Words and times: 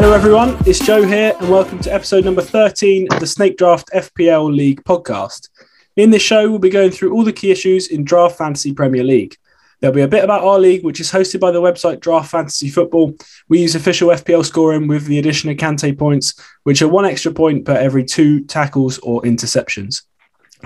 Hello, 0.00 0.12
everyone. 0.12 0.56
It's 0.64 0.78
Joe 0.78 1.02
here, 1.02 1.34
and 1.40 1.50
welcome 1.50 1.80
to 1.80 1.92
episode 1.92 2.24
number 2.24 2.40
13 2.40 3.08
of 3.10 3.18
the 3.18 3.26
Snake 3.26 3.56
Draft 3.56 3.90
FPL 3.92 4.54
League 4.54 4.84
podcast. 4.84 5.48
In 5.96 6.10
this 6.10 6.22
show, 6.22 6.48
we'll 6.48 6.60
be 6.60 6.70
going 6.70 6.92
through 6.92 7.12
all 7.12 7.24
the 7.24 7.32
key 7.32 7.50
issues 7.50 7.88
in 7.88 8.04
Draft 8.04 8.38
Fantasy 8.38 8.72
Premier 8.72 9.02
League. 9.02 9.34
There'll 9.80 9.96
be 9.96 10.02
a 10.02 10.06
bit 10.06 10.22
about 10.22 10.44
our 10.44 10.56
league, 10.56 10.84
which 10.84 11.00
is 11.00 11.10
hosted 11.10 11.40
by 11.40 11.50
the 11.50 11.60
website 11.60 11.98
Draft 11.98 12.30
Fantasy 12.30 12.68
Football. 12.68 13.14
We 13.48 13.58
use 13.58 13.74
official 13.74 14.10
FPL 14.10 14.44
scoring 14.44 14.86
with 14.86 15.06
the 15.06 15.18
addition 15.18 15.50
of 15.50 15.56
Kante 15.56 15.98
points, 15.98 16.40
which 16.62 16.80
are 16.80 16.86
one 16.86 17.04
extra 17.04 17.32
point 17.32 17.64
per 17.64 17.74
every 17.74 18.04
two 18.04 18.44
tackles 18.44 19.00
or 19.00 19.20
interceptions. 19.22 20.02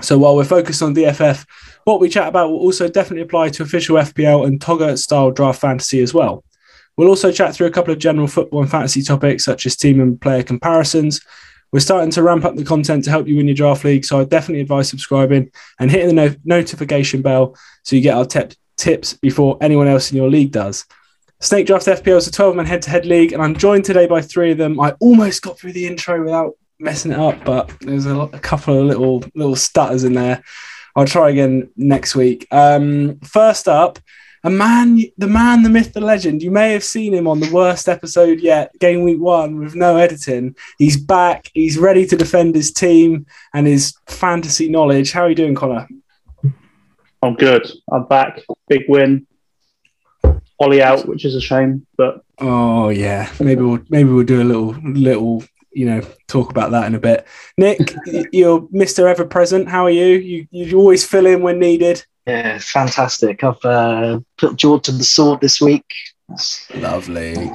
So 0.03 0.19
while 0.19 0.35
we're 0.35 0.43
focused 0.43 0.83
on 0.83 0.93
DFF, 0.93 1.43
what 1.85 1.99
we 1.99 2.07
chat 2.07 2.27
about 2.27 2.51
will 2.51 2.59
also 2.59 2.87
definitely 2.87 3.23
apply 3.23 3.49
to 3.49 3.63
official 3.63 3.97
FPL 3.97 4.45
and 4.45 4.59
Togga 4.59 4.95
style 4.95 5.31
draft 5.31 5.59
fantasy 5.59 6.01
as 6.01 6.13
well. 6.13 6.43
We'll 6.97 7.07
also 7.07 7.31
chat 7.31 7.55
through 7.55 7.67
a 7.67 7.71
couple 7.71 7.91
of 7.91 7.99
general 7.99 8.27
football 8.27 8.61
and 8.61 8.69
fantasy 8.69 9.01
topics, 9.01 9.43
such 9.43 9.65
as 9.65 9.75
team 9.75 9.99
and 9.99 10.19
player 10.19 10.43
comparisons. 10.43 11.21
We're 11.71 11.79
starting 11.79 12.11
to 12.11 12.21
ramp 12.21 12.45
up 12.45 12.55
the 12.55 12.63
content 12.63 13.03
to 13.05 13.09
help 13.09 13.27
you 13.27 13.37
win 13.37 13.47
your 13.47 13.55
draft 13.55 13.83
league, 13.83 14.05
so 14.05 14.19
I 14.19 14.25
definitely 14.25 14.61
advise 14.61 14.89
subscribing 14.89 15.51
and 15.79 15.89
hitting 15.89 16.07
the 16.07 16.13
no- 16.13 16.35
notification 16.45 17.23
bell 17.23 17.55
so 17.81 17.95
you 17.95 18.01
get 18.01 18.15
our 18.15 18.25
tip- 18.25 18.53
tips 18.77 19.13
before 19.13 19.57
anyone 19.59 19.87
else 19.87 20.11
in 20.11 20.17
your 20.17 20.29
league 20.29 20.51
does. 20.51 20.85
Snake 21.39 21.65
Draft 21.65 21.87
FPL 21.87 22.17
is 22.17 22.27
a 22.27 22.31
12 22.31 22.55
man 22.55 22.65
head 22.65 22.83
to 22.83 22.89
head 22.89 23.05
league, 23.05 23.33
and 23.33 23.41
I'm 23.41 23.55
joined 23.55 23.85
today 23.85 24.05
by 24.05 24.21
three 24.21 24.51
of 24.51 24.57
them. 24.57 24.79
I 24.79 24.91
almost 24.99 25.41
got 25.41 25.59
through 25.59 25.73
the 25.73 25.87
intro 25.87 26.23
without 26.23 26.53
messing 26.79 27.11
it 27.11 27.19
up, 27.19 27.43
but 27.43 27.71
there's 27.81 28.05
a, 28.05 28.17
a 28.17 28.39
couple 28.39 28.77
of 28.77 28.85
little 28.85 29.23
little 29.35 29.55
stutters 29.55 30.03
in 30.03 30.13
there. 30.13 30.43
I'll 30.95 31.05
try 31.05 31.31
again 31.31 31.69
next 31.75 32.15
week. 32.15 32.47
Um, 32.51 33.19
first 33.21 33.67
up, 33.67 33.99
a 34.43 34.49
man, 34.49 34.99
the 35.17 35.27
man, 35.27 35.63
the 35.63 35.69
myth, 35.69 35.93
the 35.93 36.01
legend. 36.01 36.43
You 36.43 36.51
may 36.51 36.73
have 36.73 36.83
seen 36.83 37.13
him 37.13 37.27
on 37.27 37.39
the 37.39 37.51
worst 37.51 37.87
episode 37.87 38.41
yet, 38.41 38.77
game 38.79 39.03
week 39.03 39.19
one, 39.19 39.59
with 39.59 39.75
no 39.75 39.95
editing. 39.95 40.55
He's 40.77 40.97
back. 40.97 41.49
He's 41.53 41.77
ready 41.77 42.05
to 42.07 42.17
defend 42.17 42.55
his 42.55 42.71
team 42.71 43.25
and 43.53 43.65
his 43.65 43.95
fantasy 44.07 44.69
knowledge. 44.69 45.13
How 45.13 45.23
are 45.23 45.29
you 45.29 45.35
doing, 45.35 45.55
Connor? 45.55 45.87
I'm 47.21 47.35
good. 47.35 47.71
I'm 47.89 48.05
back. 48.05 48.41
Big 48.67 48.83
win. 48.89 49.25
Ollie 50.59 50.83
out, 50.83 51.07
which 51.07 51.25
is 51.25 51.35
a 51.35 51.41
shame, 51.41 51.85
but 51.97 52.23
oh 52.39 52.89
yeah, 52.89 53.29
maybe 53.39 53.61
we'll 53.61 53.81
maybe 53.89 54.09
we'll 54.09 54.23
do 54.23 54.41
a 54.41 54.45
little 54.45 54.75
little 54.83 55.43
you 55.71 55.85
know 55.85 56.01
talk 56.27 56.51
about 56.51 56.71
that 56.71 56.85
in 56.85 56.95
a 56.95 56.99
bit. 56.99 57.25
Nick, 57.57 57.93
you're 58.31 58.67
Mister 58.71 59.07
Ever 59.07 59.25
Present. 59.25 59.67
How 59.67 59.85
are 59.85 59.89
you? 59.89 60.05
You 60.05 60.47
you 60.51 60.77
always 60.77 61.05
fill 61.05 61.25
in 61.25 61.41
when 61.41 61.59
needed. 61.59 62.05
Yeah, 62.25 62.57
fantastic. 62.59 63.43
I've 63.43 63.63
uh, 63.65 64.19
put 64.37 64.55
George 64.55 64.83
to 64.83 64.91
the 64.91 65.03
sword 65.03 65.41
this 65.41 65.59
week. 65.59 65.85
Lovely. 66.73 67.51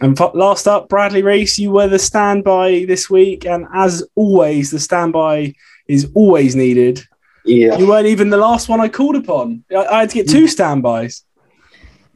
And 0.00 0.18
last 0.34 0.66
up, 0.66 0.88
Bradley 0.88 1.22
Reese, 1.22 1.58
you 1.58 1.70
were 1.70 1.86
the 1.86 2.00
standby 2.00 2.84
this 2.86 3.08
week, 3.08 3.46
and 3.46 3.66
as 3.72 4.06
always, 4.16 4.70
the 4.70 4.80
standby 4.80 5.54
is 5.86 6.10
always 6.14 6.56
needed. 6.56 7.02
Yeah. 7.44 7.78
You 7.78 7.86
weren't 7.86 8.06
even 8.06 8.30
the 8.30 8.36
last 8.36 8.68
one 8.68 8.80
I 8.80 8.88
called 8.88 9.16
upon. 9.16 9.64
I, 9.70 9.84
I 9.84 10.00
had 10.00 10.10
to 10.10 10.16
get 10.16 10.28
two 10.28 10.48
standbys. 10.48 11.24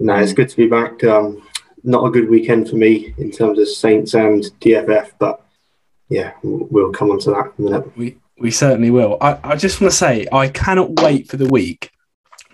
No, 0.01 0.17
it's 0.17 0.33
good 0.33 0.49
to 0.49 0.57
be 0.57 0.67
back. 0.67 1.05
Um, 1.05 1.43
not 1.85 2.05
a 2.05 2.11
good 2.11 2.29
weekend 2.29 2.69
for 2.69 2.77
me 2.77 3.15
in 3.19 3.31
terms 3.31 3.59
of 3.59 3.69
Saints 3.69 4.15
and 4.15 4.43
DFF, 4.61 5.13
but 5.19 5.41
yeah, 6.09 6.33
we'll 6.43 6.93
come 6.93 7.11
on 7.11 7.21
to 7.21 7.31
that 7.31 7.53
in 7.59 7.67
a 7.67 7.71
minute. 7.71 7.97
We 7.97 8.17
we 8.41 8.51
certainly 8.51 8.91
will. 8.91 9.17
I, 9.21 9.39
I 9.43 9.57
just 9.57 9.81
want 9.81 9.91
to 9.91 9.97
say 9.97 10.27
I 10.33 10.49
cannot 10.49 11.01
wait 11.01 11.29
for 11.29 11.37
the 11.37 11.49
week 11.49 11.91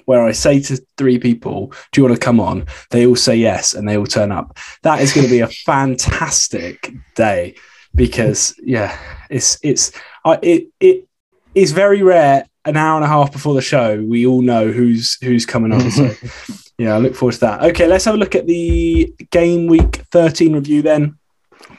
where 0.06 0.24
I 0.24 0.32
say 0.32 0.60
to 0.60 0.84
three 0.96 1.18
people, 1.18 1.72
"Do 1.92 2.00
you 2.00 2.06
want 2.06 2.18
to 2.18 2.24
come 2.24 2.40
on?" 2.40 2.66
They 2.90 3.06
all 3.06 3.16
say 3.16 3.36
yes, 3.36 3.74
and 3.74 3.88
they 3.88 3.96
all 3.96 4.06
turn 4.06 4.32
up. 4.32 4.58
That 4.82 5.00
is 5.00 5.12
going 5.12 5.26
to 5.26 5.30
be 5.30 5.40
a 5.40 5.48
fantastic 5.48 6.92
day 7.14 7.54
because 7.94 8.54
yeah, 8.62 8.98
it's 9.30 9.58
it's 9.62 9.92
I, 10.24 10.38
it 10.42 10.68
it 10.80 11.08
is 11.54 11.72
very 11.72 12.02
rare. 12.02 12.46
An 12.66 12.78
hour 12.78 12.96
and 12.96 13.04
a 13.04 13.08
half 13.08 13.30
before 13.30 13.52
the 13.52 13.60
show, 13.60 14.02
we 14.02 14.26
all 14.26 14.40
know 14.40 14.72
who's 14.72 15.18
who's 15.22 15.44
coming 15.44 15.70
on. 15.70 15.90
So 15.90 16.10
yeah, 16.78 16.94
I 16.94 16.98
look 16.98 17.14
forward 17.14 17.34
to 17.34 17.40
that. 17.40 17.62
Okay, 17.62 17.86
let's 17.86 18.06
have 18.06 18.14
a 18.14 18.18
look 18.18 18.34
at 18.34 18.46
the 18.46 19.14
game 19.30 19.66
week 19.66 19.96
13 20.10 20.54
review 20.54 20.80
then. 20.80 21.18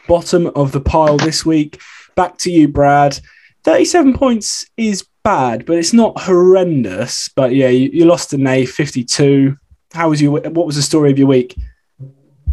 Bottom 0.07 0.46
of 0.56 0.72
the 0.74 0.81
pile 0.81 1.18
this 1.18 1.44
week. 1.44 1.81
Back 2.16 2.38
to 2.40 2.51
you, 2.51 2.68
Brad. 2.68 3.19
37 3.66 4.14
points 4.14 4.70
is 4.78 5.08
bad, 5.24 5.66
but 5.66 5.78
it's 5.78 5.92
not 5.92 6.20
horrendous. 6.20 7.30
But 7.30 7.56
yeah, 7.56 7.70
you, 7.70 7.90
you 7.92 8.06
lost 8.06 8.30
to 8.30 8.38
Nay 8.38 8.64
52. 8.64 9.58
How 9.92 10.09
was 10.09 10.22
your 10.22 10.34
what 10.34 10.68
was 10.68 10.76
the 10.76 10.84
story 10.84 11.09
of 11.09 11.18
your 11.18 11.28
week? 11.28 11.58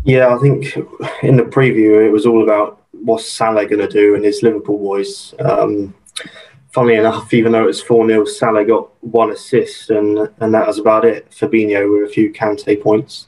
Yeah, 0.04 0.34
I 0.34 0.38
think 0.38 0.74
in 1.22 1.36
the 1.36 1.42
preview 1.42 2.04
it 2.04 2.10
was 2.10 2.24
all 2.24 2.42
about 2.42 2.82
what's 2.92 3.30
Salah 3.30 3.66
going 3.66 3.86
to 3.86 3.88
do 3.88 4.14
and 4.14 4.24
his 4.24 4.42
Liverpool 4.42 4.78
boys. 4.78 5.34
Um, 5.38 5.94
funnily 6.72 6.96
enough, 6.96 7.34
even 7.34 7.52
though 7.52 7.64
it 7.64 7.66
was 7.66 7.82
4 7.82 8.08
0, 8.08 8.24
Salah 8.24 8.64
got 8.64 9.04
one 9.04 9.32
assist 9.32 9.90
and, 9.90 10.30
and 10.40 10.54
that 10.54 10.66
was 10.66 10.78
about 10.78 11.04
it. 11.04 11.30
Fabinho 11.30 11.92
with 11.92 12.10
a 12.10 12.12
few 12.12 12.32
Kante 12.32 12.82
points, 12.82 13.26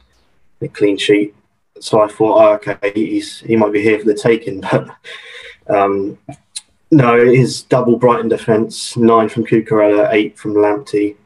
a 0.62 0.69
clean 0.69 0.97
sheet. 0.97 1.34
So 1.81 2.00
I 2.00 2.09
thought, 2.09 2.43
oh, 2.43 2.53
okay, 2.55 2.93
he's, 2.94 3.41
he 3.41 3.56
might 3.56 3.73
be 3.73 3.83
here 3.83 3.99
for 3.99 4.06
the 4.06 4.15
taking. 4.15 4.62
But 5.67 5.77
um, 5.77 6.19
no, 6.91 7.25
his 7.25 7.62
double 7.62 7.97
Brighton 7.97 8.28
defence, 8.28 8.97
nine 8.97 9.28
from 9.28 9.45
Cucurella, 9.45 10.12
eight 10.12 10.39
from 10.39 10.55
Lamptey, 10.55 11.17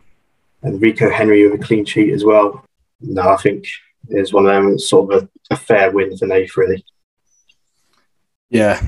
and 0.63 0.81
Rico 0.81 1.11
Henry 1.11 1.49
with 1.49 1.61
a 1.61 1.65
clean 1.65 1.85
sheet 1.85 2.13
as 2.13 2.25
well. 2.25 2.65
No, 3.01 3.29
I 3.29 3.37
think 3.37 3.67
it's 4.09 4.33
one 4.33 4.47
of 4.47 4.53
them 4.53 4.79
sort 4.79 5.13
of 5.13 5.23
a, 5.23 5.55
a 5.55 5.57
fair 5.57 5.91
win 5.91 6.17
for 6.17 6.27
Nath, 6.27 6.57
really. 6.57 6.85
Yeah. 8.51 8.81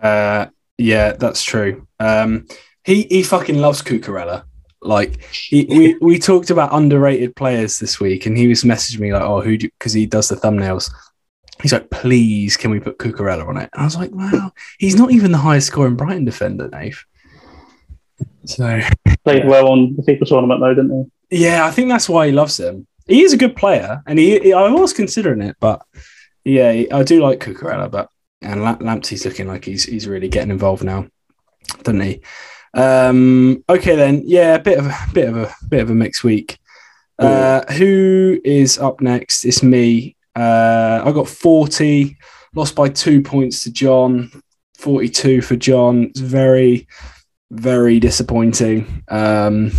Uh, 0.00 0.46
yeah, 0.76 1.12
that's 1.12 1.42
true. 1.42 1.86
Um, 2.00 2.46
he 2.84 3.02
he 3.10 3.22
fucking 3.22 3.58
loves 3.58 3.82
Cucurella. 3.82 4.44
Like 4.80 5.22
he, 5.24 5.64
we 5.68 5.96
we 6.00 6.18
talked 6.18 6.50
about 6.50 6.72
underrated 6.72 7.36
players 7.36 7.78
this 7.78 8.00
week, 8.00 8.26
and 8.26 8.36
he 8.38 8.46
was 8.46 8.64
messaging 8.64 9.00
me 9.00 9.12
like, 9.12 9.22
"Oh, 9.22 9.40
who?" 9.40 9.58
Because 9.58 9.92
he 9.92 10.06
does 10.06 10.28
the 10.28 10.36
thumbnails. 10.36 10.90
He's 11.62 11.72
like, 11.72 11.90
"Please, 11.90 12.56
can 12.56 12.70
we 12.70 12.80
put 12.80 12.98
Cucurella 12.98 13.46
on 13.46 13.56
it?" 13.56 13.70
And 13.72 13.82
I 13.82 13.84
was 13.84 13.96
like, 13.96 14.10
"Wow, 14.12 14.52
he's 14.78 14.96
not 14.96 15.10
even 15.10 15.32
the 15.32 15.38
highest 15.38 15.68
scoring 15.68 15.96
Brighton 15.96 16.24
defender, 16.24 16.68
Dave." 16.68 17.04
So 18.44 18.80
played 19.24 19.46
well 19.46 19.68
on 19.68 19.96
the 19.96 20.02
FIFA 20.02 20.26
tournament, 20.26 20.60
though, 20.60 20.74
didn't 20.74 21.10
he? 21.30 21.44
Yeah, 21.44 21.66
I 21.66 21.70
think 21.70 21.88
that's 21.88 22.08
why 22.08 22.26
he 22.26 22.32
loves 22.32 22.58
him. 22.58 22.86
He 23.06 23.22
is 23.22 23.32
a 23.32 23.38
good 23.38 23.56
player, 23.56 24.02
and 24.06 24.18
he, 24.18 24.38
he 24.38 24.52
I 24.52 24.68
was 24.70 24.92
considering 24.92 25.42
it, 25.42 25.56
but 25.60 25.82
yeah, 26.44 26.84
I 26.92 27.02
do 27.02 27.22
like 27.22 27.40
Cucurella, 27.40 27.90
but 27.90 28.08
and 28.40 28.60
Lamptey's 28.60 29.24
looking 29.24 29.48
like 29.48 29.64
he's 29.64 29.84
he's 29.84 30.06
really 30.06 30.28
getting 30.28 30.50
involved 30.50 30.84
now, 30.84 31.06
doesn't 31.82 32.00
he? 32.00 32.20
Um, 32.74 33.64
okay, 33.68 33.96
then, 33.96 34.22
yeah, 34.24 34.54
a 34.54 34.62
bit 34.62 34.78
of 34.78 34.86
a 34.86 34.94
bit 35.12 35.28
of 35.28 35.36
a 35.36 35.54
bit 35.68 35.80
of 35.80 35.90
a 35.90 35.94
mixed 35.94 36.24
week. 36.24 36.58
Uh, 37.18 37.64
who 37.72 38.40
is 38.44 38.78
up 38.78 39.00
next? 39.00 39.44
It's 39.44 39.62
me. 39.62 40.16
Uh, 40.34 41.02
I 41.04 41.12
got 41.12 41.28
forty, 41.28 42.18
lost 42.54 42.74
by 42.74 42.88
two 42.88 43.22
points 43.22 43.62
to 43.64 43.72
John. 43.72 44.30
Forty-two 44.78 45.42
for 45.42 45.56
John. 45.56 46.04
It's 46.04 46.20
very, 46.20 46.86
very 47.50 47.98
disappointing. 47.98 49.02
Um, 49.08 49.72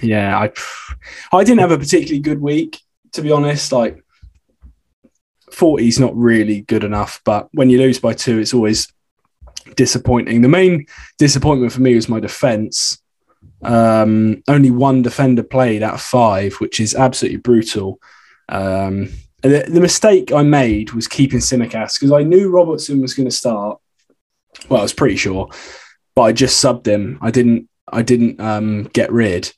yeah, 0.00 0.38
I 0.38 0.52
I 1.36 1.44
didn't 1.44 1.60
have 1.60 1.72
a 1.72 1.78
particularly 1.78 2.20
good 2.20 2.40
week 2.40 2.80
to 3.14 3.22
be 3.22 3.32
honest. 3.32 3.72
Like 3.72 4.04
40 5.50 5.88
is 5.88 5.98
not 5.98 6.14
really 6.14 6.60
good 6.62 6.84
enough, 6.84 7.20
but 7.24 7.48
when 7.52 7.70
you 7.70 7.78
lose 7.78 7.98
by 7.98 8.12
two, 8.12 8.38
it's 8.38 8.54
always 8.54 8.92
disappointing. 9.76 10.42
The 10.42 10.48
main 10.48 10.86
disappointment 11.18 11.72
for 11.72 11.80
me 11.80 11.94
was 11.94 12.08
my 12.08 12.20
defense. 12.20 12.98
Um, 13.62 14.42
only 14.46 14.70
one 14.70 15.02
defender 15.02 15.42
played 15.42 15.82
out 15.82 15.94
of 15.94 16.02
five, 16.02 16.54
which 16.54 16.80
is 16.80 16.94
absolutely 16.94 17.38
brutal. 17.38 17.98
Um, 18.48 19.10
the, 19.48 19.64
the, 19.68 19.80
mistake 19.80 20.32
I 20.32 20.42
made 20.42 20.92
was 20.92 21.06
keeping 21.06 21.38
Tsimikas 21.38 21.98
because 21.98 22.12
I 22.12 22.22
knew 22.22 22.50
Robertson 22.50 23.00
was 23.02 23.14
going 23.14 23.28
to 23.28 23.34
start. 23.34 23.78
Well, 24.68 24.80
I 24.80 24.82
was 24.82 24.94
pretty 24.94 25.16
sure, 25.16 25.50
but 26.14 26.22
I 26.22 26.32
just 26.32 26.64
subbed 26.64 26.86
him. 26.86 27.18
I 27.20 27.30
didn't. 27.30 27.68
I 27.92 28.02
didn't 28.02 28.40
um, 28.40 28.84
get 28.84 29.12
rid, 29.12 29.52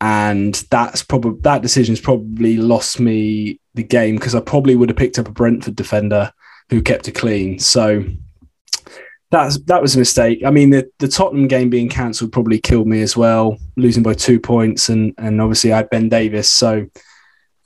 and 0.00 0.54
that's 0.70 1.02
probably 1.02 1.40
that 1.42 1.62
decision's 1.62 2.00
probably 2.00 2.56
lost 2.56 3.00
me 3.00 3.60
the 3.74 3.82
game 3.82 4.14
because 4.16 4.34
I 4.34 4.40
probably 4.40 4.76
would 4.76 4.90
have 4.90 4.96
picked 4.96 5.18
up 5.18 5.28
a 5.28 5.32
Brentford 5.32 5.74
defender 5.74 6.32
who 6.70 6.80
kept 6.80 7.08
it 7.08 7.12
clean. 7.12 7.58
So 7.58 8.04
that's 9.32 9.58
that 9.64 9.82
was 9.82 9.96
a 9.96 9.98
mistake. 9.98 10.42
I 10.46 10.50
mean, 10.50 10.70
the, 10.70 10.88
the 11.00 11.08
Tottenham 11.08 11.48
game 11.48 11.68
being 11.68 11.88
cancelled 11.88 12.32
probably 12.32 12.60
killed 12.60 12.86
me 12.86 13.02
as 13.02 13.16
well, 13.16 13.58
losing 13.76 14.04
by 14.04 14.14
two 14.14 14.38
points, 14.38 14.88
and 14.88 15.14
and 15.18 15.40
obviously 15.40 15.72
I 15.72 15.78
had 15.78 15.90
Ben 15.90 16.08
Davies, 16.08 16.48
so 16.48 16.86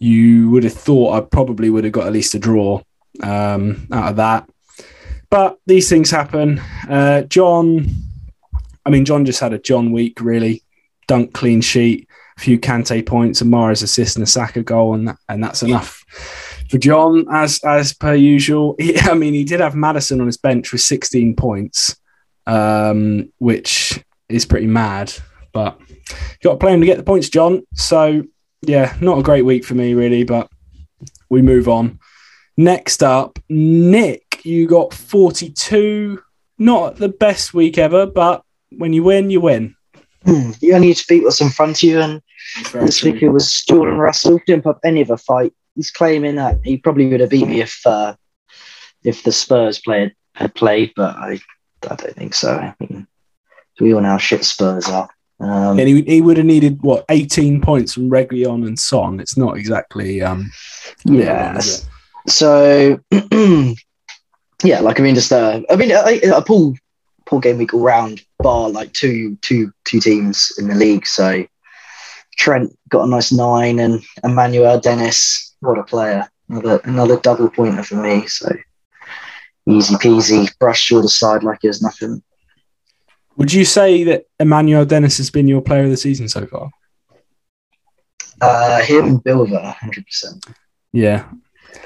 you 0.00 0.50
would 0.50 0.64
have 0.64 0.73
thought 0.73 1.14
I 1.14 1.20
probably 1.20 1.70
would 1.70 1.85
have 1.85 1.93
got 1.93 2.06
at 2.06 2.12
least 2.12 2.35
a 2.35 2.38
draw 2.38 2.82
um, 3.23 3.87
out 3.93 4.11
of 4.11 4.17
that. 4.17 4.49
But 5.29 5.58
these 5.67 5.88
things 5.88 6.11
happen. 6.11 6.61
Uh, 6.88 7.23
John, 7.23 7.87
I 8.85 8.91
mean, 8.91 9.05
John 9.05 9.25
just 9.25 9.41
had 9.41 9.52
a 9.52 9.58
John 9.58 9.93
week, 9.93 10.20
really. 10.20 10.64
Dunk 11.06 11.35
clean 11.35 11.61
sheet, 11.61 12.08
a 12.37 12.41
few 12.41 12.58
Kante 12.58 13.05
points, 13.05 13.41
a 13.41 13.44
Mara's 13.44 13.82
assist, 13.82 14.17
and 14.17 14.23
a 14.23 14.26
Saka 14.26 14.62
goal, 14.62 14.94
and 14.94 15.08
that, 15.08 15.17
and 15.29 15.44
that's 15.44 15.62
enough 15.62 16.05
For 16.70 16.79
John, 16.79 17.26
as 17.31 17.61
as 17.64 17.93
per 17.93 18.14
usual, 18.14 18.76
he, 18.79 18.99
I 18.99 19.14
mean, 19.14 19.35
he 19.35 19.44
did 19.44 19.61
have 19.61 19.75
Maddison 19.75 20.20
on 20.20 20.26
his 20.26 20.38
bench 20.38 20.73
with 20.73 20.81
16 20.81 21.37
points, 21.37 21.97
um, 22.47 23.32
which 23.38 24.02
is 24.29 24.47
pretty 24.47 24.67
mad. 24.67 25.12
But 25.52 25.79
you 25.91 26.17
got 26.44 26.52
to 26.52 26.58
play 26.58 26.73
him 26.73 26.81
to 26.81 26.87
get 26.87 26.97
the 26.97 27.02
points, 27.02 27.29
John. 27.29 27.67
So 27.75 28.25
yeah, 28.62 28.97
not 29.01 29.19
a 29.19 29.23
great 29.23 29.45
week 29.45 29.65
for 29.65 29.75
me 29.75 29.95
really, 29.95 30.25
but 30.25 30.51
we 31.29 31.43
move 31.43 31.69
on. 31.69 31.99
Next 32.57 33.03
up, 33.03 33.39
Nick, 33.49 34.41
you 34.45 34.67
got 34.67 34.93
42. 34.93 36.23
Not 36.59 36.97
the 36.97 37.09
best 37.09 37.55
week 37.55 37.79
ever, 37.79 38.05
but 38.07 38.43
when 38.77 38.93
you 38.93 39.03
win, 39.03 39.31
you 39.31 39.41
win. 39.41 39.75
Hmm, 40.27 40.51
You 40.61 40.75
only 40.75 40.89
need 40.89 40.97
to 40.99 41.07
beat 41.09 41.23
what's 41.25 41.41
in 41.41 41.49
front 41.49 41.79
of 41.79 41.83
you, 41.83 42.01
and 42.01 42.21
this 42.75 43.03
week 43.03 43.23
it 43.23 43.31
was 43.31 43.62
Jordan 43.65 43.97
Russell. 43.97 44.39
Didn't 44.47 44.65
put 44.65 44.77
up 44.77 44.81
any 44.85 45.01
of 45.01 45.09
a 45.11 45.17
fight. 45.17 45.55
He's 45.75 45.91
claiming 45.91 46.35
that 46.35 46.61
he 46.62 46.77
probably 46.77 47.07
would 47.09 47.21
have 47.21 47.31
beat 47.31 47.49
me 47.49 47.62
if 47.62 47.81
uh, 47.87 48.15
if 49.03 49.23
the 49.23 49.33
Spurs 49.33 49.81
player 49.81 50.12
had 50.35 50.55
played, 50.55 50.93
but 50.95 51.17
I 51.17 51.41
I 51.89 51.95
don't 51.95 52.15
think 52.15 52.35
so. 52.35 52.53
I 52.55 52.75
mean, 52.81 53.07
we 53.81 53.95
all 53.95 54.03
know 54.03 54.11
how 54.11 54.19
shit 54.19 54.45
Spurs 54.45 54.87
are. 54.89 55.09
Um, 55.41 55.79
And 55.79 55.89
he, 55.89 56.03
he 56.03 56.21
would 56.21 56.37
have 56.37 56.47
needed 56.47 56.83
what 56.83 57.05
18 57.09 57.61
points 57.63 57.95
from 57.95 58.11
Reguilon 58.11 58.67
and 58.67 58.79
Son. 58.79 59.21
It's 59.21 59.37
not 59.37 59.57
exactly 59.57 60.23
um 60.23 60.51
yeah. 61.05 61.61
So 62.27 63.01
yeah, 64.63 64.81
like 64.81 65.01
I 65.01 65.03
mean, 65.03 65.15
just 65.15 65.33
uh, 65.33 65.63
I 65.71 65.77
mean, 65.77 65.91
a, 65.91 66.37
a 66.37 66.43
pool 66.43 66.77
pool 67.27 67.41
game 67.41 67.59
week 67.59 67.73
all 67.73 67.81
round, 67.81 68.23
bar 68.39 68.69
like 68.69 68.93
two 68.93 69.37
two 69.41 69.73
two 69.85 70.01
teams 70.01 70.53
in 70.59 70.69
the 70.69 70.75
league. 70.75 71.07
So 71.07 71.45
Trent 72.37 72.77
got 72.89 73.07
a 73.07 73.11
nice 73.11 73.33
nine, 73.33 73.79
and 73.79 74.03
Emmanuel 74.23 74.79
Dennis, 74.81 75.55
what 75.61 75.79
a 75.79 75.85
player! 75.85 76.29
Another 76.49 76.81
another 76.85 77.19
double 77.19 77.49
pointer 77.49 77.83
for 77.83 77.97
me. 77.97 78.27
So 78.27 78.49
easy 79.67 79.95
peasy, 79.95 80.51
brushed 80.59 80.85
short 80.85 81.05
aside 81.05 81.43
like 81.43 81.61
it 81.63 81.69
was 81.69 81.83
nothing. 81.83 82.23
Would 83.41 83.55
you 83.55 83.65
say 83.65 84.05
that 84.05 84.27
Emmanuel 84.39 84.85
Dennis 84.85 85.17
has 85.17 85.31
been 85.31 85.49
your 85.49 85.63
player 85.63 85.85
of 85.85 85.89
the 85.89 85.97
season 85.97 86.29
so 86.29 86.47
far? 86.47 86.71
Uh, 88.39 88.83
him 88.83 89.07
and 89.07 89.23
Silva, 89.27 89.71
hundred 89.81 90.05
percent. 90.05 90.45
Yeah. 90.93 91.27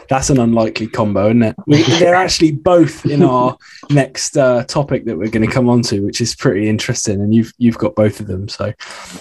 That's 0.08 0.30
an 0.30 0.40
unlikely 0.40 0.88
combo, 0.88 1.26
isn't 1.26 1.44
it? 1.44 1.56
We, 1.68 1.82
they're 2.00 2.16
actually 2.16 2.50
both 2.50 3.06
in 3.06 3.22
our 3.22 3.56
next 3.88 4.36
uh, 4.36 4.64
topic 4.64 5.04
that 5.04 5.16
we're 5.16 5.30
going 5.30 5.46
to 5.46 5.52
come 5.52 5.68
on 5.68 5.82
to, 5.82 6.00
which 6.00 6.20
is 6.20 6.34
pretty 6.34 6.68
interesting. 6.68 7.20
And 7.20 7.32
you've 7.32 7.52
you've 7.58 7.78
got 7.78 7.94
both 7.94 8.18
of 8.18 8.26
them, 8.26 8.48
so 8.48 8.72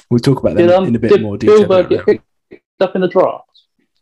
we'll 0.10 0.20
talk 0.20 0.40
about 0.40 0.56
them 0.56 0.66
Did, 0.66 0.76
um, 0.76 0.86
in 0.86 0.96
a 0.96 1.00
bit 1.00 1.10
did 1.10 1.22
more 1.22 1.38
detail. 1.38 1.68
Bilberg 1.68 1.90
get 1.90 2.06
picked 2.50 2.64
up 2.80 2.96
in 2.96 3.02
the 3.02 3.10
draft? 3.10 3.48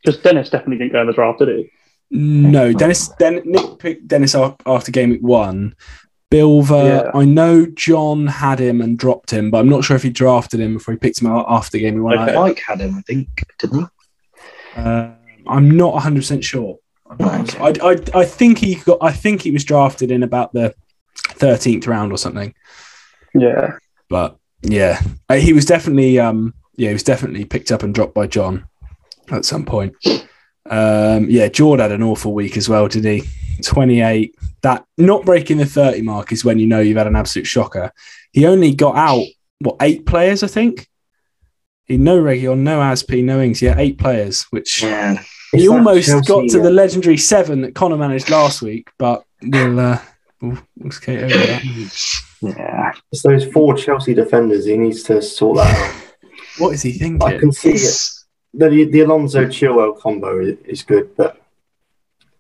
Because 0.02 0.22
Dennis 0.22 0.50
definitely 0.50 0.78
didn't 0.78 0.94
go 0.94 1.02
in 1.02 1.08
the 1.08 1.14
draft, 1.14 1.40
did 1.40 1.50
he? 1.50 1.72
No, 2.12 2.72
Dennis. 2.72 3.10
Den, 3.20 3.42
Nick 3.44 3.78
picked 3.78 4.08
Dennis 4.08 4.36
after 4.36 4.90
game 4.90 5.10
week 5.10 5.22
one. 5.22 5.76
Silva, 6.32 7.12
Yeah. 7.14 7.20
I 7.20 7.26
know 7.26 7.66
John 7.66 8.28
had 8.28 8.60
him 8.60 8.82
and 8.82 8.98
dropped 8.98 9.32
him, 9.32 9.52
but 9.52 9.58
I'm 9.60 9.70
not 9.70 9.84
sure 9.84 9.96
if 9.96 10.04
he 10.04 10.10
drafted 10.10 10.60
him 10.60 10.76
before 10.76 10.94
he 10.94 10.98
picked 10.98 11.22
him 11.22 11.28
out 11.28 11.46
after 11.50 11.78
game 11.78 11.96
week 11.96 12.04
one. 12.18 12.30
Okay. 12.30 12.36
Mike 12.40 12.62
had 12.66 12.80
him, 12.82 12.96
I 12.96 13.02
think, 13.02 13.28
didn't 13.60 13.80
he? 13.82 13.86
Uh, 14.76 15.10
I'm 15.48 15.72
not 15.72 15.94
100 15.94 16.20
percent 16.20 16.44
sure. 16.44 16.78
Okay. 17.20 17.58
I, 17.60 17.74
I 17.92 18.20
I 18.22 18.26
think 18.26 18.60
he 18.60 18.76
got. 18.76 19.00
I 19.02 19.12
think 19.12 19.42
he 19.42 19.52
was 19.52 19.66
drafted 19.66 20.12
in 20.12 20.24
about 20.24 20.54
the 20.54 20.74
13th 21.18 21.86
round 21.86 22.14
or 22.14 22.18
something. 22.18 22.54
Yeah. 23.34 23.74
But 24.08 24.38
yeah, 24.62 25.02
Uh, 25.30 25.36
he 25.36 25.52
was 25.52 25.66
definitely. 25.66 26.18
Um, 26.20 26.54
yeah, 26.78 26.88
he 26.90 26.94
was 26.94 27.04
definitely 27.04 27.44
picked 27.44 27.72
up 27.72 27.84
and 27.84 27.94
dropped 27.94 28.14
by 28.14 28.28
John 28.28 28.66
at 29.30 29.44
some 29.44 29.66
point. 29.66 29.94
Um, 30.70 31.30
yeah, 31.30 31.50
Jord 31.50 31.82
had 31.82 31.92
an 31.92 32.02
awful 32.04 32.34
week 32.34 32.56
as 32.56 32.70
well, 32.70 32.88
did 32.88 33.04
he? 33.04 33.24
28. 33.62 34.36
That 34.62 34.86
not 34.98 35.26
breaking 35.26 35.58
the 35.58 35.66
30 35.66 36.02
mark 36.02 36.32
is 36.32 36.46
when 36.46 36.60
you 36.60 36.68
know 36.68 36.80
you've 36.80 36.98
had 36.98 37.08
an 37.08 37.16
absolute 37.16 37.48
shocker. 37.48 37.92
He 38.32 38.46
only 38.46 38.74
got 38.76 38.96
out 38.96 39.26
what 39.60 39.78
eight 39.82 40.06
players, 40.06 40.44
I 40.44 40.48
think. 40.48 40.88
He 41.86 41.98
no 41.98 42.22
Reguilon, 42.22 42.60
no 42.60 42.82
Asp, 42.82 43.12
no 43.12 43.42
Ings. 43.42 43.62
Yeah, 43.62 43.76
eight 43.78 43.98
players, 43.98 44.44
which 44.52 44.84
Yeah. 44.84 45.22
he 45.52 45.68
almost 45.68 46.08
Chelsea, 46.08 46.28
got 46.28 46.50
to 46.50 46.60
uh, 46.60 46.64
the 46.64 46.70
legendary 46.72 47.18
seven 47.18 47.62
that 47.62 47.76
Connor 47.76 47.98
managed 47.98 48.30
last 48.30 48.62
week, 48.62 48.90
but 48.98 49.24
we'll 49.44 49.80
uh, 49.80 50.00
we'll, 50.42 50.58
we'll 50.78 50.92
skate 50.92 51.24
over 51.24 51.38
that. 51.38 51.64
Yeah. 52.42 52.92
It's 53.12 53.22
those 53.24 53.46
four 53.46 53.76
Chelsea 53.76 54.14
defenders. 54.14 54.66
He 54.66 54.78
needs 54.78 55.04
to 55.04 55.22
sort 55.22 55.58
that 55.58 55.78
out. 55.78 55.96
What 56.58 56.74
is 56.74 56.82
he 56.82 56.92
thinking? 56.92 57.28
I 57.28 57.38
can 57.38 57.52
see 57.54 57.72
it. 57.72 58.00
The, 58.54 58.84
the 58.84 59.00
Alonso 59.00 59.46
Chilwell 59.46 59.98
combo 59.98 60.42
is, 60.42 60.58
is 60.66 60.84
good, 60.84 61.16
but 61.16 61.41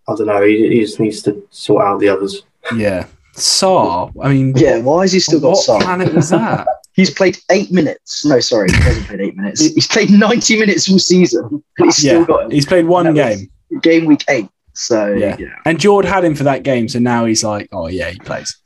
I 0.07 0.15
don't 0.15 0.27
know. 0.27 0.43
He, 0.43 0.67
he 0.69 0.79
just 0.81 0.99
needs 0.99 1.21
to 1.23 1.47
sort 1.51 1.83
out 1.83 1.99
the 1.99 2.09
others. 2.09 2.43
Yeah, 2.75 3.07
Sarr. 3.35 4.11
I 4.21 4.29
mean, 4.33 4.53
yeah, 4.55 4.79
why 4.79 5.01
has 5.03 5.11
he 5.13 5.19
still 5.19 5.39
got 5.39 5.49
what 5.49 5.57
some? 5.63 5.81
planet 5.81 6.13
was 6.13 6.29
that? 6.29 6.67
He's 6.93 7.09
played 7.09 7.37
eight 7.49 7.71
minutes. 7.71 8.25
No, 8.25 8.41
sorry, 8.41 8.69
he 8.69 8.75
hasn't 8.81 9.07
played 9.07 9.21
eight 9.21 9.35
minutes. 9.37 9.61
He's 9.61 9.87
played 9.87 10.09
90 10.11 10.59
minutes 10.59 10.91
all 10.91 10.99
season. 10.99 11.63
And 11.77 11.85
he's 11.87 11.95
still 11.95 12.19
yeah, 12.19 12.25
got 12.27 12.43
him. 12.45 12.51
he's 12.51 12.65
played 12.65 12.85
one 12.85 13.13
game, 13.13 13.49
game 13.81 14.03
week 14.05 14.25
eight. 14.27 14.49
So 14.73 15.13
Yeah. 15.13 15.37
yeah, 15.39 15.55
and 15.65 15.79
Jord 15.79 16.03
had 16.03 16.25
him 16.25 16.35
for 16.35 16.43
that 16.43 16.63
game, 16.63 16.89
so 16.89 16.99
now 16.99 17.23
he's 17.23 17.45
like, 17.45 17.69
oh 17.71 17.87
yeah, 17.87 18.09
he 18.09 18.19
plays. 18.19 18.57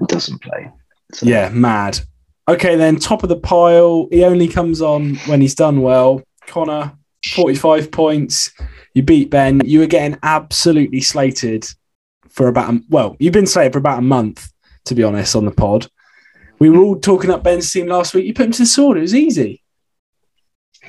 he 0.00 0.04
doesn't 0.06 0.42
play. 0.42 0.68
So, 1.14 1.26
Yeah, 1.26 1.48
mad. 1.50 2.00
Okay, 2.48 2.74
then 2.74 2.96
top 2.96 3.22
of 3.22 3.28
the 3.28 3.36
pile. 3.36 4.08
He 4.10 4.24
only 4.24 4.48
comes 4.48 4.82
on 4.82 5.14
when 5.26 5.40
he's 5.40 5.54
done 5.54 5.80
well. 5.80 6.22
Connor, 6.48 6.92
forty-five 7.26 7.90
points. 7.90 8.50
You 8.94 9.02
beat 9.02 9.30
Ben. 9.30 9.60
You 9.64 9.80
were 9.80 9.86
getting 9.86 10.18
absolutely 10.22 11.00
slated 11.00 11.66
for 12.28 12.48
about 12.48 12.74
a, 12.74 12.80
well, 12.88 13.16
you've 13.18 13.32
been 13.32 13.46
slated 13.46 13.72
for 13.72 13.78
about 13.78 13.98
a 13.98 14.02
month, 14.02 14.52
to 14.86 14.94
be 14.94 15.02
honest, 15.02 15.36
on 15.36 15.44
the 15.44 15.50
pod. 15.50 15.86
We 16.58 16.70
were 16.70 16.82
all 16.82 16.98
talking 16.98 17.30
up 17.30 17.42
Ben's 17.42 17.72
team 17.72 17.86
last 17.86 18.14
week. 18.14 18.26
You 18.26 18.34
put 18.34 18.46
him 18.46 18.52
to 18.52 18.62
the 18.62 18.66
sword. 18.66 18.98
It 18.98 19.02
was 19.02 19.14
easy. 19.14 19.62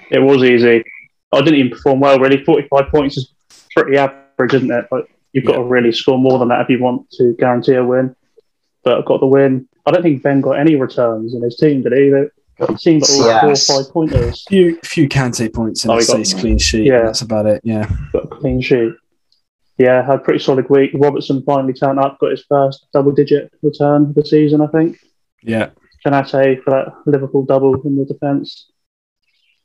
It 0.10 0.20
was 0.20 0.44
easy. 0.44 0.84
I 1.32 1.40
didn't 1.40 1.60
even 1.60 1.72
perform 1.72 2.02
well, 2.02 2.20
really. 2.20 2.44
45 2.44 2.90
points 2.90 3.18
is 3.18 3.34
pretty 3.74 3.98
average, 3.98 4.54
isn't 4.54 4.72
it? 4.72 4.88
But 4.92 5.06
you've 5.32 5.46
got 5.46 5.56
to 5.56 5.64
really 5.64 5.94
score 5.94 6.18
more 6.18 6.40
than 6.40 6.50
that 6.50 6.62
if 6.62 6.70
you 6.70 6.80
want 6.80 7.10
to 7.12 7.34
guarantee 7.40 7.76
a 7.76 7.86
win. 7.86 8.16
But 8.84 9.00
I 9.00 9.02
got 9.04 9.22
the 9.22 9.28
win. 9.28 9.70
I 9.86 9.92
don't 9.92 10.04
think 10.04 10.22
Ben 10.22 10.42
got 10.42 10.60
any 10.60 10.76
returns 10.76 11.34
in 11.34 11.42
his 11.42 11.56
team, 11.56 11.84
did 11.84 11.94
he? 11.94 12.12
It 12.70 12.80
seemed 12.80 13.02
like 13.02 13.44
Yes. 13.44 13.68
four 13.68 13.76
or 13.78 13.84
five 13.84 13.94
pointers. 13.94 14.46
Few 14.48 14.78
few 14.84 15.08
Kante 15.10 15.54
points 15.54 15.84
and 15.84 15.92
Oh, 15.92 15.98
a 15.98 16.18
he 16.18 16.24
clean 16.34 16.58
sheet. 16.58 16.86
Yeah. 16.86 17.04
That's 17.04 17.22
about 17.22 17.46
it. 17.46 17.62
Yeah. 17.64 17.90
Got 18.14 18.26
a 18.26 18.28
clean 18.28 18.62
sheet. 18.62 18.94
Yeah, 19.78 20.06
had 20.06 20.20
a 20.20 20.20
pretty 20.20 20.40
solid 20.40 20.70
week. 20.70 20.92
Robertson 20.94 21.42
finally 21.44 21.74
turned 21.74 21.98
up, 22.00 22.20
got 22.20 22.32
his 22.32 22.44
first 22.48 22.86
double 22.94 23.12
digit 23.12 23.52
return 23.64 24.04
of 24.04 24.14
the 24.16 24.24
season, 24.26 24.62
I 24.62 24.68
think. 24.68 24.98
Yeah. 25.42 25.70
Konaté 26.06 26.62
for 26.64 26.70
that 26.72 26.94
Liverpool 27.06 27.46
double 27.46 27.82
in 27.82 27.98
the 27.98 28.06
defence. 28.06 28.72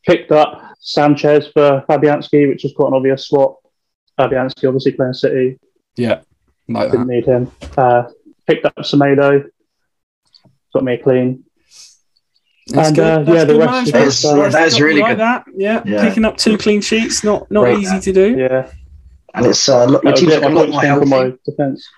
Picked 0.06 0.32
up 0.32 0.62
Sanchez 0.80 1.48
for 1.48 1.84
Fabianski, 1.88 2.48
which 2.48 2.62
was 2.62 2.72
quite 2.72 2.88
an 2.88 2.94
obvious 2.94 3.26
swap. 3.26 3.58
Fabianski 4.18 4.66
obviously 4.66 4.92
playing 4.92 5.12
City, 5.12 5.58
Yeah. 5.96 6.20
Like 6.68 6.90
didn't 6.92 7.06
that. 7.08 7.12
need 7.12 7.24
him. 7.26 7.52
Uh, 7.76 8.04
picked 8.46 8.64
up 8.64 8.74
Semedo, 8.80 9.44
got 10.72 10.84
me 10.84 10.94
a 10.94 10.98
clean. 10.98 11.44
That's 12.68 12.88
And, 12.88 12.96
good. 12.96 13.04
uh, 13.04 13.18
That's 13.22 13.28
yeah, 13.28 13.44
the 13.44 13.52
good 13.52 13.58
rest 13.60 13.70
management. 13.72 14.06
is, 14.06 14.24
uh, 14.24 14.36
yeah, 14.36 14.48
that 14.48 14.66
is 14.66 14.80
really 14.80 15.00
like 15.00 15.12
good. 15.12 15.18
that. 15.20 15.44
Yeah. 15.56 15.82
Yeah. 15.86 16.08
Picking 16.08 16.24
up 16.24 16.36
two 16.36 16.58
clean 16.58 16.80
sheets, 16.80 17.22
not 17.22 17.48
not 17.50 17.62
Great. 17.64 17.78
easy 17.78 18.00
to 18.00 18.12
do. 18.12 18.36
Yeah, 18.36 18.70
And 19.34 19.46
it's 19.46 19.68
uh, 19.68 19.84
look, 19.84 20.02
your 20.02 20.12
that 20.14 20.20
was 20.20 20.20
team's 20.20 20.32
it. 20.34 20.40
got 20.40 20.50
I 20.50 20.52
a 20.52 20.54
lot 20.54 20.64
got 20.66 20.72
more 20.72 20.80
from 20.80 21.08
healthy. 21.10 21.30
my 21.30 21.36
defence. 21.44 21.88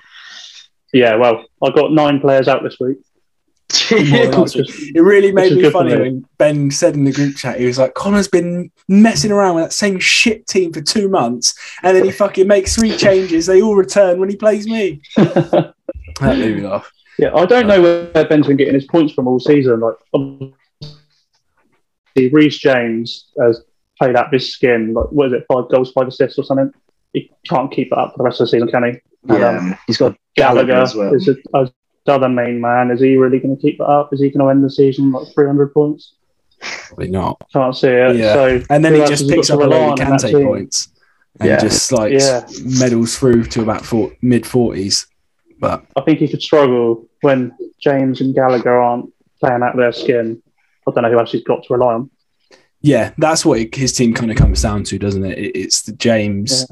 Yeah, 0.93 1.15
well, 1.17 1.45
I 1.63 1.71
got 1.71 1.93
nine 1.93 2.21
players 2.21 2.49
out 2.49 2.63
this 2.63 2.77
week. 2.81 2.99
More 3.91 4.01
than 4.01 4.31
last 4.33 4.57
week. 4.57 4.67
Which 4.67 4.79
is- 4.79 4.91
It 4.95 5.01
really 5.01 5.33
made 5.33 5.53
me 5.57 5.71
funny 5.71 5.95
me. 5.95 6.01
when 6.01 6.25
Ben 6.39 6.71
said 6.71 6.95
in 6.95 7.05
the 7.05 7.13
group 7.13 7.37
chat, 7.37 7.59
he 7.61 7.67
was 7.67 7.79
like, 7.79 7.93
Connor's 7.95 8.29
been 8.29 8.71
messing 8.89 9.31
around 9.31 9.57
with 9.57 9.65
that 9.65 9.73
same 9.73 9.99
shit 9.99 10.47
team 10.47 10.73
for 10.73 10.81
two 10.81 11.09
months, 11.09 11.55
and 11.83 11.95
then 11.97 12.05
he 12.05 12.11
fucking 12.11 12.47
makes 12.47 12.77
three 12.77 12.97
changes. 12.97 13.45
They 13.47 13.61
all 13.63 13.75
return 13.77 14.19
when 14.21 14.29
he 14.29 14.37
plays 14.37 14.67
me. 14.67 15.01
That 16.21 16.37
made 16.37 16.57
me 16.57 16.67
laugh. 16.67 16.91
Yeah, 17.19 17.35
I 17.35 17.47
don't 17.47 17.67
know 17.67 17.83
where 17.83 18.25
Ben's 18.27 18.47
been 18.47 18.57
getting 18.57 18.75
his 18.75 18.87
points 18.87 19.13
from 19.13 19.27
all 19.27 19.41
season. 19.41 19.81
Like, 19.81 19.95
obviously, 20.15 20.55
Reece 22.33 22.59
James 22.59 23.31
has 23.41 23.63
played 23.99 24.17
out 24.17 24.33
his 24.33 24.53
skin. 24.53 24.95
Like, 24.95 25.11
what 25.11 25.27
is 25.29 25.33
it, 25.33 25.45
five 25.53 25.69
goals, 25.71 25.91
five 25.93 26.07
assists, 26.09 26.39
or 26.39 26.45
something? 26.45 26.73
He 27.13 27.31
can't 27.49 27.71
keep 27.73 27.89
it 27.89 27.99
up 27.99 28.13
for 28.13 28.19
the 28.19 28.25
rest 28.25 28.41
of 28.41 28.47
the 28.47 28.51
season, 28.53 28.69
can 28.69 28.85
he? 28.85 28.91
And, 29.33 29.39
Yeah, 29.41 29.49
um, 29.59 29.79
he's 29.87 29.97
got 29.97 30.17
Gallagher 30.37 30.67
Gallagher 30.69 30.83
as 30.83 30.95
well. 30.95 31.15
is 31.15 31.29
a, 31.29 31.35
a 31.55 31.71
the 32.07 32.15
other 32.15 32.29
main 32.29 32.61
man. 32.61 32.91
Is 32.91 33.01
he 33.01 33.17
really 33.17 33.39
going 33.39 33.55
to 33.57 33.61
keep 33.61 33.75
it 33.75 33.87
up? 33.87 34.13
Is 34.15 34.21
he 34.21 34.31
going 34.31 34.45
to 34.47 34.51
end 34.51 34.65
the 34.65 34.71
season 34.71 35.11
like 35.13 35.27
300 35.35 35.75
points? 35.75 36.15
Probably 36.61 37.09
not. 37.09 37.37
Can't 37.53 37.77
see 37.77 37.89
it. 37.89 38.17
Yeah. 38.17 38.33
So 38.35 38.63
And 38.71 38.85
then 38.85 38.95
he 38.95 39.05
just 39.07 39.29
picks 39.29 39.51
up 39.51 39.61
a 39.61 39.65
lot 39.65 39.73
of 39.73 40.07
on 40.09 40.19
Kante 40.19 40.43
points 40.45 40.89
and 41.41 41.51
Yeah. 41.51 41.59
just 41.61 41.93
like 41.93 42.13
Yeah. 42.13 42.47
medals 42.65 43.19
through 43.19 43.45
to 43.45 43.63
about 43.63 43.85
four, 43.85 44.13
mid 44.23 44.45
40s. 44.45 45.07
But 45.59 45.85
I 45.97 46.01
think 46.03 46.19
he 46.19 46.29
could 46.29 46.43
struggle 46.43 47.07
when 47.23 47.57
James 47.81 48.21
and 48.21 48.35
Gallagher 48.35 48.79
aren't 48.81 49.13
playing 49.41 49.63
out 49.63 49.77
their 49.77 49.93
skin. 49.93 50.43
I 50.87 50.91
don't 50.91 51.03
know 51.03 51.11
who 51.11 51.19
else 51.19 51.33
he's 51.33 51.45
got 51.45 51.65
to 51.65 51.75
rely 51.75 51.95
on. 51.95 52.11
yeah, 52.81 53.13
that's 53.19 53.45
what 53.45 53.61
it, 53.61 53.75
his 53.75 53.93
team 53.93 54.15
kind 54.15 54.31
of 54.31 54.37
comes 54.37 54.63
down 54.63 54.85
to, 54.85 54.99
doesn't 54.99 55.25
it? 55.25 55.39
it 55.39 55.59
it's 55.59 55.83
the 55.83 55.93
James, 55.93 56.65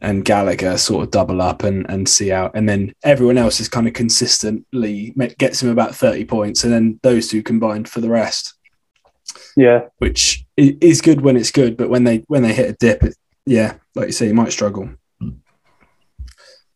and 0.00 0.24
Gallagher 0.24 0.78
sort 0.78 1.04
of 1.04 1.10
double 1.10 1.42
up 1.42 1.64
and, 1.64 1.88
and 1.90 2.08
see 2.08 2.30
out. 2.30 2.52
And 2.54 2.68
then 2.68 2.94
everyone 3.02 3.38
else 3.38 3.60
is 3.60 3.68
kind 3.68 3.88
of 3.88 3.94
consistently 3.94 5.12
gets 5.38 5.62
him 5.62 5.70
about 5.70 5.94
30 5.94 6.24
points. 6.26 6.64
And 6.64 6.72
then 6.72 7.00
those 7.02 7.28
two 7.28 7.42
combined 7.42 7.88
for 7.88 8.00
the 8.00 8.08
rest. 8.08 8.54
Yeah. 9.56 9.86
Which 9.98 10.44
is 10.56 11.00
good 11.00 11.20
when 11.20 11.36
it's 11.36 11.50
good. 11.50 11.76
But 11.76 11.90
when 11.90 12.04
they 12.04 12.18
when 12.28 12.42
they 12.42 12.52
hit 12.52 12.70
a 12.70 12.72
dip, 12.74 13.02
it, 13.02 13.16
yeah, 13.44 13.74
like 13.94 14.06
you 14.06 14.12
say, 14.12 14.28
you 14.28 14.34
might 14.34 14.52
struggle. 14.52 14.90
Hmm. 15.20 15.30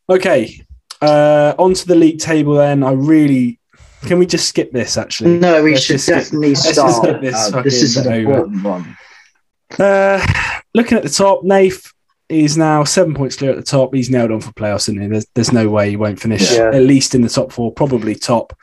Okay. 0.08 0.60
Uh, 1.02 1.54
onto 1.58 1.84
the 1.84 1.96
league 1.96 2.20
table 2.20 2.54
then. 2.54 2.82
I 2.82 2.92
really 2.92 3.58
can 4.02 4.18
we 4.18 4.26
just 4.26 4.48
skip 4.48 4.72
this 4.72 4.96
actually? 4.96 5.38
No, 5.38 5.62
we 5.62 5.72
let's 5.72 5.84
should 5.84 6.00
definitely 6.00 6.54
skip, 6.54 6.74
start. 6.74 7.20
This, 7.20 7.52
uh, 7.52 7.62
this, 7.62 7.82
is 7.82 7.96
an 7.96 8.12
important 8.12 8.62
one. 8.62 8.96
Uh, 9.78 10.24
looking 10.74 10.98
at 10.98 11.04
the 11.04 11.08
top, 11.08 11.44
Nath 11.44 11.92
is 12.28 12.56
now 12.56 12.84
seven 12.84 13.14
points 13.14 13.36
clear 13.36 13.50
at 13.50 13.56
the 13.56 13.62
top. 13.62 13.94
He's 13.94 14.10
nailed 14.10 14.32
on 14.32 14.40
for 14.40 14.52
playoffs, 14.52 14.88
isn't 14.88 15.00
he? 15.00 15.06
There's, 15.06 15.26
there's 15.34 15.52
no 15.52 15.68
way 15.68 15.90
he 15.90 15.96
won't 15.96 16.20
finish 16.20 16.52
yeah. 16.52 16.70
at 16.72 16.82
least 16.82 17.14
in 17.14 17.22
the 17.22 17.28
top 17.28 17.52
four, 17.52 17.72
probably 17.72 18.14
top. 18.14 18.56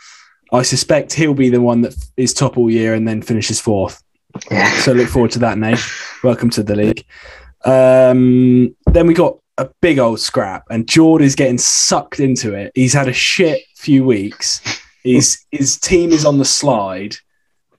I 0.51 0.63
suspect 0.63 1.13
he'll 1.13 1.33
be 1.33 1.49
the 1.49 1.61
one 1.61 1.81
that 1.81 1.95
is 2.17 2.33
top 2.33 2.57
all 2.57 2.69
year 2.69 2.93
and 2.93 3.07
then 3.07 3.21
finishes 3.21 3.59
fourth. 3.59 4.03
Yeah. 4.51 4.69
So 4.79 4.91
look 4.91 5.07
forward 5.07 5.31
to 5.31 5.39
that, 5.39 5.57
Nate. 5.57 5.79
Welcome 6.23 6.49
to 6.51 6.63
the 6.63 6.75
league. 6.75 7.05
Um, 7.65 8.75
then 8.87 9.07
we 9.07 9.13
got 9.13 9.39
a 9.59 9.69
big 9.81 9.99
old 9.99 10.19
scrap, 10.19 10.63
and 10.69 10.87
Jord 10.87 11.21
is 11.21 11.35
getting 11.35 11.57
sucked 11.57 12.19
into 12.19 12.53
it. 12.53 12.71
He's 12.73 12.93
had 12.93 13.07
a 13.07 13.13
shit 13.13 13.61
few 13.75 14.03
weeks. 14.03 14.61
His 15.03 15.45
his 15.51 15.77
team 15.77 16.11
is 16.11 16.25
on 16.25 16.37
the 16.37 16.45
slide, 16.45 17.17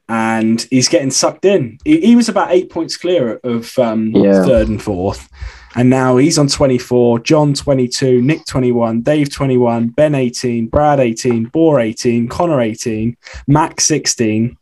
and 0.09 0.67
he's 0.71 0.89
getting 0.89 1.11
sucked 1.11 1.45
in. 1.45 1.79
He, 1.85 2.01
he 2.01 2.17
was 2.17 2.29
about 2.29 2.53
eight 2.53 2.71
points 2.71 2.97
clear 2.97 3.41
of 3.43 3.77
um, 3.79 4.09
yeah. 4.09 4.45
third 4.45 4.69
and 4.69 4.83
fourth. 4.83 5.29
And 5.77 5.89
now 5.89 6.17
he's 6.17 6.37
on 6.37 6.49
24, 6.49 7.21
John 7.21 7.55
22, 7.55 8.21
Nick 8.23 8.45
21, 8.45 9.03
Dave 9.03 9.33
21, 9.33 9.91
Ben 9.91 10.17
18, 10.17 10.67
Brad 10.67 10.99
18, 10.99 11.45
Boar 11.45 11.79
18, 11.79 12.27
Connor 12.27 12.61
18, 12.61 13.17
Max 13.47 13.85
16, 13.85 14.57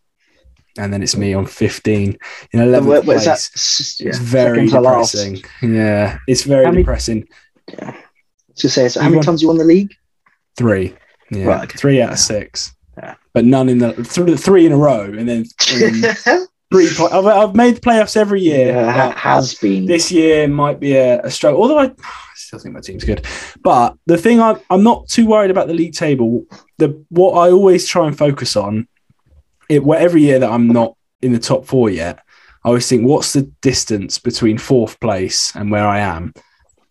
and 0.78 0.92
then 0.92 1.02
it's 1.02 1.16
me 1.16 1.34
on 1.34 1.46
15 1.46 2.16
in 2.52 2.60
11th 2.60 3.04
place. 3.04 3.24
That, 3.24 4.00
yeah, 4.00 4.08
it's 4.08 4.18
very 4.18 4.66
depressing. 4.66 5.42
Yeah, 5.62 6.18
it's 6.26 6.44
very 6.44 6.64
how 6.64 6.70
depressing. 6.70 7.28
Many, 7.68 7.78
yeah. 7.82 8.02
To 8.56 8.68
say, 8.68 8.88
so 8.88 9.00
how 9.00 9.08
many 9.08 9.22
times 9.22 9.42
you 9.42 9.48
won 9.48 9.58
the 9.58 9.64
league? 9.64 9.94
Three. 10.56 10.94
Yeah, 11.30 11.44
right, 11.46 11.64
okay. 11.64 11.76
three 11.76 12.00
out 12.00 12.12
of 12.12 12.18
six. 12.18 12.74
Yeah. 12.96 13.14
But 13.34 13.44
none 13.44 13.68
in 13.68 13.78
the 13.78 13.92
th- 13.92 14.38
three 14.40 14.66
in 14.66 14.72
a 14.72 14.76
row, 14.76 15.02
and 15.04 15.28
then 15.28 15.44
three. 15.60 16.00
Play- 16.92 17.10
I've, 17.12 17.26
I've 17.26 17.54
made 17.54 17.80
playoffs 17.80 18.16
every 18.16 18.40
year. 18.40 18.68
Yeah, 18.68 19.16
has 19.16 19.54
been. 19.54 19.86
This 19.86 20.10
year 20.10 20.48
might 20.48 20.80
be 20.80 20.94
a, 20.96 21.20
a 21.22 21.30
struggle. 21.30 21.62
Although 21.62 21.78
I 21.78 21.92
still 22.34 22.58
think 22.58 22.74
my 22.74 22.80
team's 22.80 23.04
good. 23.04 23.24
But 23.62 23.96
the 24.06 24.18
thing 24.18 24.40
I'm, 24.40 24.58
I'm 24.70 24.82
not 24.82 25.08
too 25.08 25.26
worried 25.26 25.50
about 25.50 25.68
the 25.68 25.74
league 25.74 25.94
table. 25.94 26.44
The 26.78 27.04
what 27.10 27.32
I 27.32 27.50
always 27.50 27.86
try 27.86 28.06
and 28.06 28.16
focus 28.16 28.56
on, 28.56 28.88
it 29.68 29.82
every 29.86 30.22
year 30.22 30.38
that 30.38 30.50
I'm 30.50 30.68
not 30.68 30.96
in 31.22 31.32
the 31.32 31.38
top 31.38 31.66
four 31.66 31.90
yet, 31.90 32.20
I 32.64 32.68
always 32.68 32.88
think, 32.88 33.04
what's 33.06 33.32
the 33.32 33.42
distance 33.60 34.18
between 34.18 34.58
fourth 34.58 34.98
place 35.00 35.54
and 35.54 35.70
where 35.70 35.86
I 35.86 36.00
am? 36.00 36.32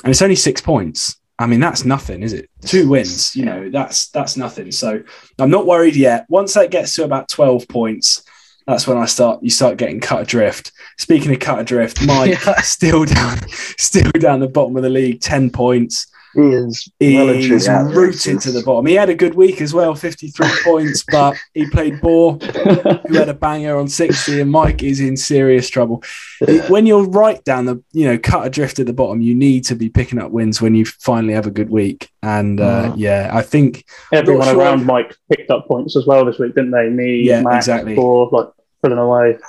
And 0.04 0.12
it's 0.12 0.22
only 0.22 0.36
six 0.36 0.62
points. 0.62 1.18
I 1.40 1.46
mean, 1.46 1.60
that's 1.60 1.86
nothing, 1.86 2.24
is 2.24 2.34
it? 2.34 2.50
Two 2.62 2.90
wins, 2.90 3.36
you 3.36 3.46
know, 3.46 3.70
that's 3.70 4.10
that's 4.10 4.38
nothing. 4.38 4.72
So 4.72 5.04
I'm 5.38 5.52
not 5.52 5.68
worried 5.68 5.96
yet. 5.96 6.26
Once 6.30 6.56
that 6.56 6.72
gets 6.72 6.96
to 6.96 7.04
about 7.04 7.30
12 7.30 7.68
points, 7.68 8.24
that's 8.66 8.88
when 8.88 8.98
I 8.98 9.06
start 9.06 9.44
you 9.44 9.50
start 9.50 9.78
getting 9.78 10.00
cut 10.00 10.24
adrift. 10.24 10.72
Speaking 10.98 11.32
of 11.32 11.40
cut 11.40 11.60
adrift, 11.60 12.04
Mike 12.06 12.40
yeah. 12.46 12.62
still 12.62 13.06
down 13.06 13.38
still 13.50 14.12
down 14.12 14.40
the 14.40 14.48
bottom 14.48 14.76
of 14.78 14.84
the 14.84 14.90
league, 14.90 15.22
10 15.22 15.52
points. 15.52 16.08
He 16.38 16.50
is 16.50 16.92
He's 17.00 17.68
rooted 17.68 18.42
to 18.42 18.52
the 18.52 18.62
bottom. 18.64 18.86
He 18.86 18.94
had 18.94 19.10
a 19.10 19.16
good 19.16 19.34
week 19.34 19.60
as 19.60 19.74
well, 19.74 19.96
53 19.96 20.48
points, 20.64 21.04
but 21.10 21.36
he 21.56 21.68
played 21.68 22.00
Boar, 22.00 22.34
who 22.34 23.16
had 23.16 23.30
a 23.30 23.34
banger 23.34 23.76
on 23.76 23.88
60, 23.88 24.42
and 24.42 24.52
Mike 24.52 24.84
is 24.84 25.00
in 25.00 25.18
serious 25.18 25.68
trouble. 25.68 26.04
Yeah. 26.48 26.70
When 26.70 26.86
you're 26.86 27.08
right 27.08 27.44
down 27.44 27.66
the, 27.66 27.84
you 27.92 28.06
know, 28.06 28.20
cut 28.20 28.46
adrift 28.46 28.78
at 28.78 28.86
the 28.86 28.94
bottom, 28.94 29.20
you 29.20 29.34
need 29.34 29.66
to 29.66 29.76
be 29.76 29.90
picking 29.90 30.20
up 30.20 30.30
wins 30.30 30.62
when 30.62 30.76
you 30.76 30.86
finally 30.86 31.34
have 31.34 31.48
a 31.48 31.52
good 31.52 31.72
week. 31.72 32.12
And 32.22 32.62
uh, 32.62 32.92
mm. 32.92 32.94
yeah, 32.98 33.32
I 33.34 33.42
think 33.42 33.86
everyone 34.14 34.46
sure 34.46 34.60
around 34.60 34.86
Mike 34.86 35.16
picked 35.32 35.50
up 35.50 35.68
points 35.68 35.96
as 35.96 36.06
well 36.06 36.24
this 36.24 36.38
week, 36.38 36.54
didn't 36.54 36.72
they? 36.72 36.90
Me, 36.90 37.24
yeah, 37.24 37.42
Matt, 37.42 37.58
exactly. 37.58 37.96
Boar, 37.96 38.30
like 38.32 38.50
pulling 38.84 39.00
away. 39.00 39.40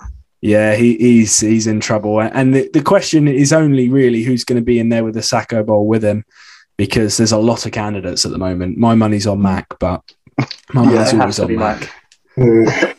Yeah, 0.41 0.75
he, 0.77 0.97
he's 0.97 1.41
he's 1.41 1.67
in 1.67 1.81
trouble, 1.81 2.21
and 2.21 2.55
the, 2.55 2.71
the 2.73 2.83
question 2.83 3.27
is 3.27 3.53
only 3.53 3.89
really 3.89 4.23
who's 4.23 4.45
going 4.45 4.61
to 4.61 4.65
be 4.65 4.79
in 4.79 4.89
there 4.89 5.03
with 5.03 5.15
the 5.15 5.21
Sacko 5.21 5.67
Bowl 5.67 5.87
with 5.87 6.05
him, 6.05 6.25
because 6.79 7.19
there's 7.19 7.33
a 7.33 7.39
lot 7.39 7.67
of 7.67 7.73
candidates 7.73 8.25
at 8.25 8.31
the 8.31 8.39
moment. 8.39 8.79
My 8.79 8.95
money's 8.95 9.27
on 9.27 9.43
Mac, 9.43 9.67
but 9.79 10.03
my 10.73 10.85
money's 10.87 11.13
always 11.13 11.39
on 11.39 11.55
Mac. 11.57 11.93
Mac. 12.39 12.97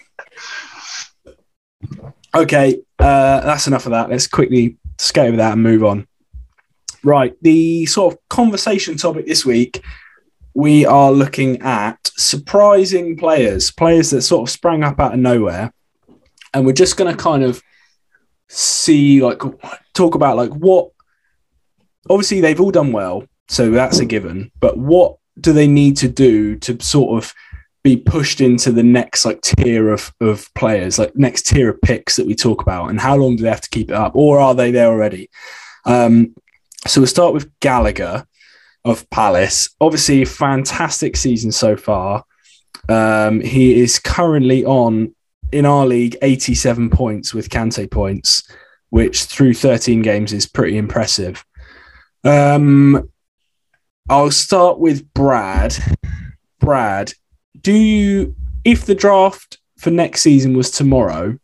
okay, 2.36 2.80
uh, 3.00 3.40
that's 3.42 3.66
enough 3.66 3.88
of 3.88 3.92
that. 3.94 4.12
Let's 4.12 4.28
quickly 4.28 4.78
skate 5.00 5.30
over 5.30 5.38
that 5.38 5.54
and 5.54 5.64
move 5.64 5.84
on. 5.84 6.08
Right, 7.04 7.34
the 7.42 7.88
sort 7.88 8.14
of 8.14 8.20
conversation 8.30 8.98
topic 8.98 9.26
this 9.26 9.44
week 9.44 9.82
we 10.54 10.86
are 10.86 11.12
looking 11.12 11.62
at 11.62 11.98
surprising 12.18 13.16
players, 13.16 13.72
players 13.72 14.10
that 14.10 14.24
sort 14.24 14.48
of 14.48 14.52
sprang 14.52 14.84
up 14.84 15.00
out 15.00 15.14
of 15.14 15.20
nowhere 15.20 15.72
and 16.54 16.66
we're 16.66 16.74
just 16.74 16.98
going 16.98 17.12
to 17.12 17.22
kind 17.22 17.44
of 17.44 17.62
see 18.48 19.22
like 19.22 19.42
talk 19.94 20.16
about 20.16 20.36
like 20.36 20.50
what 20.52 20.90
obviously 22.10 22.42
they've 22.42 22.60
all 22.60 22.72
done 22.72 22.92
well 22.92 23.24
so 23.50 23.72
that's 23.72 24.00
a 24.00 24.06
given. 24.06 24.52
But 24.60 24.78
what 24.78 25.18
do 25.40 25.52
they 25.52 25.68
need 25.68 25.98
to 25.98 26.08
do 26.08 26.56
to 26.58 26.82
sort 26.82 27.22
of 27.22 27.34
be 27.84 27.98
pushed 27.98 28.42
into 28.42 28.72
the 28.72 28.84
next 28.84 29.26
like 29.26 29.42
tier 29.42 29.92
of 29.92 30.14
of 30.20 30.54
players 30.54 31.00
like 31.00 31.16
next 31.16 31.44
tier 31.48 31.70
of 31.70 31.82
picks 31.82 32.16
that 32.16 32.28
we 32.28 32.36
talk 32.36 32.62
about? 32.62 32.90
And 32.90 33.00
how 33.00 33.16
long 33.16 33.36
do 33.36 33.44
they 33.44 33.50
have 33.50 33.62
to 33.62 33.70
keep 33.70 33.90
it 33.90 33.96
up? 33.96 34.16
Or 34.16 34.40
are 34.40 34.56
they 34.56 34.72
there 34.72 34.88
already? 34.88 35.30
Um 35.86 36.36
so 36.88 37.02
we'll 37.02 37.08
start 37.08 37.34
with 37.34 37.52
gallagher 37.60 38.26
of 38.86 39.10
palace. 39.10 39.70
Obviously 39.82 40.24
fantastic 40.26 41.18
season 41.18 41.52
so 41.52 41.76
far. 41.76 42.24
Um 42.88 43.42
he 43.42 43.80
is 43.80 43.98
currently 43.98 44.64
on 44.66 45.16
in 45.52 45.66
our 45.66 45.88
league 45.88 46.18
87 46.22 46.90
points 46.90 47.34
with 47.34 47.50
Kante 47.50 47.90
points, 47.90 48.44
which 48.90 49.24
through 49.24 49.56
13 49.56 50.02
games 50.02 50.34
is 50.34 50.46
pretty 50.46 50.78
impressive. 50.78 51.44
Um, 52.24 53.10
I'll 54.10 54.32
start 54.32 54.80
with 54.80 55.14
Brad. 55.14 55.78
Brad, 56.60 57.14
do 57.62 57.72
you, 57.72 58.36
if 58.66 58.86
the 58.86 58.96
draft 58.96 59.60
for 59.78 59.92
next 59.92 60.22
season 60.22 60.58
was 60.58 60.72
tomorrow, 60.72 61.38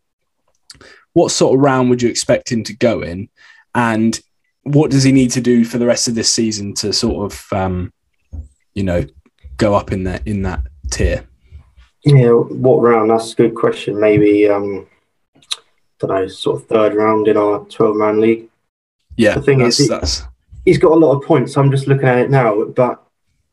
what 1.12 1.30
sort 1.30 1.54
of 1.54 1.60
round 1.60 1.90
would 1.90 2.02
you 2.02 2.08
expect 2.08 2.50
him 2.50 2.64
to 2.64 2.76
go 2.76 3.00
in? 3.02 3.28
And 3.74 4.20
what 4.64 4.90
does 4.90 5.04
he 5.04 5.12
need 5.12 5.30
to 5.30 5.40
do 5.40 5.64
for 5.64 5.78
the 5.78 5.86
rest 5.86 6.08
of 6.08 6.14
this 6.16 6.32
season 6.32 6.74
to 6.74 6.92
sort 6.92 7.32
of, 7.32 7.46
um, 7.52 7.92
you 8.74 8.82
know, 8.82 9.04
go 9.58 9.74
up 9.74 9.92
in 9.92 10.04
that 10.04 10.26
in 10.26 10.42
that 10.42 10.60
tier? 10.90 11.24
Yeah, 12.04 12.30
what 12.30 12.82
round? 12.82 13.10
That's 13.10 13.32
a 13.32 13.36
good 13.36 13.54
question. 13.54 14.00
Maybe 14.00 14.48
um, 14.48 14.86
I 15.36 15.40
don't 16.00 16.10
know, 16.10 16.26
sort 16.28 16.62
of 16.62 16.68
third 16.68 16.94
round 16.94 17.28
in 17.28 17.36
our 17.36 17.64
twelve 17.66 17.96
man 17.96 18.20
league. 18.20 18.48
Yeah, 19.16 19.34
the 19.34 19.42
thing 19.42 19.60
is, 19.60 19.88
that's... 19.88 20.24
he's 20.66 20.76
got 20.76 20.92
a 20.92 20.96
lot 20.96 21.16
of 21.16 21.24
points. 21.24 21.56
I'm 21.56 21.70
just 21.70 21.86
looking 21.86 22.08
at 22.08 22.18
it 22.18 22.30
now, 22.30 22.64
but 22.64 23.02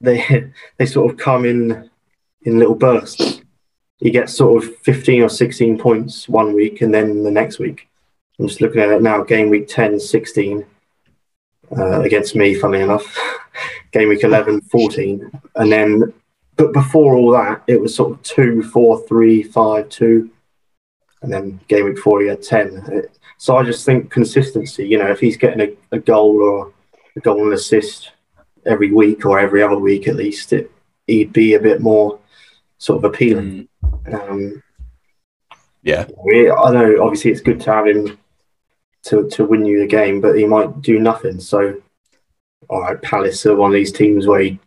they 0.02 0.52
they 0.78 0.86
sort 0.86 1.10
of 1.10 1.18
come 1.18 1.46
in 1.46 1.90
in 2.42 2.60
little 2.60 2.76
bursts. 2.76 3.42
He 4.00 4.12
gets 4.12 4.36
sort 4.36 4.62
of 4.62 4.76
15 4.80 5.24
or 5.24 5.30
16 5.30 5.78
points 5.80 6.28
one 6.28 6.54
week, 6.54 6.82
and 6.82 6.94
then 6.94 7.24
the 7.24 7.32
next 7.32 7.60
week. 7.60 7.88
I'm 8.38 8.48
just 8.48 8.60
looking 8.60 8.82
at 8.82 8.90
it 8.90 9.02
now. 9.02 9.24
Game 9.24 9.50
week 9.50 9.68
10, 9.70 10.00
16 10.00 10.66
uh, 11.78 12.02
against 12.02 12.36
me, 12.36 12.56
funny 12.56 12.82
enough. 12.82 13.18
Game 13.92 14.10
week 14.10 14.24
11, 14.24 14.62
14, 14.62 15.32
and 15.56 15.72
then 15.72 16.12
but 16.56 16.74
before 16.74 17.16
all 17.16 17.32
that, 17.32 17.64
it 17.68 17.82
was 17.82 17.96
sort 17.96 18.12
of 18.12 18.22
two, 18.24 18.64
four, 18.64 19.06
three, 19.08 19.44
five, 19.44 19.90
two, 19.90 20.30
and 21.22 21.32
then 21.34 21.60
game 21.68 21.86
week 21.86 21.98
four 21.98 22.22
he 22.22 22.28
had 22.28 22.44
ten. 22.44 23.08
So 23.38 23.58
I 23.58 23.64
just 23.64 23.86
think 23.86 24.12
consistency. 24.12 24.88
You 24.88 25.00
know, 25.00 25.10
if 25.10 25.20
he's 25.20 25.38
getting 25.38 25.62
a, 25.62 25.96
a 25.96 26.00
goal 26.00 26.42
or 26.42 26.72
a 27.16 27.20
goal 27.20 27.44
and 27.44 27.54
assist 27.54 28.12
every 28.66 28.92
week 28.92 29.26
or 29.26 29.40
every 29.40 29.62
other 29.62 29.78
week 29.78 30.08
at 30.08 30.16
least, 30.16 30.54
it 30.54 30.72
he'd 31.08 31.34
be 31.34 31.54
a 31.54 31.60
bit 31.60 31.82
more 31.82 32.20
sort 32.78 33.04
of 33.04 33.12
appealing. 33.12 33.68
Mm. 33.84 34.30
Um, 34.30 34.64
yeah, 35.84 36.06
I 36.64 36.72
know. 36.72 37.04
Obviously, 37.04 37.32
it's 37.32 37.42
good 37.42 37.60
to 37.62 37.74
have 37.74 37.88
him 37.88 38.18
to 39.04 39.30
to 39.30 39.46
win 39.46 39.66
you 39.66 39.80
the 39.80 39.88
game, 39.88 40.22
but 40.22 40.38
he 40.38 40.46
might 40.46 40.82
do 40.82 41.00
nothing. 41.00 41.40
So, 41.40 41.82
all 42.70 42.82
right, 42.82 43.02
Palace 43.02 43.46
are 43.46 43.56
one 43.56 43.72
of 43.72 43.76
these 43.76 43.92
teams 43.92 44.26
where 44.26 44.42
he 44.42 44.60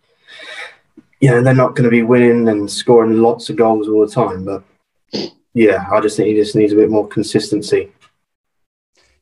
you 1.21 1.31
know, 1.31 1.43
they're 1.43 1.55
not 1.55 1.75
going 1.75 1.85
to 1.85 1.91
be 1.91 2.03
winning 2.03 2.49
and 2.49 2.71
scoring 2.71 3.21
lots 3.21 3.49
of 3.49 3.57
goals 3.57 3.89
all 3.89 4.07
the 4.07 4.13
time. 4.13 4.45
But 4.45 5.33
yeah, 5.55 5.87
I 5.91 6.01
just 6.01 6.17
think 6.17 6.29
he 6.29 6.35
just 6.35 6.55
needs 6.55 6.73
a 6.73 6.77
bit 6.77 6.91
more 6.91 7.09
consistency. 7.09 7.93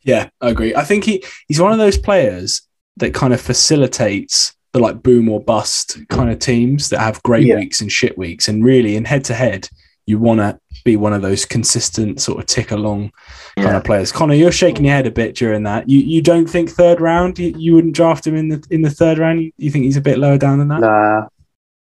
Yeah, 0.02 0.28
I 0.40 0.50
agree. 0.50 0.74
I 0.74 0.84
think 0.84 1.04
he, 1.04 1.24
he's 1.48 1.60
one 1.60 1.72
of 1.72 1.78
those 1.78 1.96
players. 1.96 2.62
That 2.98 3.14
kind 3.14 3.32
of 3.34 3.40
facilitates 3.40 4.54
the 4.72 4.78
like 4.78 5.02
boom 5.02 5.28
or 5.28 5.40
bust 5.40 5.98
kind 6.08 6.30
of 6.30 6.38
teams 6.38 6.88
that 6.90 7.00
have 7.00 7.22
great 7.22 7.46
Yeah. 7.46 7.56
weeks 7.56 7.80
and 7.80 7.90
shit 7.90 8.16
weeks. 8.18 8.48
And 8.48 8.64
really, 8.64 8.96
in 8.96 9.04
head 9.04 9.24
to 9.24 9.34
head, 9.34 9.68
you 10.06 10.18
want 10.18 10.40
to 10.40 10.58
be 10.84 10.96
one 10.96 11.12
of 11.14 11.22
those 11.22 11.44
consistent 11.46 12.20
sort 12.20 12.38
of 12.38 12.46
tick 12.46 12.70
along 12.72 13.10
kind 13.56 13.76
of 13.76 13.84
players. 13.84 14.12
Connor, 14.12 14.34
you're 14.34 14.52
shaking 14.52 14.84
your 14.84 14.94
head 14.94 15.06
a 15.06 15.10
bit 15.10 15.34
during 15.34 15.62
that. 15.62 15.88
You 15.88 16.00
you 16.00 16.20
don't 16.20 16.46
think 16.46 16.70
third 16.70 17.00
round? 17.00 17.38
You, 17.38 17.54
you 17.56 17.74
wouldn't 17.74 17.94
draft 17.94 18.26
him 18.26 18.36
in 18.36 18.48
the 18.48 18.62
in 18.70 18.82
the 18.82 18.90
third 18.90 19.18
round? 19.18 19.40
You, 19.42 19.52
you 19.56 19.70
think 19.70 19.84
he's 19.84 19.96
a 19.96 20.00
bit 20.02 20.18
lower 20.18 20.36
down 20.38 20.58
than 20.58 20.68
that? 20.68 20.80
Nah, 20.80 21.28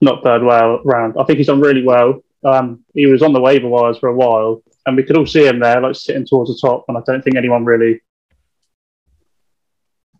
not 0.01 0.23
third 0.23 0.43
well 0.43 0.81
round. 0.85 1.15
I 1.19 1.23
think 1.23 1.37
he's 1.37 1.47
done 1.47 1.61
really 1.61 1.83
well. 1.83 2.23
Um, 2.43 2.83
he 2.93 3.05
was 3.05 3.21
on 3.21 3.33
the 3.33 3.41
waiver 3.41 3.67
wires 3.67 3.97
for 3.97 4.09
a 4.09 4.15
while, 4.15 4.61
and 4.85 4.95
we 4.97 5.03
could 5.03 5.17
all 5.17 5.25
see 5.25 5.45
him 5.47 5.59
there, 5.59 5.79
like 5.81 5.95
sitting 5.95 6.25
towards 6.25 6.49
the 6.51 6.59
top. 6.59 6.85
And 6.87 6.97
I 6.97 7.01
don't 7.05 7.23
think 7.23 7.37
anyone 7.37 7.65
really 7.65 8.01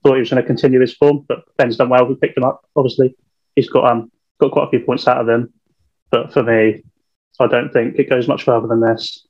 thought 0.03 0.13
he 0.15 0.19
was 0.19 0.29
going 0.29 0.41
to 0.41 0.47
continue 0.47 0.79
his 0.79 0.93
form. 0.95 1.25
But 1.27 1.39
Ben's 1.57 1.77
done 1.77 1.89
well. 1.89 2.05
We 2.05 2.15
picked 2.15 2.37
him 2.37 2.43
up. 2.43 2.65
Obviously, 2.75 3.15
he's 3.55 3.69
got 3.69 3.85
um 3.91 4.11
got 4.39 4.51
quite 4.51 4.67
a 4.67 4.69
few 4.69 4.79
points 4.81 5.07
out 5.07 5.21
of 5.21 5.29
him. 5.29 5.53
But 6.09 6.33
for 6.33 6.43
me, 6.43 6.83
I 7.39 7.47
don't 7.47 7.71
think 7.71 7.95
it 7.97 8.09
goes 8.09 8.27
much 8.27 8.43
further 8.43 8.67
than 8.67 8.81
this. 8.81 9.25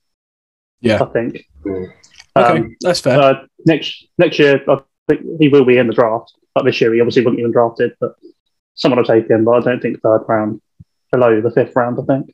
Yeah. 0.80 1.02
I 1.02 1.06
think. 1.06 1.46
Mm. 1.66 1.92
Okay, 2.38 2.60
Um, 2.60 2.76
that's 2.82 3.02
fair. 3.02 3.20
uh, 3.20 3.46
next 3.66 4.08
next 4.18 4.40
year, 4.40 4.62
I 4.68 4.80
think 5.10 5.22
he 5.40 5.50
will 5.50 5.66
be 5.66 5.78
in 5.78 5.88
the 5.88 5.94
draft. 5.94 6.34
But 6.56 6.66
this 6.66 6.80
year, 6.82 6.94
he 6.94 7.02
obviously 7.02 7.24
wasn't 7.26 7.40
even 7.40 7.52
drafted. 7.52 7.94
But 8.00 8.16
someone 8.76 8.98
will 8.98 9.06
take 9.06 9.30
him. 9.30 9.44
But 9.46 9.52
I 9.52 9.60
don't 9.60 9.82
think 9.82 10.02
third 10.02 10.24
round, 10.28 10.62
below 11.12 11.42
the 11.42 11.52
fifth 11.52 11.76
round. 11.76 12.00
I 12.00 12.04
think. 12.06 12.34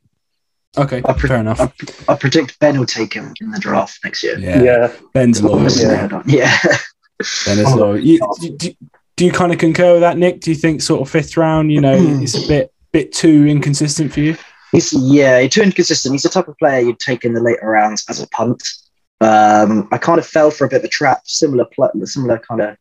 okay, 0.77 1.01
I 1.03 1.13
pre- 1.13 1.29
fair 1.29 1.39
enough. 1.39 1.59
I, 1.59 1.71
I 2.07 2.15
predict 2.15 2.59
Ben 2.59 2.77
will 2.79 2.85
take 2.85 3.13
him 3.13 3.33
in 3.41 3.51
the 3.51 3.59
draft 3.59 3.99
next 4.03 4.23
year. 4.23 4.37
yeah. 4.39 4.61
Yeah, 4.63 4.93
Ben's 5.13 5.41
loyal. 5.41 5.67
Yeah. 5.71 6.21
yeah. 6.25 6.57
Oh. 7.19 7.93
You, 7.95 8.19
do, 8.39 8.75
do, 9.15 9.25
you 9.25 9.31
kind 9.31 9.51
of 9.51 9.57
concur 9.57 9.93
with 9.93 10.01
that, 10.01 10.17
Nick? 10.17 10.41
Do 10.41 10.51
you 10.51 10.55
think 10.55 10.81
sort 10.81 11.01
of 11.01 11.09
fifth 11.09 11.37
round? 11.37 11.71
You 11.71 11.81
know, 11.81 11.97
it's 11.97 12.35
a 12.35 12.47
bit 12.47 12.71
bit 12.91 13.11
too 13.11 13.47
inconsistent 13.47 14.13
for 14.13 14.19
you. 14.21 14.37
He's 14.71 14.93
yeah, 14.93 15.39
he's 15.39 15.51
too 15.51 15.61
inconsistent. 15.61 16.13
He's 16.13 16.23
the 16.23 16.29
type 16.29 16.47
of 16.47 16.57
player 16.57 16.81
you'd 16.81 16.99
take 16.99 17.23
in 17.25 17.33
the 17.33 17.41
later 17.41 17.67
rounds 17.67 18.05
as 18.09 18.21
a 18.21 18.27
punt. 18.29 18.61
Um, 19.19 19.87
I 19.91 19.97
kind 19.97 20.19
of 20.19 20.27
fell 20.27 20.51
for 20.51 20.65
a 20.65 20.69
bit 20.69 20.79
of 20.79 20.83
a 20.83 20.89
trap, 20.89 21.21
similar 21.25 21.65
pl- 21.65 22.05
similar 22.05 22.39
kind 22.39 22.61
of 22.61 22.77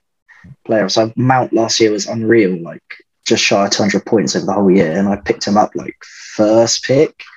player. 0.65 0.89
So 0.89 1.13
Mount 1.17 1.53
last 1.53 1.81
year 1.81 1.91
was 1.91 2.07
unreal, 2.07 2.61
like 2.63 2.83
just 3.27 3.43
shy 3.43 3.65
of 3.65 3.71
200 3.71 4.05
points 4.05 4.37
over 4.37 4.47
the 4.47 4.53
whole 4.53 4.71
year, 4.71 4.93
and 4.93 5.09
I 5.09 5.17
picked 5.17 5.47
him 5.47 5.57
up 5.57 5.75
like 5.75 5.97
first 6.05 6.85
pick. 6.85 7.23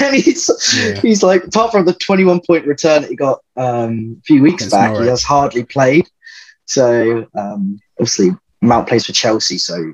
And 0.00 0.16
he's 0.16 0.50
Yeah. 0.74 0.98
he's 1.02 1.22
like 1.22 1.44
apart 1.44 1.70
from 1.70 1.84
the 1.84 1.92
21 1.92 2.40
point 2.46 2.66
return 2.66 3.02
that 3.02 3.10
he 3.10 3.16
got 3.16 3.40
um, 3.58 4.16
a 4.18 4.22
few 4.24 4.40
weeks 4.40 4.62
Against 4.62 4.74
back, 4.74 4.96
he 4.98 5.06
has 5.08 5.22
hardly 5.22 5.62
played. 5.62 6.08
So 6.66 7.26
um, 7.34 7.78
obviously 7.98 8.30
Mount 8.62 8.88
plays 8.88 9.06
for 9.06 9.12
Chelsea, 9.12 9.58
so 9.58 9.92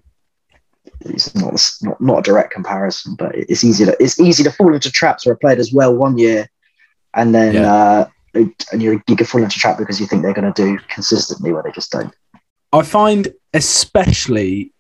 it's 1.00 1.34
not, 1.34 1.60
not 1.82 2.00
not 2.00 2.18
a 2.20 2.22
direct 2.22 2.52
comparison, 2.52 3.14
but 3.16 3.34
it's 3.34 3.64
easy 3.64 3.84
to 3.86 3.96
it's 4.00 4.20
easy 4.20 4.42
to 4.44 4.52
fall 4.52 4.74
into 4.74 4.90
traps 4.90 5.26
where 5.26 5.34
a 5.34 5.38
player 5.38 5.56
does 5.56 5.72
well 5.72 5.94
one 5.94 6.18
year, 6.18 6.48
and 7.14 7.34
then 7.34 7.54
Yeah. 7.54 7.72
uh, 7.72 8.06
and 8.34 8.82
you 8.82 9.02
you 9.08 9.16
can 9.16 9.26
fall 9.26 9.42
into 9.42 9.58
trap 9.58 9.78
because 9.78 9.98
you 10.00 10.06
think 10.06 10.22
they're 10.22 10.32
going 10.34 10.52
to 10.52 10.62
do 10.62 10.78
consistently 10.88 11.52
where 11.52 11.62
they 11.62 11.72
just 11.72 11.90
don't. 11.90 12.14
I 12.72 12.82
find 12.82 13.28
especially 13.54 14.72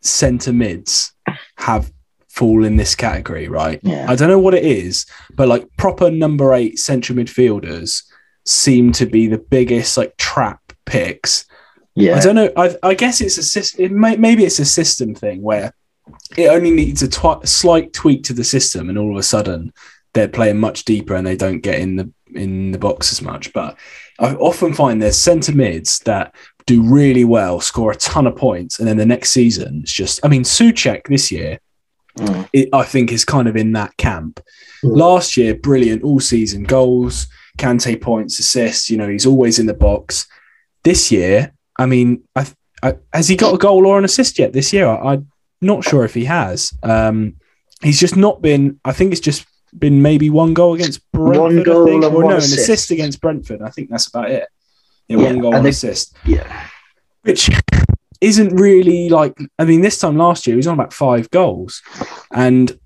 centre 0.00 0.52
mids 0.52 1.12
have 1.58 1.92
fall 2.28 2.64
in 2.64 2.76
this 2.76 2.94
category, 2.94 3.48
right? 3.48 3.78
Yeah, 3.82 4.06
I 4.10 4.16
don't 4.16 4.28
know 4.28 4.38
what 4.38 4.54
it 4.54 4.64
is, 4.64 5.06
but 5.36 5.46
like 5.48 5.68
proper 5.76 6.10
number 6.10 6.52
eight 6.54 6.78
central 6.78 7.16
midfielders 7.18 8.02
seem 8.44 8.92
to 8.92 9.06
be 9.06 9.26
the 9.28 9.38
biggest 9.38 9.96
like 9.96 10.16
trap 10.16 10.65
picks. 10.86 11.44
Yeah, 11.94 12.16
I 12.16 12.20
don't 12.20 12.34
know. 12.34 12.50
I, 12.56 12.76
I 12.82 12.94
guess 12.94 13.20
it's 13.20 13.38
a 13.38 13.42
system. 13.42 13.84
It 13.84 13.92
may, 13.92 14.16
maybe 14.16 14.44
it's 14.44 14.58
a 14.58 14.64
system 14.64 15.14
thing 15.14 15.42
where 15.42 15.72
it 16.36 16.48
only 16.48 16.70
needs 16.70 17.02
a 17.02 17.08
twi- 17.08 17.44
slight 17.44 17.92
tweak 17.92 18.22
to 18.24 18.32
the 18.32 18.44
system, 18.44 18.88
and 18.88 18.98
all 18.98 19.12
of 19.12 19.18
a 19.18 19.22
sudden 19.22 19.72
they're 20.12 20.28
playing 20.28 20.58
much 20.58 20.84
deeper 20.84 21.14
and 21.14 21.26
they 21.26 21.36
don't 21.36 21.60
get 21.60 21.78
in 21.80 21.96
the 21.96 22.10
in 22.34 22.72
the 22.72 22.78
box 22.78 23.12
as 23.12 23.22
much. 23.22 23.52
But 23.52 23.76
I 24.18 24.34
often 24.34 24.74
find 24.74 25.00
there's 25.00 25.16
centre 25.16 25.54
mids 25.54 26.00
that 26.00 26.34
do 26.66 26.82
really 26.82 27.24
well, 27.24 27.60
score 27.60 27.92
a 27.92 27.96
ton 27.96 28.26
of 28.26 28.36
points, 28.36 28.78
and 28.78 28.86
then 28.88 28.96
the 28.98 29.06
next 29.06 29.30
season 29.30 29.80
it's 29.82 29.92
just. 29.92 30.24
I 30.24 30.28
mean, 30.28 30.42
Soucek 30.42 31.06
this 31.08 31.30
year, 31.32 31.60
Mm. 32.18 32.48
it, 32.54 32.70
I 32.72 32.82
think 32.82 33.12
is 33.12 33.26
kind 33.26 33.46
of 33.46 33.56
in 33.56 33.72
that 33.72 33.94
camp. 33.98 34.40
Mm. 34.82 34.96
Last 34.96 35.36
year, 35.36 35.54
brilliant 35.54 36.02
all 36.02 36.18
season 36.18 36.62
goals, 36.62 37.26
Kante 37.58 38.00
points, 38.00 38.38
assists. 38.38 38.88
You 38.88 38.96
know, 38.96 39.08
he's 39.08 39.26
always 39.26 39.58
in 39.58 39.66
the 39.66 39.74
box. 39.74 40.26
This 40.86 41.10
year, 41.10 41.52
I 41.76 41.86
mean, 41.86 42.22
I, 42.36 42.46
I, 42.80 42.94
has 43.12 43.26
he 43.26 43.34
got 43.34 43.52
a 43.54 43.58
goal 43.58 43.86
or 43.86 43.98
an 43.98 44.04
assist 44.04 44.38
yet 44.38 44.52
this 44.52 44.72
year? 44.72 44.86
I, 44.86 45.14
I'm 45.14 45.28
not 45.60 45.82
sure 45.82 46.04
if 46.04 46.14
he 46.14 46.26
has. 46.26 46.72
Um, 46.84 47.38
he's 47.82 47.98
just 47.98 48.16
not 48.16 48.40
been. 48.40 48.78
I 48.84 48.92
think 48.92 49.10
it's 49.10 49.20
just 49.20 49.46
been 49.76 50.00
maybe 50.00 50.30
one 50.30 50.54
goal 50.54 50.74
against 50.74 51.00
Brentford. 51.10 51.40
One 51.40 51.58
I 51.58 51.62
goal 51.64 51.92
and 51.92 52.04
or 52.04 52.10
one 52.10 52.28
no, 52.28 52.36
assist. 52.36 52.52
an 52.52 52.60
assist 52.62 52.90
against 52.92 53.20
Brentford. 53.20 53.62
I 53.62 53.70
think 53.70 53.90
that's 53.90 54.06
about 54.06 54.30
it. 54.30 54.48
Yeah, 55.08 55.16
Yeah, 55.18 55.24
one 55.24 55.40
goal 55.40 55.54
and 55.56 55.64
they- 55.64 55.70
assist, 55.70 56.16
yeah, 56.24 56.68
which 57.22 57.50
isn't 58.20 58.54
really 58.54 59.08
like. 59.08 59.36
I 59.58 59.64
mean, 59.64 59.80
this 59.80 59.98
time 59.98 60.16
last 60.16 60.46
year 60.46 60.54
he 60.54 60.58
was 60.58 60.68
on 60.68 60.74
about 60.74 60.92
five 60.92 61.28
goals, 61.30 61.82
and 62.30 62.78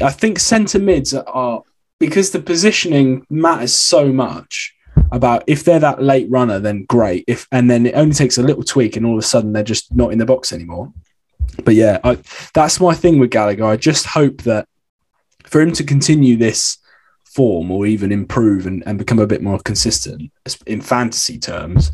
I 0.00 0.12
think 0.12 0.38
centre 0.38 0.78
mids 0.78 1.12
are 1.12 1.62
because 1.98 2.30
the 2.30 2.38
positioning 2.38 3.26
matters 3.28 3.72
so 3.72 4.12
much 4.12 4.73
about 5.12 5.44
if 5.46 5.64
they're 5.64 5.78
that 5.80 6.02
late 6.02 6.28
runner, 6.30 6.58
then 6.58 6.84
great. 6.88 7.24
If 7.26 7.46
and 7.52 7.70
then 7.70 7.86
it 7.86 7.94
only 7.94 8.14
takes 8.14 8.38
a 8.38 8.42
little 8.42 8.62
tweak, 8.62 8.96
and 8.96 9.06
all 9.06 9.12
of 9.14 9.18
a 9.18 9.22
sudden 9.22 9.52
they're 9.52 9.62
just 9.62 9.94
not 9.94 10.12
in 10.12 10.18
the 10.18 10.26
box 10.26 10.52
anymore. 10.52 10.92
But 11.64 11.74
yeah, 11.74 11.98
I, 12.02 12.18
that's 12.52 12.80
my 12.80 12.94
thing 12.94 13.18
with 13.18 13.30
Gallagher. 13.30 13.64
I 13.64 13.76
just 13.76 14.06
hope 14.06 14.42
that 14.42 14.66
for 15.44 15.60
him 15.60 15.72
to 15.72 15.84
continue 15.84 16.36
this 16.36 16.78
form 17.24 17.70
or 17.70 17.86
even 17.86 18.12
improve 18.12 18.66
and, 18.66 18.82
and 18.86 18.98
become 18.98 19.18
a 19.18 19.26
bit 19.26 19.42
more 19.42 19.58
consistent 19.60 20.30
in 20.66 20.80
fantasy 20.80 21.38
terms, 21.38 21.92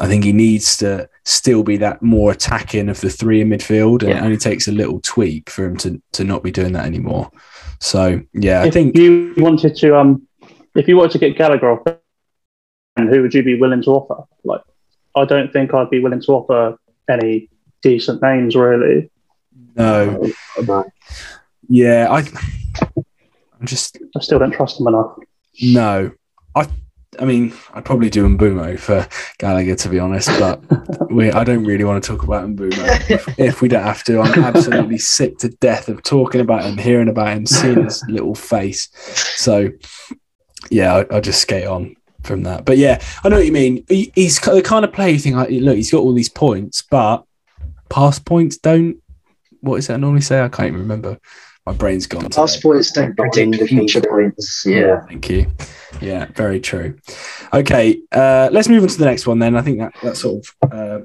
I 0.00 0.06
think 0.08 0.24
he 0.24 0.32
needs 0.32 0.76
to 0.78 1.08
still 1.24 1.62
be 1.62 1.76
that 1.78 2.02
more 2.02 2.32
attacking 2.32 2.88
of 2.88 3.00
the 3.00 3.08
three 3.10 3.40
in 3.40 3.48
midfield, 3.48 4.02
and 4.02 4.10
Yeah. 4.10 4.18
it 4.18 4.24
only 4.24 4.36
takes 4.36 4.68
a 4.68 4.72
little 4.72 5.00
tweak 5.00 5.48
for 5.48 5.64
him 5.64 5.76
to 5.78 6.00
to 6.12 6.24
not 6.24 6.42
be 6.42 6.50
doing 6.50 6.72
that 6.72 6.86
anymore. 6.86 7.30
So 7.80 8.20
yeah, 8.34 8.62
I 8.62 8.66
if 8.66 8.74
think 8.74 8.96
you 8.96 9.34
wanted 9.36 9.76
to, 9.76 9.96
um, 9.98 10.26
if 10.74 10.88
you 10.88 10.96
wanted 10.96 11.12
to 11.12 11.18
get 11.18 11.38
Gallagher 11.38 11.70
off, 11.70 11.96
and 12.96 13.08
who 13.08 13.22
would 13.22 13.34
you 13.34 13.42
be 13.42 13.58
willing 13.58 13.82
to 13.82 13.90
offer? 13.90 14.24
Like, 14.44 14.62
I 15.14 15.24
don't 15.24 15.52
think 15.52 15.74
I'd 15.74 15.90
be 15.90 16.00
willing 16.00 16.20
to 16.22 16.32
offer 16.32 16.78
any 17.08 17.48
decent 17.82 18.22
names 18.22 18.56
really. 18.56 19.10
no, 19.76 20.30
No. 20.66 20.84
yeah, 21.68 22.08
I 22.10 22.24
I'm 23.58 23.66
just 23.66 23.98
I 24.16 24.20
still 24.20 24.38
don't 24.38 24.50
trust 24.52 24.80
him 24.80 24.86
enough. 24.88 25.16
no. 25.62 26.10
I 26.54 26.66
I 27.18 27.24
mean, 27.24 27.54
I'd 27.72 27.84
probably 27.84 28.10
do 28.10 28.26
Mbeumo 28.28 28.78
for 28.78 29.06
Gallagher 29.38 29.74
to 29.76 29.88
be 29.88 29.98
honest, 29.98 30.28
but 30.38 30.60
we 31.10 31.30
I 31.30 31.44
don't 31.44 31.64
really 31.64 31.84
want 31.84 32.02
to 32.02 32.10
talk 32.10 32.22
about 32.24 32.46
Mbeumo 32.48 33.10
if, 33.10 33.38
if 33.38 33.62
we 33.62 33.68
don't 33.68 33.82
have 33.84 34.04
to. 34.04 34.20
I'm 34.20 34.44
absolutely 34.44 34.98
sick 34.98 35.38
to 35.38 35.48
death 35.48 35.88
of 35.88 36.02
talking 36.02 36.40
about 36.42 36.64
him, 36.64 36.76
hearing 36.76 37.08
about 37.08 37.28
him, 37.34 37.46
seeing 37.46 37.84
his 37.84 38.02
little 38.08 38.34
face. 38.34 38.88
So 39.36 39.70
yeah, 40.70 40.94
I, 40.96 41.14
I'll 41.14 41.20
just 41.22 41.40
skate 41.40 41.66
on 41.66 41.94
from 42.26 42.42
that. 42.42 42.64
But 42.64 42.78
yeah, 42.78 43.02
I 43.24 43.28
know 43.28 43.36
what 43.36 43.46
you 43.46 43.52
mean. 43.52 43.84
He, 43.88 44.12
he's 44.14 44.40
the 44.40 44.62
kind 44.62 44.84
of 44.84 44.92
player 44.92 45.12
you 45.12 45.18
think, 45.18 45.36
like, 45.36 45.50
look, 45.50 45.76
he's 45.76 45.90
got 45.90 45.98
all 45.98 46.12
these 46.12 46.28
points, 46.28 46.82
but 46.82 47.24
past 47.88 48.24
points 48.24 48.56
don't. 48.58 49.02
What 49.60 49.76
is 49.76 49.86
that 49.86 49.94
I 49.94 49.96
normally 49.96 50.20
say? 50.20 50.42
I 50.42 50.48
can't 50.48 50.68
even 50.68 50.80
remember. 50.80 51.18
My 51.64 51.72
brain's 51.72 52.06
gone. 52.06 52.28
past 52.30 52.56
today. 52.56 52.68
points 52.68 52.92
don't 52.92 53.18
Not 53.18 53.32
predict 53.32 53.68
future 53.68 54.00
points. 54.00 54.64
Yeah, 54.64 55.04
Thank 55.06 55.28
you. 55.28 55.50
Yeah, 56.00 56.26
very 56.26 56.60
true. 56.60 56.96
Okay, 57.52 58.00
uh, 58.12 58.48
let's 58.52 58.68
move 58.68 58.82
on 58.82 58.88
to 58.88 58.98
the 58.98 59.04
next 59.04 59.26
one 59.26 59.38
then. 59.40 59.56
I 59.56 59.62
think 59.62 59.78
that, 59.78 59.92
that 60.02 60.16
sort 60.16 60.46
of 60.62 60.72
uh, 60.72 61.00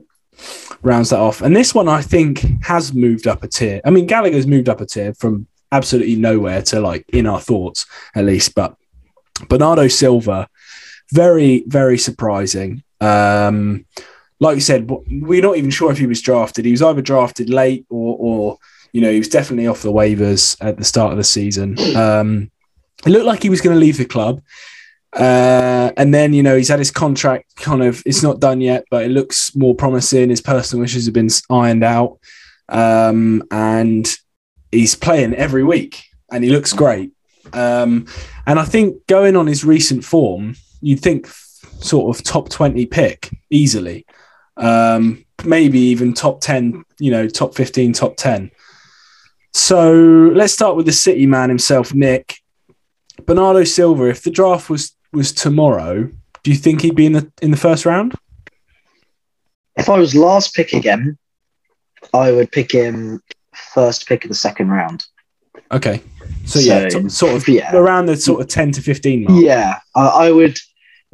rounds 0.84 1.10
that 1.10 1.20
off. 1.20 1.42
And 1.42 1.56
this 1.56 1.74
one, 1.74 1.88
I 1.88 2.02
think, 2.02 2.46
has 2.64 2.94
moved 2.94 3.26
up 3.28 3.44
a 3.44 3.48
tier. 3.48 3.82
I 3.86 3.90
mean, 3.90 4.06
Gallagher's 4.06 4.46
moved 4.46 4.70
up 4.70 4.82
a 4.82 4.86
tier 4.86 5.14
from 5.16 5.48
absolutely 5.72 6.16
nowhere 6.16 6.62
to 6.62 6.80
like 6.80 7.06
in 7.10 7.26
our 7.26 7.40
thoughts, 7.40 7.86
at 8.14 8.26
least. 8.26 8.54
But 8.54 8.76
Bernardo 9.50 9.88
Silva, 9.88 10.48
very, 11.12 11.64
very 11.68 11.98
surprising. 11.98 12.84
Um, 13.00 13.86
like 14.40 14.56
you 14.56 14.62
said, 14.62 14.90
we're 14.90 15.42
not 15.42 15.58
even 15.58 15.70
sure 15.70 15.92
if 15.92 15.98
he 15.98 16.08
was 16.08 16.22
drafted. 16.22 16.66
He 16.66 16.72
was 16.72 16.82
either 16.82 17.02
drafted 17.02 17.50
late 17.50 17.86
or, 17.90 18.18
or 18.20 18.58
you 18.92 19.02
know, 19.02 19.12
he 19.12 19.20
was 19.20 19.28
definitely 19.30 19.68
off 19.68 19.84
the 19.84 19.92
waivers 19.92 20.58
at 20.62 20.78
the 20.78 20.84
start 20.84 21.12
of 21.12 21.18
the 21.18 21.24
season. 21.24 21.78
Um, 21.96 22.52
it 23.06 23.10
looked 23.10 23.26
like 23.26 23.44
he 23.44 23.50
was 23.50 23.62
going 23.62 23.76
to 23.76 23.80
leave 23.80 23.98
the 23.98 24.06
club. 24.06 24.42
Uh, 25.14 25.92
and 25.98 26.14
then, 26.14 26.34
you 26.34 26.42
know, 26.42 26.56
he's 26.56 26.70
had 26.70 26.80
his 26.80 26.92
contract 26.92 27.56
kind 27.56 27.84
of, 27.84 28.02
it's 28.06 28.24
not 28.24 28.40
done 28.40 28.62
yet, 28.62 28.86
but 28.90 29.04
it 29.04 29.10
looks 29.10 29.56
more 29.56 29.76
promising. 29.76 30.30
His 30.30 30.42
personal 30.42 30.82
wishes 30.82 31.06
have 31.06 31.14
been 31.14 31.30
ironed 31.50 31.84
out. 31.84 32.20
Um, 32.70 33.44
and 33.52 34.08
he's 34.72 34.96
playing 34.96 35.34
every 35.34 35.64
week 35.64 36.04
and 36.32 36.44
he 36.44 36.50
looks 36.50 36.74
great. 36.74 37.12
Um, 37.54 38.08
and 38.48 38.58
I 38.60 38.64
think 38.64 39.06
going 39.08 39.36
on 39.36 39.48
his 39.48 39.66
recent 39.66 40.06
form, 40.06 40.56
you'd 40.82 41.00
think 41.00 41.28
sort 41.28 42.16
of 42.16 42.24
top 42.24 42.50
20 42.50 42.86
pick 42.86 43.30
easily. 43.50 44.06
Um, 44.58 45.26
maybe 45.46 45.80
even 45.80 46.14
top 46.14 46.42
10, 46.42 46.84
you 47.00 47.12
know, 47.12 47.28
top 47.28 47.56
15, 47.56 47.94
top 47.94 48.18
10. 48.18 48.52
So 49.54 49.94
let's 50.34 50.54
start 50.54 50.76
with 50.76 50.86
the 50.86 50.92
City 50.92 51.26
man 51.26 51.50
himself, 51.50 51.94
Nick. 51.94 52.38
Bernardo 53.26 53.64
Silva, 53.64 54.06
if 54.06 54.24
the 54.24 54.32
draft 54.32 54.70
was 54.70 54.96
was 55.14 55.34
tomorrow, 55.34 56.10
do 56.44 56.52
you 56.52 56.58
think 56.58 56.82
he'd 56.82 56.96
be 56.96 57.06
in 57.06 57.14
the 57.14 57.32
in 57.42 57.52
the 57.52 57.58
first 57.58 57.86
round? 57.86 58.16
If 59.76 59.90
I 59.90 59.98
was 59.98 60.16
last 60.16 60.56
pick 60.56 60.74
again, 60.74 61.18
I 62.14 62.32
would 62.32 62.52
pick 62.52 62.72
him 62.72 63.22
first 63.74 64.08
pick 64.08 64.24
of 64.24 64.30
the 64.30 64.36
second 64.36 64.70
round. 64.70 65.06
Okay. 65.72 66.02
So, 66.46 66.60
yeah, 66.60 66.90
t- 66.90 67.10
sort 67.10 67.36
of 67.36 67.48
yeah. 67.48 67.76
around 67.76 68.08
the 68.08 68.18
sort 68.18 68.42
of 68.42 68.48
10 68.48 68.74
to 68.74 68.82
15 68.82 69.24
mark. 69.24 69.44
Yeah, 69.44 69.80
I, 69.96 70.08
I 70.08 70.32
would 70.32 70.58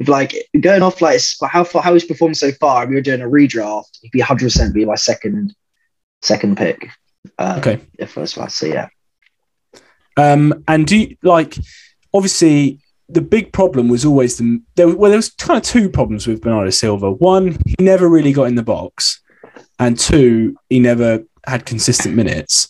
like 0.06 0.34
going 0.60 0.82
off 0.82 1.00
like 1.02 1.20
how 1.50 1.64
far 1.64 1.82
how 1.82 1.92
he's 1.92 2.04
performed 2.04 2.36
so 2.36 2.52
far. 2.52 2.84
If 2.84 2.90
we 2.90 2.94
were 2.94 3.00
doing 3.00 3.20
a 3.20 3.26
redraft, 3.26 3.98
he'd 4.00 4.12
be 4.12 4.20
100 4.20 4.46
percent 4.46 4.74
be 4.74 4.84
my 4.84 4.94
second 4.94 5.54
second 6.22 6.56
pick. 6.56 6.88
Uh, 7.38 7.56
Okay. 7.58 7.80
if 7.98 8.10
first 8.12 8.36
one. 8.36 8.48
So 8.48 8.66
yeah, 8.66 8.88
Um, 10.16 10.64
and 10.68 10.86
do 10.86 10.96
you 10.98 11.16
like 11.22 11.56
obviously 12.14 12.80
the 13.08 13.20
big 13.20 13.52
problem 13.52 13.88
was 13.88 14.04
always 14.04 14.36
the 14.36 14.60
there 14.76 14.88
well 14.88 15.10
there 15.10 15.18
was 15.18 15.30
kind 15.30 15.56
of 15.58 15.64
two 15.64 15.88
problems 15.88 16.26
with 16.26 16.40
Bernardo 16.42 16.70
Silva. 16.70 17.10
One, 17.10 17.58
he 17.66 17.74
never 17.80 18.08
really 18.08 18.32
got 18.32 18.44
in 18.44 18.54
the 18.54 18.62
box, 18.62 19.20
and 19.78 19.98
two, 19.98 20.56
he 20.68 20.78
never 20.78 21.24
had 21.46 21.64
consistent 21.66 22.14
minutes. 22.14 22.68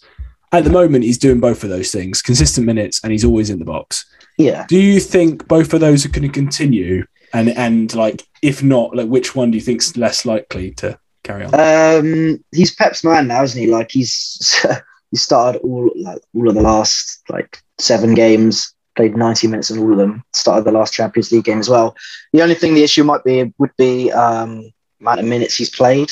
At 0.53 0.64
the 0.64 0.71
moment, 0.71 1.05
he's 1.05 1.19
doing 1.19 1.41
both 1.41 1.62
of 1.64 1.71
those 1.71 1.91
things: 1.91 2.23
consistent 2.23 2.67
minutes, 2.67 3.01
and 3.03 3.12
he's 3.12 3.25
always 3.25 3.51
in 3.51 3.59
the 3.59 3.64
box. 3.64 4.07
yeah. 4.38 4.64
Do 4.69 4.79
you 4.79 5.01
think 5.01 5.47
both 5.49 5.75
of 5.75 5.81
those 5.81 6.07
are 6.07 6.11
going 6.11 6.23
to 6.31 6.33
continue? 6.33 7.05
And 7.33 7.51
and 7.51 7.95
like, 7.95 8.25
if 8.43 8.62
not, 8.62 8.95
like, 8.97 9.09
which 9.09 9.35
one 9.35 9.51
do 9.51 9.57
you 9.59 9.62
think's 9.62 9.97
less 9.97 10.25
likely 10.25 10.71
to 10.73 10.99
carry 11.25 11.45
on? 11.45 11.55
Um, 11.55 12.43
he's 12.53 12.75
Pep's 12.75 13.05
man 13.05 13.29
now, 13.29 13.43
isn't 13.43 13.61
he? 13.61 13.67
Like 13.69 13.91
he's 13.91 14.64
he 15.11 15.17
started 15.17 15.61
all 15.61 15.91
like 15.97 16.21
all 16.35 16.49
of 16.49 16.55
the 16.55 16.62
last 16.62 17.23
like 17.29 17.61
seven 17.79 18.14
games, 18.14 18.73
played 18.97 19.17
90 19.17 19.47
minutes 19.49 19.71
in 19.71 19.79
all 19.79 19.93
of 19.93 19.99
them. 19.99 20.23
Started 20.33 20.64
the 20.64 20.73
last 20.73 20.95
Champions 20.95 21.31
League 21.31 21.45
game 21.45 21.59
as 21.61 21.69
well. 21.69 21.95
The 22.33 22.43
only 22.43 22.55
thing 22.55 22.75
the 22.75 22.83
issue 22.85 23.05
might 23.05 23.25
be 23.25 23.53
would 23.59 23.73
be 23.77 24.11
um 24.12 24.71
amount 25.01 25.21
of 25.21 25.27
minutes 25.27 25.55
he's 25.57 25.71
played. 25.71 26.11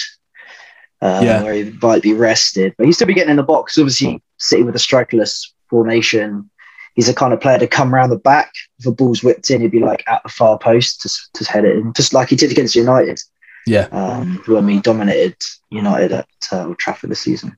Uh, 1.02 1.20
Yeah. 1.22 1.42
where 1.42 1.52
he 1.52 1.64
might 1.82 2.02
be 2.02 2.14
rested, 2.14 2.74
but 2.78 2.86
he'd 2.86 2.92
still 2.94 3.06
be 3.06 3.12
getting 3.14 3.30
in 3.30 3.36
the 3.36 3.42
box. 3.42 3.76
Obviously, 3.76 4.22
sitting 4.38 4.64
with 4.64 4.74
a 4.74 4.78
strikerless 4.78 5.46
formation, 5.68 6.48
he's 6.96 7.06
the 7.06 7.14
kind 7.14 7.32
of 7.32 7.40
player 7.40 7.58
to 7.58 7.66
come 7.66 7.94
around 7.94 8.10
the 8.10 8.16
back. 8.16 8.52
If 8.80 8.86
a 8.86 8.92
ball's 8.92 9.22
whipped 9.22 9.50
in, 9.50 9.60
he'd 9.60 9.70
be 9.70 9.78
like 9.78 10.02
at 10.08 10.22
the 10.24 10.28
far 10.28 10.58
post 10.58 11.02
to, 11.02 11.44
to 11.44 11.50
head 11.50 11.64
it 11.64 11.76
in, 11.76 11.92
just 11.92 12.12
like 12.12 12.30
he 12.30 12.36
did 12.36 12.50
against 12.50 12.74
United 12.74 13.20
yeah, 13.66 13.88
um, 13.90 14.40
when 14.46 14.64
we 14.64 14.80
dominated 14.80 15.36
United 15.70 16.12
at 16.12 16.28
uh, 16.52 16.66
Old 16.66 16.78
Trafford 16.78 17.10
this 17.10 17.20
season. 17.20 17.56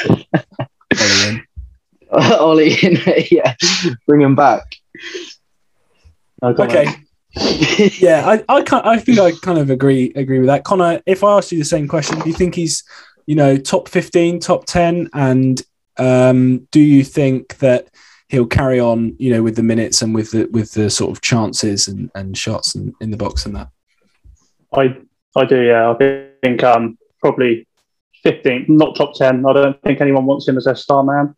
Ollie 0.00 0.26
in. 1.26 1.42
Ollie, 2.12 2.76
yeah, 3.30 3.54
bring 4.06 4.20
him 4.20 4.34
back. 4.34 4.76
No 6.42 6.48
okay. 6.48 6.86
yeah, 7.98 8.28
I, 8.28 8.44
I 8.48 8.62
can't, 8.62 8.84
I 8.84 8.98
think 8.98 9.18
I 9.18 9.32
kind 9.42 9.58
of 9.58 9.70
agree 9.70 10.12
agree 10.14 10.38
with 10.38 10.48
that. 10.48 10.64
Connor, 10.64 11.00
if 11.06 11.22
I 11.24 11.38
asked 11.38 11.52
you 11.52 11.58
the 11.58 11.64
same 11.64 11.88
question, 11.88 12.18
do 12.18 12.28
you 12.28 12.34
think 12.34 12.54
he's, 12.54 12.82
you 13.26 13.36
know, 13.36 13.56
top 13.56 13.88
fifteen, 13.88 14.40
top 14.40 14.66
ten, 14.66 15.08
and 15.14 15.62
um, 15.96 16.66
do 16.70 16.80
you 16.80 17.04
think 17.04 17.58
that 17.58 17.88
he'll 18.28 18.46
carry 18.46 18.80
on, 18.80 19.14
you 19.18 19.32
know, 19.32 19.42
with 19.42 19.56
the 19.56 19.62
minutes 19.62 20.02
and 20.02 20.14
with 20.14 20.32
the 20.32 20.46
with 20.46 20.72
the 20.72 20.90
sort 20.90 21.10
of 21.10 21.20
chances 21.20 21.88
and, 21.88 22.10
and 22.14 22.36
shots 22.36 22.74
and 22.74 22.94
in 23.00 23.10
the 23.10 23.16
box 23.16 23.46
and 23.46 23.56
that? 23.56 23.68
I 24.72 24.96
I 25.36 25.44
do, 25.44 25.62
yeah. 25.62 25.90
I 25.90 26.28
think 26.42 26.62
um 26.62 26.98
probably 27.20 27.66
15, 28.22 28.66
not 28.68 28.96
top 28.96 29.14
10. 29.14 29.44
I 29.46 29.52
don't 29.52 29.82
think 29.82 30.00
anyone 30.00 30.26
wants 30.26 30.48
him 30.48 30.56
as 30.56 30.64
their 30.64 30.74
star 30.74 31.04
man. 31.04 31.34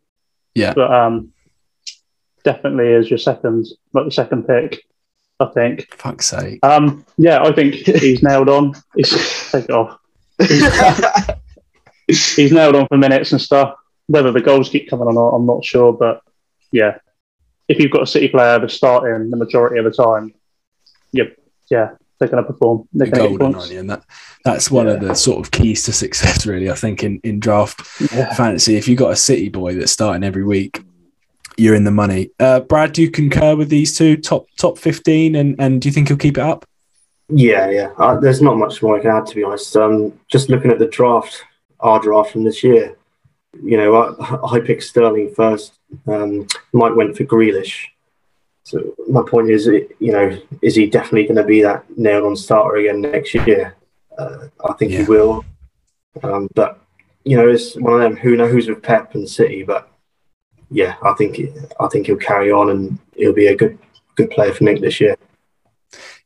Yeah. 0.54 0.72
But 0.74 0.92
um 0.92 1.32
definitely 2.44 2.94
as 2.94 3.10
your 3.10 3.18
second, 3.18 3.66
like 3.92 4.06
the 4.06 4.10
second 4.10 4.46
pick, 4.46 4.84
I 5.40 5.46
think. 5.46 5.92
Fuck's 5.94 6.26
sake. 6.26 6.60
Um 6.62 7.04
yeah, 7.16 7.42
I 7.42 7.52
think 7.52 7.74
he's 7.74 8.22
nailed 8.22 8.48
on. 8.48 8.74
He's 8.94 9.10
take 9.50 9.64
it 9.64 9.70
off. 9.70 9.98
He's 12.08 12.52
nailed 12.52 12.76
on 12.76 12.86
for 12.86 12.96
minutes 12.96 13.32
and 13.32 13.40
stuff. 13.40 13.74
Whether 14.08 14.32
the 14.32 14.40
goals 14.40 14.68
keep 14.68 14.88
coming 14.88 15.06
or 15.06 15.12
not, 15.12 15.30
I'm 15.30 15.46
not 15.46 15.64
sure. 15.64 15.92
But 15.92 16.22
yeah, 16.70 16.98
if 17.68 17.78
you've 17.78 17.90
got 17.90 18.02
a 18.02 18.06
City 18.06 18.28
player 18.28 18.58
that's 18.58 18.74
starting 18.74 19.30
the 19.30 19.36
majority 19.36 19.78
of 19.78 19.84
the 19.84 19.90
time, 19.90 20.32
yeah, 21.12 21.24
yeah, 21.70 21.90
they're 22.18 22.28
going 22.28 22.44
to 22.44 22.50
perform. 22.52 22.88
They're 22.92 23.06
The 23.06 23.12
going 23.16 23.22
to 23.24 23.30
get 23.30 23.38
golden 23.38 23.54
points. 23.58 23.70
onion. 23.70 23.86
That 23.88 24.04
that's 24.44 24.70
one 24.70 24.86
of 24.86 25.00
the 25.00 25.14
sort 25.14 25.44
of 25.44 25.50
keys 25.50 25.84
to 25.84 25.92
success, 25.92 26.46
really. 26.46 26.70
I 26.70 26.74
think 26.74 27.02
in 27.02 27.20
in 27.24 27.40
draft 27.40 27.80
Yeah. 28.12 28.32
fantasy, 28.34 28.76
if 28.76 28.86
you've 28.86 28.98
got 28.98 29.12
a 29.12 29.16
City 29.16 29.48
boy 29.48 29.74
that's 29.74 29.92
starting 29.92 30.22
every 30.22 30.44
week, 30.44 30.82
you're 31.56 31.74
in 31.74 31.84
the 31.84 31.90
money. 31.90 32.30
Uh, 32.38 32.60
Brad, 32.60 32.92
do 32.92 33.02
you 33.02 33.10
concur 33.10 33.56
with 33.56 33.70
these 33.70 33.96
two 33.96 34.16
top 34.16 34.46
top 34.56 34.78
fifteen, 34.78 35.34
and 35.34 35.56
and 35.58 35.80
do 35.82 35.88
you 35.88 35.92
think 35.92 36.08
he'll 36.08 36.16
keep 36.16 36.38
it 36.38 36.44
up? 36.44 36.64
Yeah, 37.28 37.68
yeah. 37.70 37.90
Uh, 37.98 38.20
there's 38.20 38.40
not 38.40 38.56
much 38.56 38.80
more 38.84 38.96
I 38.98 39.02
can 39.02 39.10
add, 39.10 39.26
to 39.26 39.34
be 39.34 39.42
honest. 39.42 39.76
Um, 39.76 40.12
just 40.28 40.48
looking 40.48 40.70
at 40.70 40.78
the 40.78 40.86
draft, 40.86 41.42
our 41.80 41.98
draft 41.98 42.30
from 42.30 42.44
this 42.44 42.62
year, 42.62 42.95
you 43.62 43.76
know, 43.76 43.94
I, 43.94 44.56
I 44.56 44.60
picked 44.60 44.82
Sterling 44.84 45.32
first. 45.34 45.74
Um, 46.06 46.46
Mike 46.72 46.94
went 46.96 47.16
for 47.16 47.24
Grealish. 47.24 47.86
So 48.64 48.94
my 49.08 49.22
point 49.22 49.48
is, 49.50 49.66
you 49.66 50.12
know, 50.12 50.36
is 50.60 50.74
he 50.74 50.86
definitely 50.86 51.24
going 51.24 51.36
to 51.36 51.44
be 51.44 51.62
that 51.62 51.84
nailed-on 51.96 52.34
starter 52.36 52.76
again 52.78 53.00
next 53.00 53.32
year? 53.34 53.76
Uh, 54.18 54.48
I 54.68 54.72
think 54.74 54.92
Yeah. 54.92 54.98
he 54.98 55.04
will. 55.04 55.44
Um, 56.22 56.48
but 56.54 56.80
you 57.24 57.36
know, 57.36 57.48
it's 57.48 57.76
one 57.76 57.94
of 57.94 58.00
them. 58.00 58.16
Who 58.16 58.36
knows 58.36 58.68
with 58.68 58.82
Pep 58.82 59.14
and 59.14 59.28
City? 59.28 59.62
But 59.62 59.88
yeah, 60.70 60.96
I 61.02 61.12
think 61.14 61.38
I 61.78 61.86
think 61.88 62.06
he'll 62.06 62.16
carry 62.16 62.50
on 62.50 62.70
and 62.70 62.98
he'll 63.14 63.32
be 63.32 63.48
a 63.48 63.56
good 63.56 63.78
good 64.14 64.30
player 64.30 64.52
for 64.52 64.64
Nick 64.64 64.80
this 64.80 65.00
year. 65.00 65.16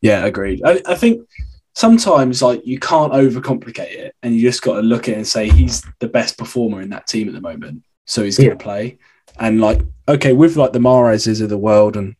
Yeah, 0.00 0.24
agreed. 0.24 0.62
I, 0.64 0.80
I 0.86 0.94
think 0.94 1.28
sometimes 1.74 2.42
like 2.42 2.66
you 2.66 2.78
can't 2.78 3.12
overcomplicate 3.12 3.92
it, 3.92 4.14
and 4.22 4.34
you 4.34 4.42
just 4.42 4.62
got 4.62 4.76
to 4.76 4.82
look 4.82 5.08
at 5.08 5.14
it 5.14 5.18
and 5.18 5.26
say 5.26 5.48
he's 5.48 5.82
the 5.98 6.08
best 6.08 6.38
performer 6.38 6.80
in 6.80 6.90
that 6.90 7.06
team 7.06 7.28
at 7.28 7.34
the 7.34 7.40
moment, 7.40 7.82
so 8.06 8.22
he's 8.24 8.36
going 8.36 8.50
to 8.50 8.54
Yeah. 8.56 8.62
play. 8.62 8.98
And 9.38 9.60
like, 9.60 9.80
okay, 10.08 10.32
with 10.32 10.56
like 10.56 10.72
the 10.72 10.80
Mahrezes 10.80 11.40
of 11.40 11.48
the 11.48 11.58
world 11.58 11.96
and 11.96 12.14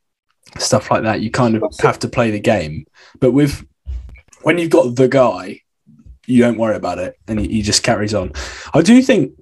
stuff 0.58 0.90
like 0.90 1.02
that, 1.02 1.20
you 1.20 1.30
kind 1.30 1.54
of 1.56 1.62
have 1.80 1.98
to 2.00 2.08
play 2.08 2.30
the 2.30 2.40
game. 2.40 2.86
But 3.20 3.32
with 3.32 3.64
when 4.42 4.58
you've 4.58 4.70
got 4.70 4.96
the 4.96 5.08
guy, 5.08 5.60
you 6.26 6.42
don't 6.42 6.58
worry 6.58 6.76
about 6.76 6.98
it, 6.98 7.16
and 7.28 7.40
he, 7.40 7.48
he 7.48 7.62
just 7.62 7.82
carries 7.82 8.14
on. 8.14 8.32
I 8.72 8.82
do 8.82 9.02
think 9.02 9.32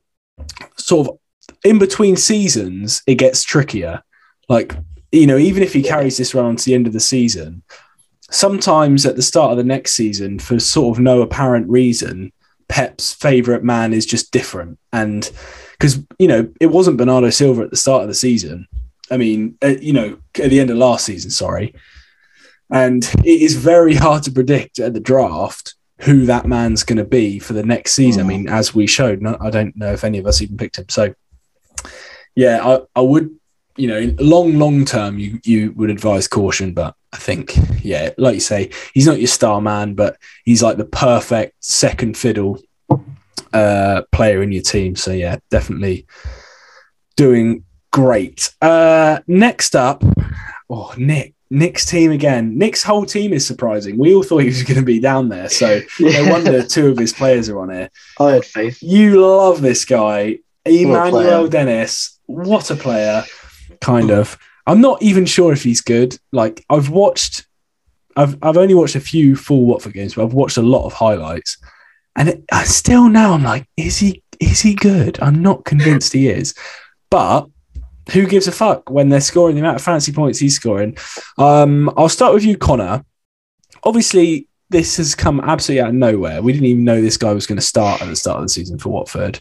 sort 0.77 1.09
of 1.09 1.19
in 1.65 1.79
between 1.79 2.17
seasons 2.17 3.03
it 3.07 3.17
gets 3.17 3.45
trickier. 3.45 4.03
Like 4.49 4.75
you 5.13 5.27
know, 5.27 5.39
even 5.39 5.63
if 5.63 5.73
he 5.73 5.83
carries 5.83 6.17
this 6.17 6.35
run 6.35 6.45
on 6.47 6.57
to 6.57 6.65
the 6.65 6.75
end 6.75 6.87
of 6.87 6.93
the 6.93 7.01
season, 7.01 7.63
sometimes 8.31 9.07
at 9.07 9.17
the 9.17 9.23
start 9.23 9.53
of 9.53 9.57
the 9.57 9.65
next 9.65 9.93
season, 9.93 10.39
for 10.39 10.59
sort 10.59 10.97
of 10.97 11.03
no 11.03 11.23
apparent 11.23 11.69
reason, 11.69 12.33
Pep's 12.69 13.15
favorite 13.15 13.65
man 13.65 13.93
is 13.93 14.07
just 14.07 14.31
different. 14.31 14.79
And 14.93 15.31
because, 15.73 16.03
you 16.19 16.29
know, 16.29 16.49
it 16.61 16.67
wasn't 16.67 16.99
Bernardo 16.99 17.31
Silva 17.31 17.63
at 17.63 17.71
the 17.71 17.77
start 17.77 18.03
of 18.03 18.09
the 18.09 18.15
season. 18.15 18.69
I 19.11 19.17
mean, 19.17 19.57
uh, 19.63 19.75
you 19.81 19.93
know, 19.93 20.19
at 20.41 20.51
the 20.51 20.61
end 20.61 20.71
of 20.71 20.77
last 20.77 21.07
season, 21.07 21.31
sorry. 21.31 21.75
And 22.71 23.05
it 23.25 23.43
is 23.43 23.55
very 23.55 23.95
hard 23.97 24.23
to 24.25 24.33
predict 24.33 24.79
at 24.79 24.95
the 24.95 25.01
draft 25.01 25.75
who 26.01 26.27
that 26.27 26.47
man's 26.47 26.85
going 26.85 26.99
to 26.99 27.05
be 27.05 27.39
for 27.39 27.55
the 27.55 27.65
next 27.65 27.93
season. 27.93 28.25
I 28.25 28.29
mean, 28.29 28.49
as 28.49 28.75
we 28.75 28.87
showed, 28.87 29.21
no, 29.21 29.37
I 29.41 29.51
don't 29.51 29.77
know 29.77 29.93
if 29.93 30.05
any 30.05 30.19
of 30.19 30.27
us 30.27 30.41
even 30.41 30.57
picked 30.57 30.79
him. 30.79 30.89
So, 30.89 31.13
yeah, 32.37 32.65
I, 32.65 32.81
I 32.95 33.01
would, 33.01 33.35
you 33.77 33.89
know, 33.89 33.97
in 33.97 34.17
long, 34.17 34.59
long 34.59 34.85
term, 34.85 35.19
you 35.19 35.41
you 35.45 35.73
would 35.73 35.91
advise 35.91 36.29
caution, 36.29 36.73
but 36.73 36.95
I 37.13 37.17
think, 37.17 37.55
yeah, 37.83 38.11
like 38.19 38.35
you 38.35 38.41
say, 38.41 38.71
he's 38.93 39.07
not 39.07 39.19
your 39.19 39.29
star 39.29 39.61
man, 39.61 39.95
but 39.95 40.19
he's 40.45 40.63
like 40.63 40.77
the 40.77 40.85
perfect 40.85 41.55
second 41.61 42.17
fiddle 42.17 42.61
uh, 43.53 44.03
player 44.13 44.43
in 44.43 44.53
your 44.53 44.63
team. 44.63 44.97
So 44.97 45.13
yeah, 45.13 45.37
definitely 45.51 46.07
doing 47.17 47.65
great. 47.93 48.55
Uh, 48.61 49.21
next 49.27 49.75
up, 49.75 50.05
oh 50.69 50.95
Nick, 50.97 51.35
Nick's 51.51 51.87
team 51.87 52.13
again. 52.13 52.59
Nick's 52.59 52.83
whole 52.83 53.07
team 53.07 53.33
is 53.33 53.47
surprising. 53.47 53.99
We 53.99 54.15
all 54.15 54.23
thought 54.23 54.39
he 54.39 54.47
was 54.47 54.63
going 54.63 54.79
to 54.79 54.85
be 54.85 55.01
down 55.01 55.29
there, 55.29 55.49
so 55.49 55.81
no 56.01 56.31
wonder 56.31 56.63
two 56.63 56.89
of 56.89 56.99
his 56.99 57.13
players 57.13 57.49
are 57.49 57.61
on 57.61 57.71
here. 57.71 57.91
I 58.21 58.33
had 58.33 58.45
faith. 58.45 58.83
You 58.83 59.23
love 59.23 59.61
this 59.61 59.85
guy, 59.85 60.39
Emmanuel. 60.65 61.49
Dennis. 61.49 62.19
What 62.27 62.71
a 62.71 62.77
player! 62.77 63.25
Kind 63.81 64.11
of. 64.11 64.39
I'm 64.69 64.83
not 64.83 65.03
even 65.03 65.25
sure 65.25 65.53
if 65.53 65.63
he's 65.63 65.81
good. 65.81 66.19
Like 66.31 66.65
I've 66.69 66.91
watched, 66.91 67.47
I've 68.15 68.37
I've 68.43 68.59
only 68.59 68.75
watched 68.75 68.97
a 68.97 69.01
few 69.01 69.35
full 69.35 69.65
Watford 69.65 69.95
games, 69.95 70.15
but 70.15 70.25
I've 70.25 70.35
watched 70.35 70.59
a 70.59 70.63
lot 70.63 70.85
of 70.85 70.93
highlights, 70.93 71.57
and 72.15 72.29
it, 72.29 72.45
I 72.53 72.65
still 72.65 73.09
now 73.09 73.33
I'm 73.33 73.43
like, 73.43 73.67
is 73.79 73.97
he 73.97 74.23
is 74.39 74.61
he 74.61 74.75
good? 74.75 75.19
I'm 75.23 75.41
not 75.41 75.65
convinced 75.65 76.13
he 76.13 76.29
is, 76.29 76.55
but 77.11 77.49
who 78.11 78.27
gives 78.27 78.47
a 78.47 78.53
fuck 78.53 78.91
when 78.91 79.09
they're 79.09 79.23
scoring 79.23 79.57
the 79.57 79.63
amount 79.63 79.77
of 79.77 79.83
fancy 79.83 80.13
points 80.13 80.39
he's 80.39 80.57
scoring? 80.57 80.97
Um, 81.39 81.91
I'll 81.97 82.11
start 82.11 82.35
with 82.35 82.45
you, 82.45 82.59
Connor. 82.59 83.05
Obviously, 83.85 84.49
this 84.69 84.99
has 84.99 85.15
come 85.15 85.41
absolutely 85.41 85.83
out 85.83 85.91
of 85.91 85.95
nowhere. 85.95 86.43
We 86.43 86.53
didn't 86.53 86.67
even 86.67 86.85
know 86.85 87.01
this 87.01 87.17
guy 87.17 87.33
was 87.33 87.47
going 87.47 87.59
to 87.59 87.63
start 87.65 88.03
at 88.03 88.09
the 88.09 88.17
start 88.17 88.39
of 88.39 88.45
the 88.45 88.49
season 88.51 88.79
for 88.79 88.91
Watford. 88.91 89.41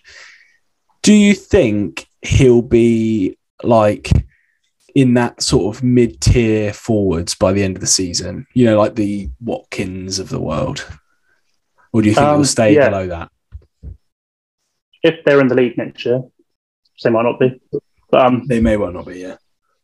Do 1.02 1.14
you 1.14 1.34
think 1.34 2.08
he'll 2.22 2.62
be 2.62 3.38
like 3.64 4.10
in 4.96 5.14
that 5.16 5.42
sort 5.42 5.76
of 5.76 5.84
mid 5.84 6.20
tier 6.22 6.74
forwards 6.74 7.36
by 7.36 7.54
the 7.54 7.64
end 7.64 7.78
of 7.78 7.82
the 7.82 7.88
season? 7.88 8.48
You 8.54 8.66
know, 8.66 8.78
like 8.80 8.96
the 8.96 9.30
Watkins 9.42 10.20
of 10.20 10.30
the 10.30 10.40
world? 10.42 10.88
Or 11.94 12.02
do 12.02 12.10
you 12.10 12.16
think 12.16 12.28
Um, 12.28 12.36
he'll 12.38 12.46
stay 12.46 12.76
yeah. 12.76 12.90
below 12.90 13.08
that? 13.08 13.32
If 15.04 15.24
they're 15.24 15.40
in 15.40 15.48
the 15.48 15.56
league 15.56 15.78
next 15.78 16.06
year, 16.06 16.22
they 17.04 17.10
might 17.10 17.24
not 17.24 17.40
be. 17.40 17.62
But 18.10 18.26
um, 18.26 18.46
They 18.48 18.60
may 18.60 18.78
well 18.78 18.92
not 18.92 19.06
be, 19.06 19.20
yeah. 19.20 19.38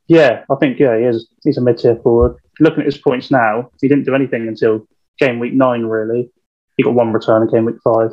yeah, 0.08 0.44
I 0.50 0.56
think 0.56 0.80
yeah, 0.80 0.98
he 0.98 1.06
is. 1.06 1.28
He's 1.44 1.58
a 1.58 1.62
mid-tier 1.62 1.96
forward. 1.98 2.38
Looking 2.60 2.80
at 2.80 2.86
his 2.86 2.98
points 2.98 3.30
now, 3.32 3.70
he 3.82 3.88
didn't 3.88 4.06
do 4.06 4.16
anything 4.16 4.48
until 4.48 4.88
game 5.20 5.40
week 5.40 5.54
nine. 5.54 5.84
Really, 5.84 6.32
he 6.78 6.84
got 6.84 6.94
one 6.94 7.14
return 7.14 7.44
in 7.44 7.50
game 7.52 7.66
week 7.66 7.78
five. 7.84 8.12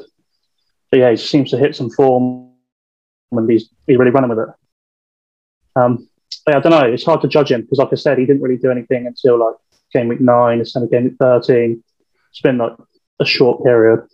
But 0.90 0.98
yeah, 0.98 1.10
he 1.10 1.16
seems 1.16 1.50
to 1.50 1.58
hit 1.58 1.76
some 1.76 1.90
form, 1.90 2.50
and 3.32 3.50
he's 3.50 3.70
he's 3.86 3.98
really 3.98 4.10
running 4.10 4.30
with 4.30 4.40
it. 4.40 4.48
Um, 5.76 6.08
I 6.46 6.58
don't 6.60 6.70
know. 6.70 6.82
It's 6.84 7.04
hard 7.04 7.20
to 7.22 7.28
judge 7.28 7.50
him 7.52 7.62
because, 7.62 7.78
like 7.78 7.92
I 7.92 7.96
said, 7.96 8.18
he 8.18 8.26
didn't 8.26 8.42
really 8.42 8.56
do 8.56 8.70
anything 8.70 9.06
until 9.06 9.38
like 9.38 9.54
game 9.92 10.08
week 10.08 10.20
nine, 10.20 10.58
instead 10.60 10.82
of 10.82 10.90
game 10.90 11.04
week 11.04 11.14
thirteen. 11.20 11.82
It's 12.30 12.40
been 12.40 12.58
like 12.58 12.72
a 13.20 13.24
short 13.24 13.62
period. 13.64 14.06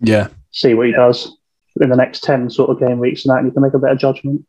Yeah. 0.00 0.28
See 0.50 0.74
what 0.74 0.86
he 0.86 0.92
does 0.92 1.36
in 1.80 1.88
the 1.88 1.96
next 1.96 2.22
ten 2.22 2.50
sort 2.50 2.70
of 2.70 2.80
game 2.80 2.98
weeks, 2.98 3.24
and 3.24 3.32
that, 3.32 3.38
and 3.38 3.46
you 3.46 3.52
can 3.52 3.62
make 3.62 3.74
a 3.74 3.78
better 3.78 3.94
judgment. 3.96 4.44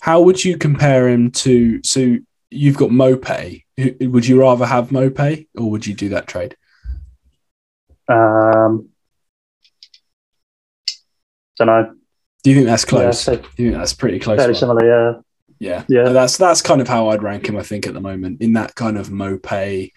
How 0.00 0.20
would 0.20 0.44
you 0.44 0.56
compare 0.58 1.08
him 1.08 1.30
to? 1.32 1.80
So 1.82 2.16
you've 2.50 2.76
got 2.76 2.90
Maupay. 2.90 3.62
Would 4.00 4.26
you 4.26 4.40
rather 4.40 4.66
have 4.66 4.90
Maupay 4.90 5.46
or 5.56 5.70
would 5.70 5.86
you 5.86 5.94
do 5.94 6.10
that 6.10 6.26
trade? 6.26 6.56
Um, 8.08 8.90
don't 11.56 11.66
know. 11.66 11.94
Do 12.42 12.50
you 12.50 12.56
think 12.56 12.66
that's 12.66 12.84
Yeah, 12.84 12.88
close? 12.90 13.20
so 13.20 13.36
do 13.36 13.42
you 13.56 13.70
think 13.70 13.78
that's 13.78 13.94
pretty 13.94 14.18
close? 14.18 14.38
fairly 14.38 14.54
similar. 14.54 14.84
Yeah. 14.86 15.20
Yeah, 15.64 15.84
Yeah. 15.88 16.10
That's 16.10 16.36
that's 16.36 16.60
kind 16.62 16.80
of 16.80 16.88
how 16.88 17.08
I'd 17.08 17.22
rank 17.22 17.48
him. 17.48 17.56
I 17.56 17.62
think 17.62 17.86
at 17.86 17.94
the 17.94 18.00
moment 18.00 18.42
in 18.42 18.52
that 18.54 18.74
kind 18.74 18.98
of 18.98 19.08
Maupay, 19.08 19.92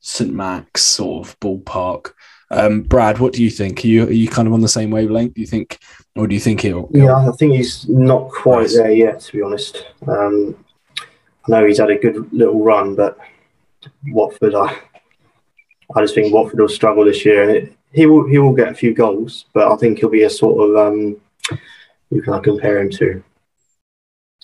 St 0.00 0.32
Max 0.32 0.82
sort 0.82 1.26
of 1.26 1.40
ballpark. 1.40 2.12
Um, 2.50 2.82
Brad, 2.82 3.18
what 3.18 3.32
do 3.32 3.42
you 3.42 3.50
think? 3.50 3.84
Are 3.84 3.88
you 3.88 4.04
are 4.04 4.12
you 4.12 4.28
kind 4.28 4.46
of 4.48 4.54
on 4.54 4.60
the 4.60 4.68
same 4.68 4.90
wavelength? 4.90 5.34
Do 5.34 5.40
you 5.40 5.46
think, 5.46 5.78
or 6.16 6.26
do 6.26 6.34
you 6.34 6.40
think 6.40 6.60
he'll? 6.60 6.88
he'll- 6.92 7.04
Yeah, 7.04 7.16
I 7.16 7.32
think 7.32 7.54
he's 7.54 7.88
not 7.88 8.30
quite 8.30 8.62
Nice. 8.62 8.76
there 8.76 8.92
yet, 8.92 9.20
to 9.20 9.32
be 9.36 9.42
honest. 9.42 9.84
Um, 10.06 10.56
I 11.46 11.50
know 11.50 11.66
he's 11.66 11.78
had 11.78 11.90
a 11.90 11.98
good 11.98 12.32
little 12.32 12.62
run, 12.62 12.94
but 12.94 13.18
Watford, 14.08 14.54
I, 14.54 14.76
I 15.96 16.00
just 16.00 16.14
think 16.14 16.32
Watford 16.32 16.60
will 16.60 16.68
struggle 16.68 17.04
this 17.04 17.24
year, 17.24 17.42
and 17.42 17.50
it, 17.56 17.72
he 17.92 18.06
will 18.06 18.26
he 18.28 18.38
will 18.38 18.54
get 18.54 18.68
a 18.68 18.74
few 18.74 18.94
goals, 18.94 19.46
but 19.52 19.70
I 19.70 19.76
think 19.76 19.98
he'll 19.98 20.08
be 20.10 20.22
a 20.22 20.30
sort 20.30 20.70
of 20.70 20.76
um, 20.76 21.16
who 22.10 22.22
can 22.22 22.32
I 22.34 22.40
compare 22.40 22.78
him 22.80 22.90
to? 22.92 23.22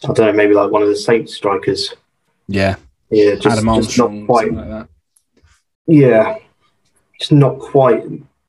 I 0.05 0.13
don't 0.13 0.19
know, 0.27 0.33
maybe 0.33 0.55
like 0.55 0.71
one 0.71 0.83
of 0.83 0.89
the 0.89 0.97
Saints 0.97 1.35
strikers. 1.35 1.95
Yeah, 2.49 2.77
Yeah, 3.11 3.35
just, 3.37 3.47
Adam 3.59 3.83
just 3.83 3.99
not 3.99 4.27
quite. 4.27 4.53
like 4.53 4.69
that. 4.69 4.89
Yeah, 5.87 6.39
just 7.19 7.33
not 7.33 7.59
quite 7.59 8.05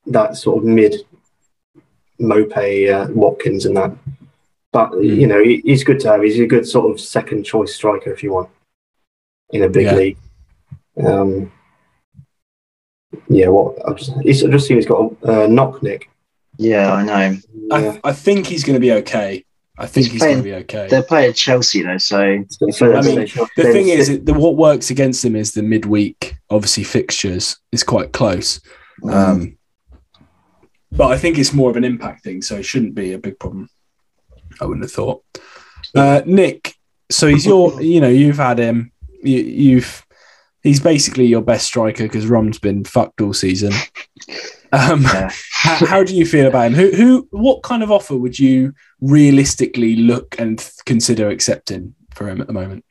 that 0.08 0.36
sort 0.38 0.58
of 0.60 0.63
mid 0.65 0.96
Maupay 2.20 2.91
uh, 2.94 3.12
Watkins 3.13 3.65
and 3.65 3.76
that. 3.78 3.91
But 4.72 4.91
Mm. 4.91 5.15
you 5.22 5.28
know, 5.28 5.41
he, 5.44 5.62
he's 5.65 5.84
good 5.84 6.00
to 6.02 6.10
have. 6.12 6.22
He's 6.24 6.39
a 6.39 6.46
good 6.46 6.68
sort 6.68 6.91
of 6.91 7.00
second 7.00 7.44
choice 7.46 7.74
striker 7.74 8.12
if 8.12 8.22
you 8.24 8.34
want 8.34 8.50
in 9.52 9.63
a 9.63 9.70
big 9.70 9.86
Yeah. 9.86 9.96
league. 9.96 10.18
Um, 10.98 11.52
yeah, 13.30 13.48
what 13.48 13.78
I 13.88 13.94
just, 13.94 14.12
he's, 14.22 14.44
I 14.44 14.50
just 14.50 14.68
seen 14.68 14.78
he's 14.78 14.86
got 14.86 15.13
a 15.24 15.44
uh, 15.44 15.48
knock 15.48 15.82
nick. 15.82 16.10
Yeah, 16.58 16.94
I 16.94 17.04
know. 17.04 17.38
Yeah. 17.54 17.98
I, 18.04 18.10
I 18.10 18.13
think 18.13 18.48
he's 18.48 18.63
going 18.63 18.76
to 18.76 18.80
be 18.80 18.91
okay. 18.94 19.44
I 19.78 19.88
think 19.88 20.06
He's 20.06 20.14
he's, 20.14 20.22
going 20.22 20.38
to 20.38 20.44
be 20.44 20.54
okay. 20.54 20.88
They're 20.88 21.04
playing 21.04 21.34
Chelsea 21.34 21.82
though, 21.82 21.98
so 21.98 22.44
So 22.72 22.94
I 22.94 23.02
mean, 23.02 23.28
The 23.58 23.64
thing 23.64 23.90
is, 23.90 24.10
it- 24.10 24.26
the, 24.26 24.34
what 24.34 24.56
works 24.56 24.90
against 24.90 25.24
him 25.24 25.36
is 25.36 25.52
the 25.52 25.64
midweek, 25.64 26.36
obviously 26.50 26.84
fixtures 26.84 27.58
is 27.72 27.84
quite 27.84 28.14
close. 28.14 28.62
Um, 29.04 29.58
but 30.92 31.12
I 31.12 31.18
think 31.18 31.38
it's 31.38 31.54
more 31.54 31.70
of 31.70 31.76
an 31.76 31.84
impact 31.84 32.24
thing, 32.24 32.42
so 32.42 32.56
it 32.56 32.64
shouldn't 32.64 32.96
be 32.96 33.14
a 33.14 33.20
big 33.20 33.38
problem. 33.38 33.70
I 34.62 34.66
wouldn't 34.66 34.86
have 34.86 34.92
thought. 34.94 35.24
Uh, 35.94 36.22
Nick, 36.26 36.74
so 37.12 37.28
he's 37.28 37.46
your, 37.46 37.82
you 37.82 38.00
know, 38.00 38.08
you've 38.10 38.38
had 38.38 38.60
him. 38.60 38.94
You, 39.22 39.40
you've, 39.40 40.06
he's 40.64 40.80
basically 40.80 41.26
your 41.26 41.42
best 41.42 41.68
striker 41.68 42.04
because 42.04 42.28
Rom's 42.28 42.60
been 42.60 42.86
fucked 42.86 43.20
all 43.20 43.34
season. 43.34 43.74
Um, 44.71 45.01
Yeah. 45.04 45.32
how, 45.51 45.86
how 45.86 46.04
do 46.04 46.15
you 46.15 46.25
feel 46.25 46.47
about 46.47 46.67
him? 46.67 46.73
Who, 46.73 46.91
who, 46.91 47.28
what 47.32 47.63
kind 47.63 47.84
of 47.84 47.91
offer 47.91 48.15
would 48.15 48.38
you 48.39 48.73
realistically 49.01 49.95
look 49.95 50.36
and 50.39 50.60
th- 50.60 50.71
consider 50.86 51.30
accepting 51.30 51.95
for 52.13 52.28
him 52.30 52.41
at 52.41 52.47
the 52.47 52.54
moment? 52.54 52.84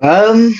Um, 0.00 0.54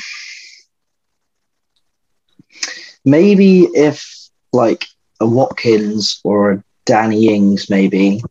maybe 3.04 3.62
if 3.74 4.28
like 4.52 4.84
a 5.20 5.26
Watkins 5.26 6.20
or 6.24 6.52
a 6.52 6.64
Danny 6.86 7.28
Ings, 7.34 7.70
maybe. 7.70 8.22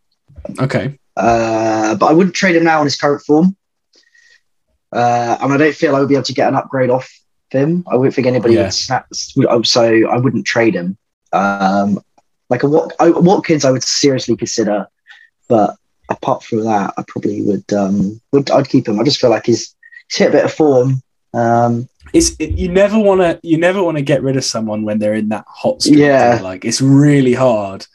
Okay, 0.59 0.97
Uh, 1.15 1.95
but 1.95 2.05
I 2.07 2.13
wouldn't 2.13 2.35
trade 2.35 2.55
him 2.55 2.63
now 2.63 2.79
in 2.79 2.85
his 2.85 2.95
current 2.95 3.21
form. 3.23 3.55
Uh, 4.91 5.37
and 5.41 5.53
I 5.53 5.57
don't 5.57 5.75
feel 5.75 5.95
I 5.95 5.99
would 5.99 6.09
be 6.09 6.15
able 6.15 6.23
to 6.25 6.33
get 6.33 6.47
an 6.47 6.55
upgrade 6.55 6.89
off 6.89 7.11
him. 7.51 7.83
I 7.91 7.95
wouldn't 7.95 8.15
think 8.15 8.27
anybody 8.27 8.55
Yeah. 8.55 8.63
would 8.63 8.73
snap. 8.73 9.07
So 9.13 9.81
I 9.83 10.17
wouldn't 10.17 10.45
trade 10.45 10.75
him. 10.75 10.97
Um, 11.33 11.99
like 12.49 12.63
a 12.63 12.67
Watkins, 12.67 13.65
I 13.65 13.71
would 13.71 13.83
seriously 13.83 14.35
consider, 14.35 14.87
but 15.47 15.75
apart 16.09 16.43
from 16.43 16.63
that, 16.65 16.93
I 16.97 17.03
probably 17.07 17.41
would. 17.43 17.71
Um, 17.71 18.19
would 18.31 18.49
I'd 18.49 18.67
keep 18.69 18.87
him. 18.87 18.99
I 18.99 19.03
just 19.03 19.19
feel 19.19 19.29
like 19.29 19.45
he's 19.45 19.75
he's 20.09 20.17
hit 20.17 20.29
a 20.29 20.31
bit 20.31 20.45
of 20.45 20.53
form. 20.53 21.01
Um, 21.33 21.87
it's 22.11 22.31
it, 22.39 22.57
you 22.57 22.69
never 22.69 22.97
want 22.97 23.21
to 23.21 23.39
you 23.43 23.57
never 23.59 23.83
want 23.83 23.97
to 23.97 24.01
get 24.03 24.23
rid 24.23 24.35
of 24.35 24.43
someone 24.43 24.83
when 24.83 24.97
they're 24.97 25.13
in 25.13 25.29
that 25.29 25.45
hot 25.47 25.83
streak. 25.83 25.99
Yeah. 25.99 26.39
like 26.41 26.65
it's 26.65 26.81
really 26.81 27.33
hard 27.35 27.85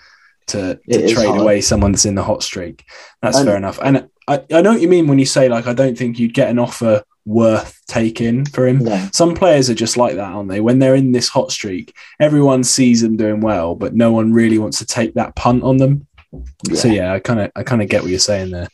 to, 0.48 0.78
to 0.88 1.08
trade 1.12 1.26
hard. 1.26 1.40
away 1.40 1.60
someone 1.60 1.90
that's 1.90 2.04
in 2.06 2.14
the 2.14 2.22
hot 2.22 2.44
streak. 2.44 2.84
That's 3.22 3.38
And- 3.38 3.46
fair 3.48 3.56
enough. 3.56 3.80
And 3.82 4.08
I, 4.28 4.42
I 4.52 4.62
know 4.62 4.72
what 4.72 4.80
you 4.82 4.88
mean 4.88 5.08
when 5.08 5.18
you 5.18 5.26
say 5.26 5.48
like 5.48 5.66
I 5.66 5.72
don't 5.74 5.98
think 5.98 6.20
you'd 6.20 6.32
get 6.34 6.48
an 6.48 6.60
offer 6.60 7.02
worth 7.26 7.80
taking 7.88 8.44
for 8.44 8.66
him. 8.66 8.78
no, 8.80 9.08
Some 9.12 9.34
players 9.34 9.70
are 9.70 9.74
just 9.74 9.96
like 9.96 10.14
that, 10.16 10.32
aren't 10.32 10.48
they? 10.50 10.60
When 10.60 10.78
they're 10.78 10.94
in 10.94 11.12
this 11.12 11.28
hot 11.28 11.50
streak, 11.52 11.94
everyone 12.20 12.64
sees 12.64 13.00
them 13.00 13.16
doing 13.16 13.40
well, 13.40 13.74
but 13.74 13.94
no 13.94 14.12
one 14.12 14.32
really 14.32 14.58
wants 14.58 14.78
to 14.80 14.86
take 14.86 15.14
that 15.14 15.34
punt 15.34 15.62
on 15.62 15.76
them. 15.78 16.06
So 16.74 16.88
yeah, 16.88 17.12
I 17.12 17.20
kind 17.20 17.40
of 17.40 17.50
I 17.56 17.62
kind 17.62 17.80
of 17.80 17.88
get 17.88 18.02
what 18.02 18.10
you're 18.10 18.18
saying 18.18 18.50
there. 18.50 18.68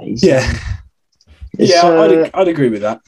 Yeah, 0.00 0.52
yeah, 1.56 1.80
uh, 1.82 2.02
I'd, 2.02 2.30
I'd 2.34 2.48
agree 2.48 2.68
with 2.68 2.82
that. 2.82 3.00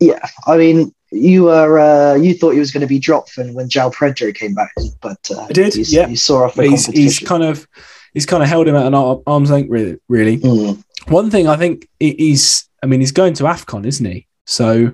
yeah. 0.00 0.18
I 0.46 0.56
mean, 0.58 0.92
you 1.12 1.44
were 1.44 1.78
uh, 1.78 2.14
you 2.16 2.34
thought 2.34 2.50
he 2.50 2.58
was 2.58 2.72
going 2.72 2.80
to 2.82 2.86
be 2.86 2.98
dropped 2.98 3.36
when 3.36 3.54
when 3.54 3.68
João 3.68 3.92
Pedro 3.94 4.32
came 4.32 4.54
back, 4.54 4.72
but 5.00 5.18
uh, 5.34 5.42
I 5.44 5.52
did, 5.52 5.74
he's- 5.74 5.92
yeah. 5.92 6.06
He 6.08 6.16
saw 6.16 6.44
off 6.44 6.54
the 6.54 6.64
he's, 6.68 6.86
he's 6.86 7.18
kind 7.20 7.42
of 7.44 7.66
he's 8.12 8.26
kind 8.26 8.42
of 8.42 8.48
held 8.48 8.68
him 8.68 8.76
at 8.76 8.86
an 8.86 8.94
arm's 8.94 9.50
length, 9.50 9.70
really. 9.70 9.98
Really, 10.08 10.38
Mm, 10.38 10.82
one 11.08 11.30
thing 11.30 11.46
I 11.48 11.56
think 11.56 11.88
he- 12.00 12.16
he's, 12.18 12.68
I 12.86 12.88
mean, 12.88 13.00
he's 13.00 13.10
going 13.10 13.34
to 13.34 13.44
Afcon, 13.44 13.84
isn't 13.84 14.06
he? 14.06 14.28
So 14.44 14.92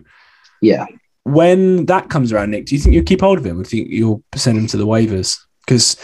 yeah. 0.63 0.87
when 1.25 1.85
that 1.87 2.09
comes 2.09 2.33
around, 2.33 2.53
Nick, 2.53 2.65
do 2.65 2.75
you 2.75 2.81
think 2.81 2.95
you'll 2.95 3.05
keep 3.05 3.21
hold 3.21 3.37
of 3.39 3.45
him? 3.45 3.61
Or 3.61 3.65
do 3.65 3.77
you 3.77 3.85
think 3.85 3.95
you'll 3.95 4.23
send 4.35 4.57
him 4.57 4.67
to 4.69 4.79
the 4.79 4.87
waivers? 4.87 5.39
Because 5.61 5.97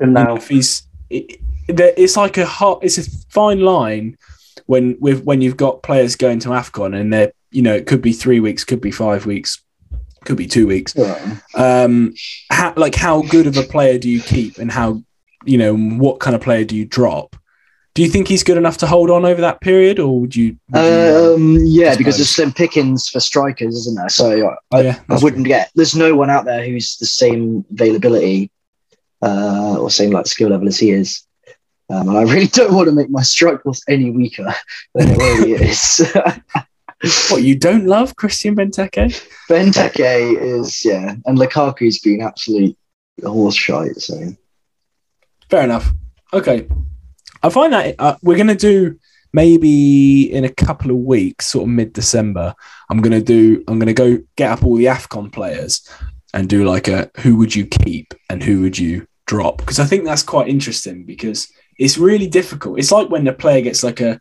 And 0.00 0.14
now, 0.14 0.36
if 0.36 0.48
he's, 0.48 0.88
it, 1.10 1.32
it- 1.68 1.94
it's 1.98 2.16
like 2.16 2.38
a 2.38 2.46
hot, 2.46 2.78
it's 2.82 2.96
a 2.96 3.04
fine 3.28 3.60
line 3.60 4.16
when 4.64 4.96
with 5.00 5.22
when 5.24 5.42
you've 5.42 5.58
got 5.58 5.82
players 5.82 6.16
going 6.16 6.38
to 6.40 6.48
Afcon 6.48 6.98
and 6.98 7.12
they're, 7.12 7.32
you 7.50 7.60
know, 7.60 7.74
it 7.74 7.86
could 7.86 8.00
be 8.00 8.12
three 8.12 8.40
weeks, 8.40 8.64
could 8.64 8.80
be 8.80 8.90
five 8.90 9.26
weeks, 9.26 9.62
could 10.24 10.38
be 10.38 10.46
two 10.46 10.66
weeks. 10.66 10.94
Yeah. 10.96 11.36
Um, 11.54 12.14
how, 12.50 12.72
like 12.76 12.94
how 12.94 13.20
good 13.22 13.46
of 13.46 13.58
a 13.58 13.62
player 13.64 13.98
do 13.98 14.08
you 14.08 14.22
keep, 14.22 14.56
and 14.58 14.70
how, 14.72 15.02
you 15.44 15.58
know, 15.58 15.76
what 15.76 16.20
kind 16.20 16.34
of 16.34 16.40
player 16.40 16.64
do 16.64 16.74
you 16.74 16.86
drop? 16.86 17.36
Do 17.94 18.02
you 18.02 18.08
think 18.08 18.26
he's 18.26 18.42
good 18.42 18.56
enough 18.56 18.76
to 18.78 18.86
hold 18.88 19.08
on 19.08 19.24
over 19.24 19.40
that 19.40 19.60
period, 19.60 20.00
or 20.00 20.20
would 20.20 20.34
you? 20.34 20.56
would 20.70 20.82
you, 20.82 21.34
Um, 21.34 21.58
yeah, 21.62 21.94
because 21.94 22.16
there's 22.16 22.30
slim 22.30 22.52
pickings 22.52 23.08
for 23.08 23.20
strikers, 23.20 23.76
isn't 23.76 23.94
there? 23.94 24.08
So 24.08 24.56
I, 24.72 24.80
yeah, 24.80 25.00
I 25.08 25.18
wouldn't 25.18 25.46
get. 25.46 25.70
There's 25.76 25.94
no 25.94 26.16
one 26.16 26.28
out 26.28 26.44
there 26.44 26.64
who's 26.64 26.96
the 26.96 27.06
same 27.06 27.64
availability 27.70 28.50
uh, 29.22 29.78
or 29.78 29.90
same 29.90 30.10
like 30.10 30.26
skill 30.26 30.50
level 30.50 30.66
as 30.66 30.78
he 30.78 30.90
is. 30.90 31.24
Um, 31.88 32.08
and 32.08 32.18
I 32.18 32.22
really 32.22 32.46
don't 32.58 32.74
want 32.74 32.88
to 32.88 32.94
make 32.94 33.10
my 33.10 33.22
strike 33.22 33.62
force 33.62 33.82
any 33.88 34.10
weaker 34.10 34.52
than 34.94 35.10
it 35.10 35.18
already 35.20 35.52
is. 35.70 36.12
What 37.28 37.42
you 37.42 37.54
don't 37.54 37.84
love 37.84 38.16
Christian 38.16 38.56
Benteke? 38.56 39.22
Benteke 39.50 40.40
is 40.40 40.82
yeah, 40.86 41.16
and 41.26 41.36
Lukaku's 41.36 41.98
been 41.98 42.22
absolute 42.22 42.78
horse 43.22 43.54
shite. 43.54 43.96
So 43.96 44.34
Fair 45.50 45.64
enough. 45.64 45.92
Okay. 46.32 46.66
I 47.44 47.50
find 47.50 47.72
that 47.74 47.94
uh, 47.98 48.16
we're 48.22 48.36
going 48.36 48.48
to 48.48 48.54
do 48.54 48.98
maybe 49.32 50.32
in 50.32 50.44
a 50.44 50.52
couple 50.52 50.90
of 50.90 50.96
weeks, 50.96 51.46
sort 51.46 51.64
of 51.64 51.68
mid 51.68 51.92
December. 51.92 52.54
I'm 52.88 53.02
going 53.02 53.12
to 53.12 53.22
do, 53.22 53.62
I'm 53.68 53.78
going 53.78 53.94
to 53.94 54.02
go 54.04 54.18
get 54.36 54.50
up 54.50 54.64
all 54.64 54.76
the 54.76 54.86
AFCON 54.86 55.30
players 55.32 55.88
and 56.32 56.48
do 56.48 56.64
like 56.64 56.88
a 56.88 57.10
who 57.18 57.36
would 57.36 57.54
you 57.54 57.66
keep 57.66 58.14
and 58.30 58.42
who 58.42 58.62
would 58.62 58.78
you 58.78 59.06
drop 59.26 59.58
because 59.58 59.78
I 59.78 59.84
think 59.84 60.04
that's 60.04 60.22
quite 60.22 60.48
interesting 60.48 61.04
because 61.04 61.48
it's 61.78 61.98
really 61.98 62.26
difficult. 62.26 62.78
It's 62.78 62.92
like 62.92 63.08
when 63.10 63.24
the 63.24 63.32
player 63.32 63.60
gets 63.60 63.82
like 63.84 64.00
a 64.00 64.20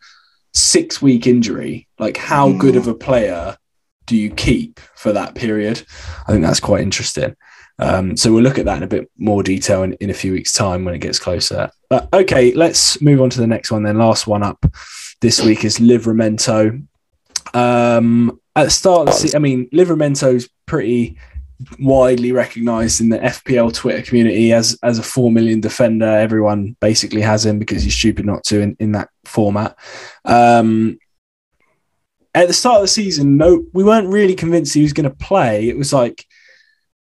six 0.53 1.01
week 1.01 1.25
injury, 1.27 1.87
like 1.99 2.17
how 2.17 2.49
Mm. 2.49 2.59
good 2.59 2.75
of 2.75 2.87
a 2.87 2.93
player 2.93 3.57
do 4.05 4.15
you 4.17 4.29
keep 4.31 4.79
for 4.95 5.13
that 5.13 5.33
period? 5.33 5.83
I 6.27 6.31
think 6.31 6.43
that's 6.43 6.59
quite 6.59 6.81
interesting. 6.81 7.35
Um, 7.79 8.15
so 8.15 8.31
we'll 8.31 8.43
look 8.43 8.59
at 8.59 8.65
that 8.65 8.77
in 8.77 8.83
a 8.83 8.87
bit 8.87 9.09
more 9.17 9.43
detail 9.43 9.83
in, 9.83 9.93
in 9.93 10.09
a 10.09 10.13
few 10.13 10.33
weeks' 10.33 10.53
time 10.53 10.85
when 10.85 10.93
it 10.93 10.99
gets 10.99 11.19
closer. 11.19 11.71
But 11.93 12.09
okay, 12.11 12.51
let's 12.53 12.99
move 13.01 13.21
on 13.21 13.29
to 13.29 13.39
the 13.39 13.45
next 13.45 13.71
one. 13.71 13.83
Then 13.83 13.99
last 13.99 14.25
one 14.25 14.41
up 14.41 14.65
this 15.21 15.39
week 15.39 15.63
is 15.63 15.77
Livramento. 15.77 16.87
Um, 17.53 18.39
at 18.55 18.63
the 18.63 18.71
start 18.71 19.09
of 19.09 19.13
the 19.13 19.33
I 19.35 19.39
mean, 19.39 19.69
Livramento's 19.69 20.49
pretty 20.65 21.19
widely 21.77 22.31
recognised 22.31 22.99
in 22.99 23.09
the 23.09 23.19
FPL 23.19 23.75
Twitter 23.75 24.01
community 24.01 24.53
as 24.53 24.75
as 24.81 24.97
a 24.97 25.03
four 25.03 25.31
million 25.31 25.61
defender. 25.61 26.07
Everyone 26.07 26.75
basically 26.81 27.21
has 27.21 27.45
him 27.45 27.59
because 27.59 27.83
he's 27.83 27.95
stupid 27.95 28.25
not 28.25 28.43
to 28.45 28.61
in, 28.61 28.75
in 28.79 28.93
that 28.93 29.09
format. 29.25 29.77
Um, 30.25 30.97
at 32.33 32.47
the 32.47 32.55
start 32.55 32.77
of 32.77 32.81
the 32.81 32.87
season, 32.87 33.37
no, 33.37 33.67
we 33.73 33.83
weren't 33.83 34.07
really 34.07 34.33
convinced 34.33 34.73
he 34.73 34.81
was 34.81 34.93
going 34.93 35.07
to 35.07 35.15
play. 35.15 35.69
It 35.69 35.77
was 35.77 35.93
like 35.93 36.25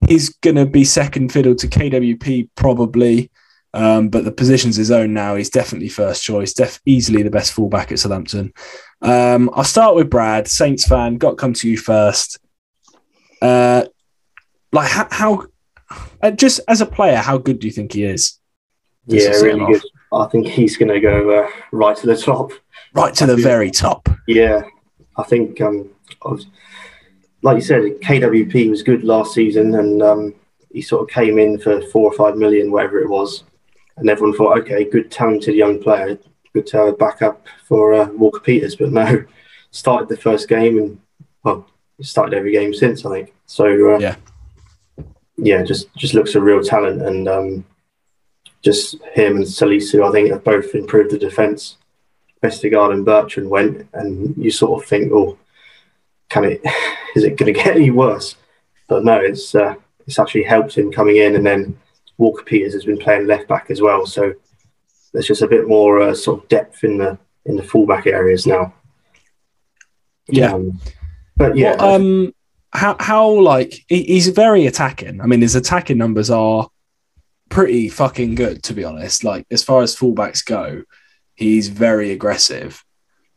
he's 0.06 0.36
going 0.40 0.58
to 0.58 0.66
be 0.66 0.84
second 0.84 1.32
fiddle 1.32 1.56
to 1.56 1.68
KWP 1.70 2.50
probably, 2.56 3.32
um, 3.74 4.10
but 4.10 4.26
the 4.26 4.32
position's 4.32 4.76
his 4.76 4.92
own 4.92 5.14
now. 5.14 5.36
He's 5.36 5.50
definitely 5.50 5.90
first 5.90 6.24
choice, 6.24 6.54
def- 6.54 6.82
easily 6.86 7.24
the 7.24 7.30
best 7.30 7.54
fullback 7.54 7.92
at 7.92 8.00
Southampton. 8.00 8.54
Um, 9.02 9.50
I'll 9.54 9.64
start 9.64 9.96
with 9.96 10.10
Brad, 10.10 10.48
Saints 10.48 10.86
fan. 10.86 11.18
Got 11.18 11.32
to 11.32 11.36
come 11.38 11.54
to 11.54 11.70
you 11.70 11.78
first. 11.78 12.40
Uh, 13.42 13.86
like 14.72 14.90
how, 14.90 15.08
how 15.12 15.46
uh, 16.22 16.32
just 16.32 16.60
as 16.68 16.82
a 16.82 16.86
player, 16.86 17.18
how 17.18 17.38
good 17.38 17.60
do 17.60 17.68
you 17.68 17.74
think 17.74 17.94
he 17.94 18.04
is? 18.04 18.40
Just 19.10 19.28
Yeah, 19.28 19.46
really 19.46 19.62
off. 19.62 19.72
good. 19.72 19.82
I 20.14 20.26
think 20.28 20.48
he's 20.48 20.76
going 20.78 20.92
to 20.92 21.00
go 21.00 21.30
uh, 21.44 21.50
right 21.72 21.96
to 21.98 22.08
the 22.08 22.18
top. 22.18 22.52
Right 22.94 23.14
to 23.16 23.26
the 23.26 23.38
very 23.38 23.72
top. 23.72 24.10
Yeah, 24.28 24.64
I 25.18 25.24
think, 25.24 25.62
um, 25.62 25.90
I 26.26 26.30
was, 26.30 26.48
like 27.42 27.56
you 27.56 27.62
said, 27.62 27.84
KWP 28.02 28.70
was 28.70 28.84
good 28.84 29.04
last 29.06 29.34
season, 29.34 29.76
and 29.76 30.04
um, 30.04 30.36
he 30.72 30.82
sort 30.82 31.04
of 31.04 31.10
came 31.14 31.40
in 31.40 31.58
for 31.58 31.82
four 31.88 32.12
or 32.12 32.14
five 32.14 32.36
million, 32.36 32.72
whatever 32.72 33.00
it 33.00 33.10
was, 33.10 33.46
and 33.98 34.10
everyone 34.10 34.36
thought, 34.36 34.58
okay, 34.60 34.84
good, 34.86 35.12
talented 35.12 35.56
young 35.56 35.82
player, 35.82 36.18
good 36.54 36.68
to 36.68 36.78
have 36.78 36.88
a 36.88 36.94
backup 36.94 37.46
for 37.68 37.94
uh, 37.94 38.08
Walker 38.14 38.40
Peters. 38.40 38.76
But 38.76 38.92
no, 38.92 39.24
started 39.72 40.10
the 40.10 40.18
first 40.18 40.48
game, 40.48 40.78
and 40.78 41.00
well, 41.44 41.68
started 42.02 42.36
every 42.38 42.52
game 42.52 42.74
since, 42.74 43.06
I 43.06 43.10
think. 43.12 43.34
So 43.46 43.96
uh, 43.96 44.00
Yeah. 44.00 44.16
yeah, 45.38 45.64
just 45.64 45.94
just 45.96 46.14
looks 46.14 46.36
a 46.36 46.42
real 46.42 46.64
talent, 46.64 47.02
and 47.02 47.28
um, 47.28 47.66
just 48.62 48.96
him 49.14 49.38
and 49.38 49.46
Salisu, 49.46 50.08
I 50.08 50.12
think, 50.12 50.32
have 50.32 50.44
both 50.44 50.74
improved 50.76 51.12
the 51.12 51.18
defence. 51.20 51.78
Vestergaard 52.44 52.92
and 52.94 53.06
Bertrand 53.06 53.50
went, 53.50 53.88
and 53.94 54.36
you 54.36 54.50
sort 54.52 54.82
of 54.82 54.88
think, 54.90 55.12
oh, 55.12 55.38
can 56.30 56.44
it? 56.46 56.62
Is 57.16 57.24
it 57.24 57.38
going 57.38 57.54
to 57.54 57.60
get 57.60 57.76
any 57.76 57.92
worse? 57.92 58.36
But 58.88 59.04
no, 59.06 59.20
it's 59.20 59.54
uh, 59.54 59.76
it's 60.08 60.18
actually 60.20 60.44
helped 60.44 60.78
him 60.78 60.92
coming 60.92 61.18
in, 61.18 61.36
and 61.36 61.46
then 61.46 61.78
Walker 62.22 62.44
Peters 62.44 62.74
has 62.74 62.86
been 62.86 63.00
playing 63.00 63.26
left 63.26 63.48
back 63.48 63.72
as 63.72 63.82
well, 63.82 64.06
so 64.06 64.32
there's 65.12 65.26
just 65.28 65.42
a 65.42 65.48
bit 65.48 65.68
more 65.68 66.00
uh, 66.02 66.14
sort 66.14 66.44
of 66.44 66.48
depth 66.50 66.84
in 66.84 66.98
the 67.00 67.18
in 67.48 67.56
the 67.56 67.64
fullback 67.64 68.06
areas 68.06 68.46
now. 68.46 68.74
Yeah. 70.30 70.54
Um, 70.54 70.80
but 71.36 71.58
yeah, 71.58 71.76
Well, 71.78 71.96
um, 71.96 72.34
how 72.72 72.96
how 73.00 73.28
like 73.28 73.74
he's 73.88 74.28
very 74.28 74.68
attacking. 74.68 75.20
I 75.20 75.26
mean, 75.26 75.42
his 75.42 75.56
attacking 75.56 75.98
numbers 75.98 76.30
are 76.30 76.70
pretty 77.50 77.90
fucking 77.90 78.36
good, 78.36 78.62
to 78.64 78.74
be 78.74 78.84
honest. 78.84 79.24
Like 79.24 79.48
as 79.50 79.64
far 79.64 79.82
as 79.82 79.96
fullbacks 79.96 80.46
go, 80.46 80.84
he's 81.36 81.70
very 81.70 82.12
aggressive. 82.12 82.84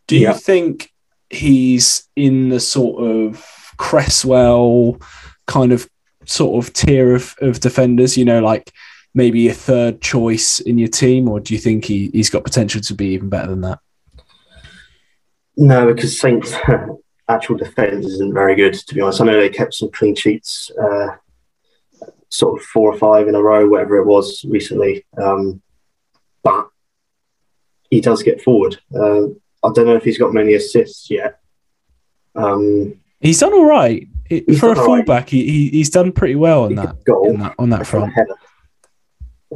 Do 0.07 0.17
you 0.17 0.25
Yeah. 0.29 0.35
think 0.35 0.93
he's 1.31 2.07
in 2.15 2.51
the 2.51 2.61
sort 2.61 3.03
of 3.03 3.45
Cresswell 3.79 5.01
kind 5.47 5.73
of 5.73 5.89
sort 6.27 6.65
of 6.65 6.73
tier 6.73 7.15
of, 7.15 7.35
of 7.41 7.61
defenders? 7.61 8.17
You 8.17 8.25
know, 8.25 8.41
like 8.41 8.73
maybe 9.15 9.49
a 9.49 9.55
third 9.55 10.01
choice 10.01 10.61
in 10.61 10.79
your 10.79 10.89
team, 10.89 11.29
or 11.29 11.41
do 11.41 11.55
you 11.55 11.61
think 11.61 11.85
he, 11.85 12.11
he's 12.13 12.31
got 12.31 12.45
potential 12.45 12.81
to 12.81 12.95
be 12.95 13.09
even 13.09 13.29
better 13.29 13.49
than 13.49 13.61
that? 13.63 13.79
No, 15.57 15.93
because 15.93 16.21
Saints' 16.21 16.55
actual 17.29 17.57
defence 17.57 18.07
isn't 18.07 18.35
very 18.35 18.57
good, 18.57 18.75
to 18.75 18.95
be 18.95 19.01
honest. 19.01 19.21
I 19.21 19.25
know 19.25 19.39
they 19.39 19.49
kept 19.49 19.75
some 19.75 19.91
clean 19.91 20.17
sheets, 20.17 20.71
uh, 20.83 21.17
sort 22.29 22.61
of 22.61 22.67
four 22.67 22.93
or 22.93 22.99
five 22.99 23.29
in 23.29 23.37
a 23.37 23.43
row, 23.43 23.69
whatever 23.69 23.97
it 23.97 24.05
was 24.05 24.45
recently. 24.49 25.07
Um, 25.17 25.63
but 26.43 26.69
he 27.89 28.01
does 28.01 28.25
get 28.25 28.43
forward. 28.43 28.81
Uh, 28.93 29.27
I 29.63 29.73
don't 29.73 29.87
know 29.87 29.95
if 29.95 30.05
he's 30.05 30.19
got 30.19 30.35
many 30.35 30.55
assists 30.55 31.09
yet. 31.09 31.41
Um, 32.35 33.01
He's 33.21 33.39
done 33.39 33.53
all 33.55 33.65
right 33.65 34.09
It- 34.31 34.57
for 34.59 34.67
a 34.67 34.69
all 34.71 34.75
right. 34.75 34.85
fullback. 35.07 35.29
He, 35.29 35.45
he 35.45 35.69
he's 35.71 35.91
done 35.91 36.13
pretty 36.13 36.35
well 36.37 36.65
on 36.65 36.71
he 36.71 36.77
that 36.77 37.05
goal 37.05 37.37
that 37.39 37.55
on 37.59 37.71
that 37.71 37.87
front. 37.87 38.13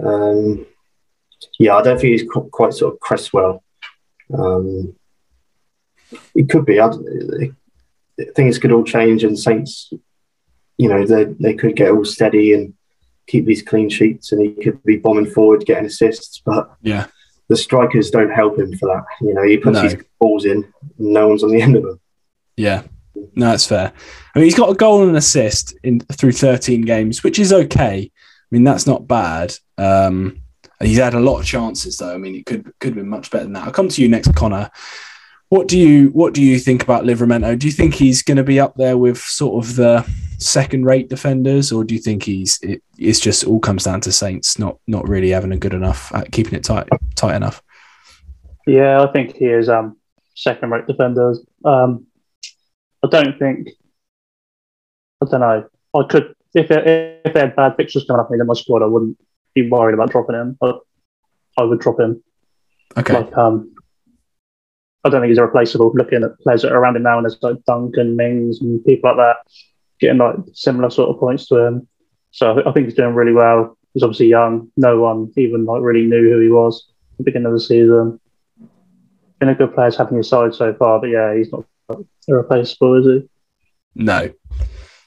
Um, 0.02 0.66
yeah, 1.59 1.76
I 1.76 1.83
don't 1.83 2.00
think 2.00 2.12
he's 2.20 2.28
quite 2.52 2.72
sort 2.72 2.94
of 2.94 3.00
Cresswell. 3.00 3.62
Um, 4.33 4.94
he 6.35 6.44
could 6.44 6.64
be. 6.64 6.81
I, 6.81 6.90
things 8.37 8.59
could 8.59 8.72
all 8.72 8.85
change, 8.85 9.24
and 9.24 9.38
Saints, 9.38 9.92
you 10.76 10.88
know, 10.88 11.04
they 11.07 11.24
they 11.24 11.54
could 11.54 11.76
get 11.76 11.90
all 11.90 12.04
steady 12.04 12.52
and 12.54 12.74
keep 13.26 13.44
these 13.46 13.62
clean 13.62 13.88
sheets, 13.88 14.33
and 14.33 14.40
he 14.40 14.62
could 14.62 14.83
be 14.85 14.96
bombing 14.96 15.26
forward, 15.26 15.64
getting 15.66 15.87
assists. 15.87 16.40
But 16.44 16.70
Yeah. 16.83 17.07
the 17.48 17.57
strikers 17.57 18.11
don't 18.11 18.31
help 18.33 18.59
him 18.59 18.76
for 18.76 18.87
that. 18.87 19.04
You 19.20 19.35
know, 19.35 19.42
he 19.42 19.57
puts 19.59 19.76
No. 19.76 19.83
his 19.83 19.96
balls 20.20 20.44
in, 20.44 20.64
and 20.98 21.12
no 21.12 21.28
one's 21.28 21.42
on 21.44 21.50
the 21.50 21.61
end 21.62 21.76
of 21.76 21.83
them. 21.83 22.00
Yeah, 22.57 22.83
no, 23.38 23.51
that's 23.51 23.66
fair. 23.66 23.92
I 24.35 24.38
mean, 24.38 24.46
he's 24.46 24.57
got 24.57 24.70
a 24.70 24.74
goal 24.74 25.03
and 25.03 25.11
an 25.11 25.16
assist 25.16 25.74
in 25.85 26.01
through 26.01 26.33
13 26.33 26.83
games, 26.83 27.22
which 27.22 27.38
is 27.38 27.53
okay. 27.53 28.11
I 28.11 28.46
mean, 28.51 28.64
that's 28.64 28.87
not 28.87 29.07
bad. 29.07 29.55
Um, 29.79 30.40
he's 30.81 30.98
had 30.98 31.14
a 31.14 31.20
lot 31.20 31.38
of 31.38 31.46
chances, 31.46 31.98
though. 31.98 32.12
I 32.12 32.18
mean, 32.18 32.35
it 32.35 32.46
could 32.46 32.64
could 32.81 32.88
have 32.88 32.96
been 32.96 33.09
much 33.09 33.31
better 33.31 33.44
than 33.44 33.53
that. 33.53 33.64
I'll 33.64 33.72
come 33.72 33.88
to 33.88 34.03
you 34.03 34.09
next, 34.09 34.35
Connor. 34.35 34.70
What 35.51 35.68
do 35.68 35.79
you 35.79 36.09
what 36.09 36.35
do 36.35 36.42
you 36.42 36.59
think 36.59 36.83
about 36.83 37.05
Livramento? 37.05 37.57
Do 37.57 37.68
you 37.68 37.72
think 37.72 37.94
he's 37.94 38.22
going 38.22 38.38
to 38.38 38.42
be 38.42 38.59
up 38.59 38.74
there 38.74 38.98
with 38.98 39.18
sort 39.18 39.64
of 39.64 39.77
the 39.77 40.05
second 40.38 40.85
rate 40.85 41.09
defenders, 41.09 41.70
or 41.70 41.85
do 41.85 41.94
you 41.94 42.01
think 42.01 42.24
he's 42.24 42.59
it, 42.62 42.83
it's 42.98 43.20
just 43.20 43.44
all 43.44 43.61
comes 43.61 43.85
down 43.85 44.01
to 44.01 44.12
Saints 44.12 44.59
not 44.59 44.79
not 44.88 45.09
really 45.09 45.31
having 45.31 45.53
a 45.53 45.57
good 45.57 45.74
enough 45.74 46.12
at 46.12 46.33
keeping 46.33 46.55
it 46.55 46.64
tight 46.64 46.88
tight 47.14 47.37
enough? 47.37 47.62
Yeah, 48.66 49.01
I 49.01 49.12
think 49.12 49.37
he 49.37 49.46
is 49.46 49.68
um, 49.68 49.96
second 50.35 50.70
rate 50.70 50.88
defenders. 50.88 51.46
Um, 51.64 52.08
I 53.04 53.08
don't 53.08 53.38
think. 53.38 53.68
I 55.22 55.26
don't 55.30 55.40
know. 55.40 55.68
I 55.94 56.02
could 56.08 56.34
if 56.54 56.70
it, 56.70 57.22
if 57.24 57.34
they 57.34 57.40
had 57.40 57.56
bad 57.56 57.76
fixtures 57.76 58.04
coming 58.06 58.20
up 58.20 58.30
in 58.32 58.46
my 58.46 58.54
squad, 58.54 58.82
I 58.82 58.87
wouldn't 58.87 59.18
be 59.54 59.68
worried 59.68 59.94
about 59.94 60.11
dropping 60.11 60.37
him. 60.37 60.56
But 60.61 60.80
I 61.56 61.64
would 61.64 61.80
drop 61.80 62.00
him. 62.00 62.22
Okay, 62.96 63.14
Like 63.14 63.37
um, 63.37 63.74
I 65.04 65.11
don't 65.11 65.20
think 65.20 65.30
he's 65.30 65.38
irreplaceable. 65.38 65.92
Looking 65.94 66.24
at 66.24 66.38
players 66.40 66.62
that 66.62 66.72
are 66.72 66.78
around 66.78 66.96
him 66.96 67.02
now, 67.02 67.18
and 67.18 67.24
there's 67.24 67.38
like 67.42 67.64
Duncan, 67.64 68.16
Mings, 68.16 68.61
and 68.61 68.84
people 68.84 69.11
like 69.11 69.18
that 69.18 69.37
getting 70.00 70.18
like 70.18 70.37
similar 70.52 70.90
sort 70.90 71.11
of 71.11 71.20
points 71.20 71.46
to 71.48 71.56
him. 71.56 71.88
So 72.30 72.62
I, 72.64 72.72
think 72.72 72.87
he's 72.87 72.94
doing 72.94 73.14
really 73.14 73.32
well. 73.32 73.76
He's 73.94 74.02
obviously 74.02 74.26
young. 74.26 74.70
No 74.76 75.00
one 75.00 75.32
even 75.37 75.64
like 75.64 75.82
really 75.82 76.06
knew 76.06 76.30
who 76.30 76.40
he 76.40 76.48
was 76.48 76.87
at 77.12 77.18
the 77.18 77.25
beginning 77.25 77.46
of 77.46 77.52
the 77.52 77.60
season. 77.60 78.20
Been 79.38 79.48
a 79.48 79.54
good 79.54 79.75
player 79.75 79.90
having 79.96 80.18
his 80.18 80.29
side 80.29 80.54
so 80.54 80.75
far, 80.75 81.00
but 81.00 81.08
yeah, 81.08 81.35
he's 81.35 81.52
not 81.52 81.64
irreplaceable, 82.29 82.94
is 83.00 83.06
he? 83.22 83.29
No, 83.94 84.31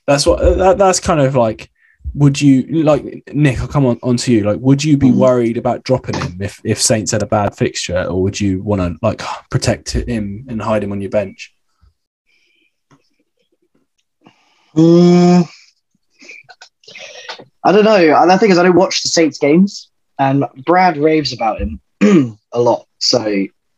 that's 0.07 0.25
what 0.25 0.39
that, 0.57 0.77
that's 0.77 0.99
kind 0.99 1.21
of 1.21 1.35
like. 1.35 1.69
Would 2.15 2.41
you 2.41 2.83
like 2.83 3.23
Nick? 3.31 3.61
I'll 3.61 3.67
come 3.69 3.85
on 3.85 3.97
onto 4.03 4.33
you. 4.33 4.43
Like, 4.43 4.59
would 4.59 4.83
you 4.83 4.97
be 4.97 5.07
Mhm. 5.11 5.15
worried 5.15 5.57
about 5.57 5.83
dropping 5.83 6.15
him 6.15 6.41
if 6.41 6.59
if 6.65 6.81
Saints 6.81 7.11
had 7.11 7.23
a 7.23 7.27
bad 7.27 7.55
fixture, 7.55 8.03
or 8.03 8.21
would 8.23 8.41
you 8.41 8.61
want 8.63 8.81
to 8.81 8.97
like 9.01 9.21
protect 9.49 9.91
him 9.93 10.45
and 10.49 10.61
hide 10.61 10.83
him 10.83 10.91
on 10.91 10.99
your 10.99 11.11
bench? 11.11 11.53
Mm, 14.75 15.47
I 17.63 17.71
don't 17.71 17.85
know. 17.85 18.15
And 18.21 18.29
the 18.29 18.37
thing 18.37 18.51
is, 18.51 18.57
I 18.57 18.63
don't 18.63 18.75
watch 18.75 19.03
the 19.03 19.09
Saints 19.09 19.37
games, 19.37 19.89
and 20.19 20.45
Brad 20.65 20.97
raves 20.97 21.31
about 21.33 21.61
him 21.61 21.79
a 22.51 22.59
lot. 22.59 22.87
So 22.99 23.21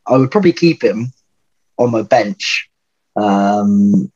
I 0.08 0.18
would 0.18 0.32
probably 0.32 0.54
keep 0.54 0.84
him 0.84 1.12
on 1.78 1.92
my 1.92 2.02
bench. 2.02 2.70
Um, 3.16 4.12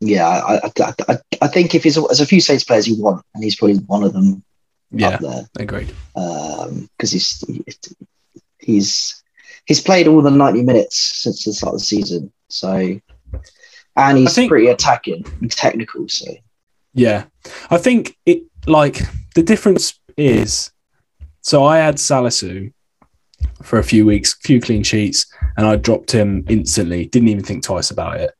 yeah, 0.00 0.26
I, 0.28 0.56
I, 0.66 0.94
I, 1.08 1.18
I- 1.42 1.48
think 1.48 1.74
if 1.74 1.84
he's 1.84 1.94
there's 1.94 2.20
a 2.20 2.26
few 2.26 2.40
Saints 2.40 2.64
players 2.64 2.86
you 2.86 3.00
want, 3.02 3.24
and 3.34 3.42
he's 3.42 3.56
probably 3.56 3.76
one 3.78 4.02
of 4.04 4.12
them 4.12 4.42
Yeah, 4.90 5.08
up 5.08 5.20
there 5.20 5.46
agreed. 5.58 5.92
because 6.14 7.10
he's 7.12 7.42
he's 8.58 9.22
he's 9.64 9.80
played 9.80 10.06
all 10.06 10.20
the 10.22 10.30
90 10.30 10.62
minutes 10.62 10.96
since 11.22 11.44
the 11.44 11.52
start 11.52 11.74
of 11.74 11.80
the 11.80 11.84
season. 11.84 12.32
So, 12.48 13.00
and 13.96 14.18
he's 14.18 14.34
think- 14.34 14.50
pretty 14.50 14.68
attacking 14.68 15.24
and 15.40 15.50
technical. 15.50 16.06
So, 16.08 16.30
Yeah, 16.92 17.24
I 17.70 17.78
think 17.78 18.16
it 18.26 18.42
like 18.66 19.00
the 19.34 19.42
difference 19.42 19.98
is. 20.18 20.70
So 21.40 21.64
I 21.64 21.78
had 21.78 21.94
Salisu 21.96 22.72
for 23.62 23.78
a 23.78 23.84
few 23.84 24.06
weeks, 24.06 24.34
few 24.42 24.60
clean 24.60 24.82
sheets, 24.82 25.26
and 25.56 25.66
I 25.66 25.76
dropped 25.76 26.12
him 26.12 26.44
instantly. 26.48 27.06
Didn't 27.06 27.28
even 27.28 27.44
think 27.44 27.62
twice 27.64 27.90
about 27.90 28.20
it 28.20 28.30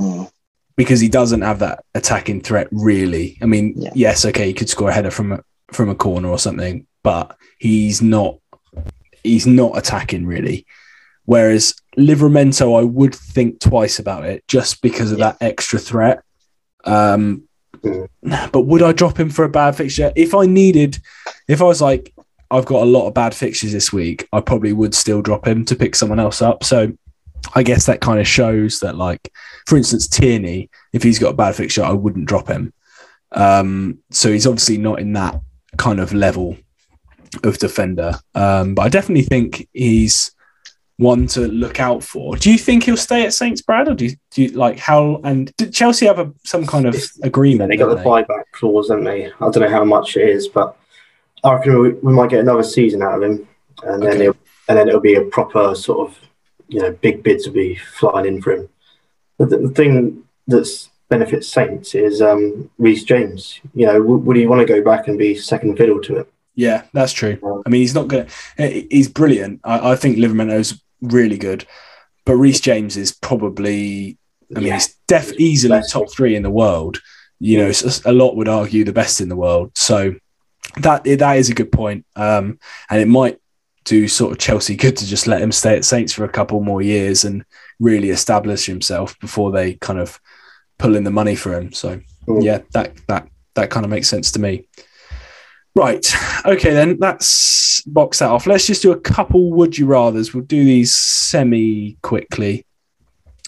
Mm. 0.00 0.28
because 0.76 1.00
he 1.00 1.08
doesn't 1.08 1.42
have 1.42 1.60
that 1.60 1.84
attacking 1.94 2.40
threat 2.40 2.68
really. 2.72 3.38
I 3.42 3.46
mean, 3.46 3.74
Yeah. 3.76 3.90
yes, 3.94 4.24
okay, 4.24 4.46
he 4.46 4.52
could 4.54 4.68
score 4.68 4.90
a 4.90 4.92
header 4.92 5.10
from 5.10 5.32
a 5.32 5.40
from 5.72 5.88
a 5.88 5.94
corner 5.94 6.28
or 6.28 6.38
something, 6.38 6.86
but 7.02 7.36
he's 7.58 8.02
not 8.02 8.38
he's 9.22 9.46
not 9.46 9.76
attacking 9.78 10.26
really. 10.26 10.66
Whereas 11.26 11.74
Livramento, 11.96 12.78
I 12.78 12.82
would 12.84 13.14
think 13.14 13.60
twice 13.60 13.98
about 13.98 14.24
it 14.26 14.44
just 14.48 14.82
because 14.82 15.10
of 15.12 15.18
Yeah. 15.18 15.30
that 15.30 15.38
extra 15.40 15.78
threat. 15.78 16.20
Um, 16.84 17.44
Mm. 17.82 18.08
but 18.52 18.62
would 18.62 18.82
I 18.82 18.92
drop 18.92 19.18
him 19.20 19.30
for 19.30 19.44
a 19.44 19.48
bad 19.48 19.76
fixture 19.76 20.12
if 20.16 20.34
I 20.34 20.46
needed? 20.46 20.98
If 21.48 21.60
I 21.60 21.64
was 21.64 21.80
like, 21.82 22.13
I've 22.50 22.66
got 22.66 22.82
a 22.82 22.86
lot 22.86 23.06
of 23.06 23.14
bad 23.14 23.34
fixtures 23.34 23.72
this 23.72 23.92
week, 23.92 24.28
I 24.32 24.40
probably 24.40 24.72
would 24.72 24.94
still 24.94 25.22
drop 25.22 25.46
him 25.46 25.64
to 25.66 25.76
pick 25.76 25.94
someone 25.94 26.20
else 26.20 26.42
up. 26.42 26.64
So 26.64 26.92
I 27.54 27.62
guess 27.62 27.86
that 27.86 28.00
kind 28.00 28.20
of 28.20 28.28
shows 28.28 28.80
that, 28.80 28.96
like, 28.96 29.32
for 29.66 29.76
instance, 29.76 30.08
Tierney, 30.08 30.70
if 30.92 31.02
he's 31.02 31.18
got 31.18 31.30
a 31.30 31.36
bad 31.36 31.56
fixture, 31.56 31.82
I 31.82 31.92
wouldn't 31.92 32.26
drop 32.26 32.48
him. 32.48 32.72
Um, 33.32 33.98
so 34.10 34.32
he's 34.32 34.46
obviously 34.46 34.78
not 34.78 35.00
in 35.00 35.12
that 35.14 35.40
kind 35.76 36.00
of 36.00 36.12
level 36.12 36.56
of 37.42 37.58
defender. 37.58 38.14
Um, 38.34 38.74
but 38.74 38.82
I 38.82 38.88
definitely 38.88 39.24
think 39.24 39.68
he's 39.72 40.30
one 40.96 41.26
to 41.26 41.48
look 41.48 41.80
out 41.80 42.02
for. 42.02 42.36
Do 42.36 42.52
you 42.52 42.58
think 42.58 42.84
he'll 42.84 42.96
stay 42.96 43.24
at 43.24 43.34
Saints, 43.34 43.62
Brad, 43.62 43.88
or 43.88 43.94
do 43.94 44.06
you, 44.06 44.16
do 44.30 44.42
you 44.42 44.48
like 44.50 44.78
how? 44.78 45.20
And 45.24 45.54
did 45.56 45.74
Chelsea 45.74 46.06
have 46.06 46.20
a, 46.20 46.32
some 46.44 46.66
kind 46.66 46.86
of 46.86 46.94
agreement? 47.22 47.70
They 47.70 47.76
got 47.76 47.88
the 47.88 47.96
they? 47.96 48.04
buyback 48.04 48.44
clause, 48.52 48.88
haven't 48.88 49.04
they? 49.04 49.26
I 49.26 49.50
don't 49.50 49.60
know 49.60 49.68
how 49.68 49.84
much 49.84 50.16
it 50.16 50.28
is, 50.28 50.46
but 50.46 50.76
I 51.44 51.54
reckon 51.54 51.80
we, 51.80 51.88
we 51.90 52.12
might 52.12 52.30
get 52.30 52.40
another 52.40 52.62
season 52.62 53.02
out 53.02 53.16
of 53.16 53.22
him, 53.22 53.46
and 53.82 54.02
then 54.02 54.12
Okay. 54.12 54.20
it'll, 54.26 54.36
and 54.68 54.78
then 54.78 54.88
it'll 54.88 55.00
be 55.00 55.14
a 55.14 55.22
proper 55.22 55.74
sort 55.74 56.08
of 56.08 56.18
you 56.68 56.80
know 56.80 56.90
big 56.92 57.22
bids 57.22 57.46
will 57.46 57.54
be 57.54 57.76
flying 57.76 58.26
in 58.26 58.40
for 58.42 58.52
him. 58.52 58.68
But 59.38 59.50
the, 59.50 59.58
the 59.58 59.68
thing 59.68 60.24
that's 60.46 60.90
benefits 61.10 61.48
Saints 61.48 61.94
is 61.94 62.22
um, 62.22 62.70
Reece 62.78 63.04
James. 63.04 63.60
You 63.74 63.86
know, 63.86 63.98
w- 63.98 64.18
would 64.18 64.36
he 64.36 64.46
want 64.46 64.66
to 64.66 64.74
go 64.74 64.82
back 64.82 65.06
and 65.06 65.18
be 65.18 65.34
second 65.34 65.76
fiddle 65.76 66.00
to 66.02 66.16
it? 66.18 66.32
Yeah, 66.54 66.84
that's 66.92 67.12
true. 67.12 67.36
I 67.66 67.68
mean, 67.68 67.80
he's 67.82 67.94
not 67.94 68.08
going 68.08 68.26
to, 68.56 68.68
he's 68.90 69.08
brilliant. 69.08 69.60
I, 69.64 69.90
I 69.92 69.96
think 69.96 70.16
Livramento's 70.16 70.80
really 71.02 71.36
good, 71.36 71.66
but 72.24 72.36
Reece 72.36 72.60
James 72.60 72.96
is 72.96 73.12
probably, 73.12 74.16
I 74.56 74.60
mean, 74.60 74.68
Yeah. 74.68 74.74
he's 74.74 74.94
def 75.08 75.32
easily 75.34 75.82
top 75.90 76.10
three 76.12 76.36
in 76.36 76.42
the 76.44 76.50
world. 76.50 77.00
You 77.40 77.58
know, 77.58 77.72
a 78.06 78.12
lot 78.12 78.36
would 78.36 78.48
argue 78.48 78.84
the 78.84 78.92
best 78.92 79.20
in 79.20 79.28
the 79.28 79.36
world. 79.36 79.72
So 79.76 80.14
that 80.78 81.04
that 81.04 81.36
is 81.36 81.50
a 81.50 81.54
good 81.54 81.70
point. 81.72 82.04
Um, 82.16 82.58
and 82.90 83.00
it 83.00 83.08
might 83.08 83.38
do 83.84 84.08
sort 84.08 84.32
of 84.32 84.38
Chelsea 84.38 84.76
good 84.84 84.96
to 84.96 85.06
just 85.06 85.26
let 85.26 85.42
him 85.42 85.52
stay 85.52 85.76
at 85.76 85.84
Saints 85.84 86.12
for 86.12 86.24
a 86.24 86.28
couple 86.28 86.60
more 86.60 86.82
years 86.82 87.24
and 87.24 87.44
really 87.80 88.10
establish 88.10 88.66
himself 88.66 89.18
before 89.20 89.50
they 89.52 89.74
kind 89.74 89.98
of 89.98 90.20
pull 90.78 90.96
in 90.96 91.04
the 91.04 91.10
money 91.10 91.36
for 91.36 91.52
him. 91.54 91.72
So 91.72 92.00
Mm. 92.26 92.42
yeah, 92.42 92.60
that 92.72 92.96
that 93.08 93.28
that 93.54 93.68
kind 93.70 93.84
of 93.84 93.90
makes 93.90 94.08
sense 94.08 94.32
to 94.32 94.40
me. 94.40 94.66
Right. 95.76 96.06
Okay, 96.46 96.72
then 96.72 96.96
let's 97.00 97.82
box 97.82 98.20
that 98.20 98.30
off. 98.30 98.46
Let's 98.46 98.66
just 98.66 98.80
do 98.80 98.92
a 98.92 99.00
couple 99.00 99.50
would 99.52 99.76
you 99.76 99.84
rather's. 99.86 100.32
We'll 100.32 100.44
do 100.44 100.64
these 100.64 100.94
semi 100.94 101.98
quickly, 102.00 102.64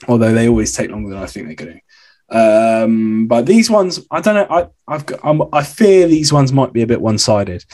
although 0.09 0.33
they 0.35 0.49
always 0.49 0.73
take 0.75 0.91
longer 0.91 1.09
than 1.11 1.23
I 1.23 1.27
think 1.27 1.47
they're 1.47 1.55
going 1.55 1.75
to. 1.79 1.81
Um, 2.29 3.27
but 3.29 3.47
these 3.47 3.71
ones, 3.71 4.05
I 4.11 4.21
don't 4.21 4.35
know. 4.35 4.47
I, 4.51 4.67
I've 4.93 5.07
got, 5.07 5.21
I'm, 5.23 5.43
I 5.53 5.63
fear 5.63 6.07
these 6.07 6.33
ones 6.33 6.53
might 6.53 6.73
be 6.73 6.83
a 6.83 6.87
bit 6.87 7.01
one 7.01 7.19
sided, 7.19 7.65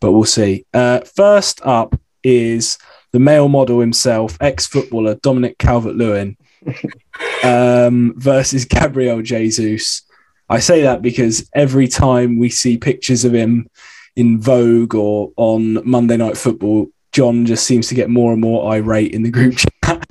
but 0.00 0.12
we'll 0.12 0.24
see. 0.24 0.66
Uh, 0.74 1.00
first 1.00 1.60
up 1.64 1.98
is 2.22 2.78
the 3.12 3.18
male 3.18 3.48
model 3.48 3.80
himself, 3.80 4.36
ex 4.40 4.66
footballer 4.66 5.14
Dominic 5.16 5.58
Calvert 5.58 5.96
Lewin, 5.96 6.36
um, 7.44 8.14
versus 8.16 8.64
Gabriel 8.64 9.22
Jesus. 9.22 10.02
I 10.48 10.58
say 10.58 10.82
that 10.82 11.00
because 11.00 11.48
every 11.54 11.88
time 11.88 12.38
we 12.38 12.50
see 12.50 12.76
pictures 12.76 13.24
of 13.24 13.34
him 13.34 13.68
in 14.16 14.40
Vogue 14.40 14.94
or 14.94 15.32
on 15.36 15.88
Monday 15.88 16.18
Night 16.18 16.36
Football, 16.36 16.88
John 17.12 17.46
just 17.46 17.66
seems 17.66 17.88
to 17.88 17.94
get 17.94 18.10
more 18.10 18.32
and 18.32 18.40
more 18.40 18.72
irate 18.72 19.12
in 19.12 19.22
the 19.22 19.30
group 19.30 19.56
chat, 19.84 20.04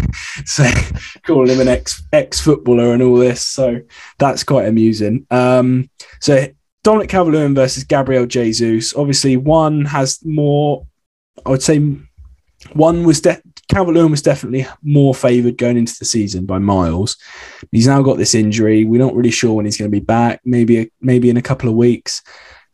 so 0.45 0.63
calling 1.23 1.49
him 1.49 1.59
an 1.59 1.67
ex 1.67 2.03
ex 2.13 2.39
footballer 2.39 2.93
and 2.93 3.01
all 3.01 3.15
this. 3.15 3.45
So 3.45 3.81
that's 4.19 4.43
quite 4.43 4.67
amusing. 4.67 5.25
Um, 5.31 5.89
so 6.19 6.47
Dominic 6.83 7.09
Calvert-Lewin 7.09 7.55
versus 7.55 7.83
Gabriel 7.83 8.25
Jesus. 8.25 8.95
Obviously, 8.95 9.37
one 9.37 9.85
has 9.85 10.19
more. 10.23 10.87
I 11.45 11.49
would 11.49 11.63
say 11.63 11.79
one 12.73 13.03
was 13.03 13.21
de- 13.21 13.41
Calvert-Lewin 13.69 14.11
was 14.11 14.21
definitely 14.21 14.67
more 14.83 15.15
favoured 15.15 15.57
going 15.57 15.77
into 15.77 15.95
the 15.97 16.05
season 16.05 16.45
by 16.45 16.59
miles. 16.59 17.17
He's 17.71 17.87
now 17.87 18.01
got 18.01 18.17
this 18.17 18.35
injury. 18.35 18.83
We're 18.83 19.01
not 19.01 19.15
really 19.15 19.31
sure 19.31 19.53
when 19.53 19.65
he's 19.65 19.77
going 19.77 19.89
to 19.89 19.99
be 19.99 20.03
back. 20.03 20.41
Maybe 20.43 20.91
maybe 21.01 21.29
in 21.29 21.37
a 21.37 21.41
couple 21.41 21.69
of 21.69 21.75
weeks. 21.75 22.21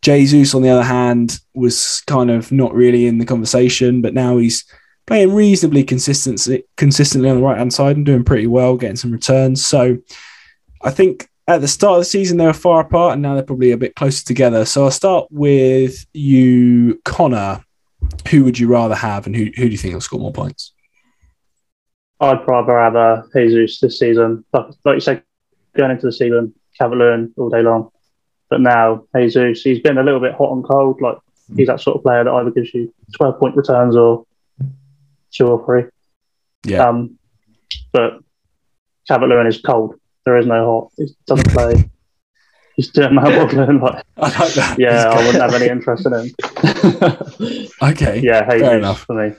Jesus, 0.01 0.53
on 0.53 0.61
the 0.61 0.69
other 0.69 0.83
hand, 0.83 1.39
was 1.53 2.01
kind 2.07 2.29
of 2.29 2.51
not 2.51 2.73
really 2.73 3.07
in 3.07 3.17
the 3.17 3.25
conversation, 3.25 4.01
but 4.01 4.13
now 4.13 4.37
he's 4.37 4.63
playing 5.05 5.33
reasonably 5.33 5.83
consistently 5.83 6.63
consistently 6.75 7.29
on 7.29 7.37
the 7.37 7.43
right 7.43 7.57
hand 7.57 7.73
side 7.73 7.95
and 7.95 8.05
doing 8.05 8.23
pretty 8.23 8.47
well, 8.47 8.77
getting 8.77 8.95
some 8.95 9.11
returns. 9.11 9.65
So 9.65 9.97
I 10.83 10.91
think 10.91 11.29
at 11.47 11.61
the 11.61 11.67
start 11.67 11.93
of 11.93 12.01
the 12.01 12.05
season 12.05 12.37
they 12.37 12.45
were 12.45 12.53
far 12.53 12.81
apart, 12.81 13.13
and 13.13 13.21
now 13.21 13.33
they're 13.33 13.43
probably 13.43 13.71
a 13.71 13.77
bit 13.77 13.95
closer 13.95 14.23
together. 14.23 14.65
So 14.65 14.83
I'll 14.83 14.91
start 14.91 15.27
with 15.31 16.05
you, 16.13 17.01
Connor. 17.05 17.63
Who 18.29 18.43
would 18.43 18.59
you 18.59 18.67
rather 18.67 18.95
have, 18.95 19.25
and 19.25 19.35
who 19.35 19.45
who 19.45 19.65
do 19.65 19.69
you 19.69 19.77
think 19.77 19.93
will 19.93 20.01
score 20.01 20.19
more 20.19 20.33
points? 20.33 20.73
I'd 22.19 22.47
rather 22.47 22.79
have 22.79 22.95
uh, 22.95 23.23
Jesus 23.33 23.79
this 23.79 23.99
season. 23.99 24.43
Like, 24.51 24.65
like 24.85 24.95
you 24.95 24.99
said, 25.01 25.23
going 25.75 25.91
into 25.91 26.07
the 26.07 26.11
season, 26.11 26.53
Cavalier 26.77 27.27
all 27.37 27.49
day 27.49 27.61
long. 27.61 27.91
But 28.49 28.61
now, 28.61 29.05
Jesus, 29.15 29.61
he's 29.61 29.79
been 29.79 29.97
a 29.97 30.03
little 30.03 30.19
bit 30.19 30.33
hot 30.33 30.53
and 30.53 30.63
cold. 30.63 31.01
Like, 31.01 31.17
he's 31.55 31.67
that 31.67 31.81
sort 31.81 31.97
of 31.97 32.03
player 32.03 32.23
that 32.23 32.31
either 32.31 32.51
gives 32.51 32.73
you 32.73 32.93
12 33.15 33.39
point 33.39 33.55
returns 33.55 33.95
or 33.95 34.25
two 35.31 35.47
or 35.47 35.65
three. 35.65 35.89
Yeah. 36.63 36.87
Um, 36.87 37.17
but 37.91 38.19
Cavalier 39.07 39.45
is 39.47 39.61
cold. 39.61 39.95
There 40.25 40.37
is 40.37 40.45
no 40.45 40.65
hot. 40.65 40.91
He 40.97 41.15
doesn't 41.25 41.51
play. 41.51 41.89
He's 42.75 42.89
doing 42.89 43.15
my 43.15 43.23
boggling. 43.23 43.79
Like, 43.79 44.05
I 44.17 44.39
like 44.39 44.53
that. 44.53 44.75
yeah, 44.79 45.09
I 45.09 45.25
wouldn't 45.25 45.41
have 45.41 45.53
any 45.55 45.67
interest 45.67 46.05
in 46.05 46.13
him. 46.13 46.31
Okay. 47.81 48.21
yeah, 48.23 48.49
Jesus 48.49 48.73
enough. 48.73 49.01
for 49.05 49.13
me. 49.13 49.35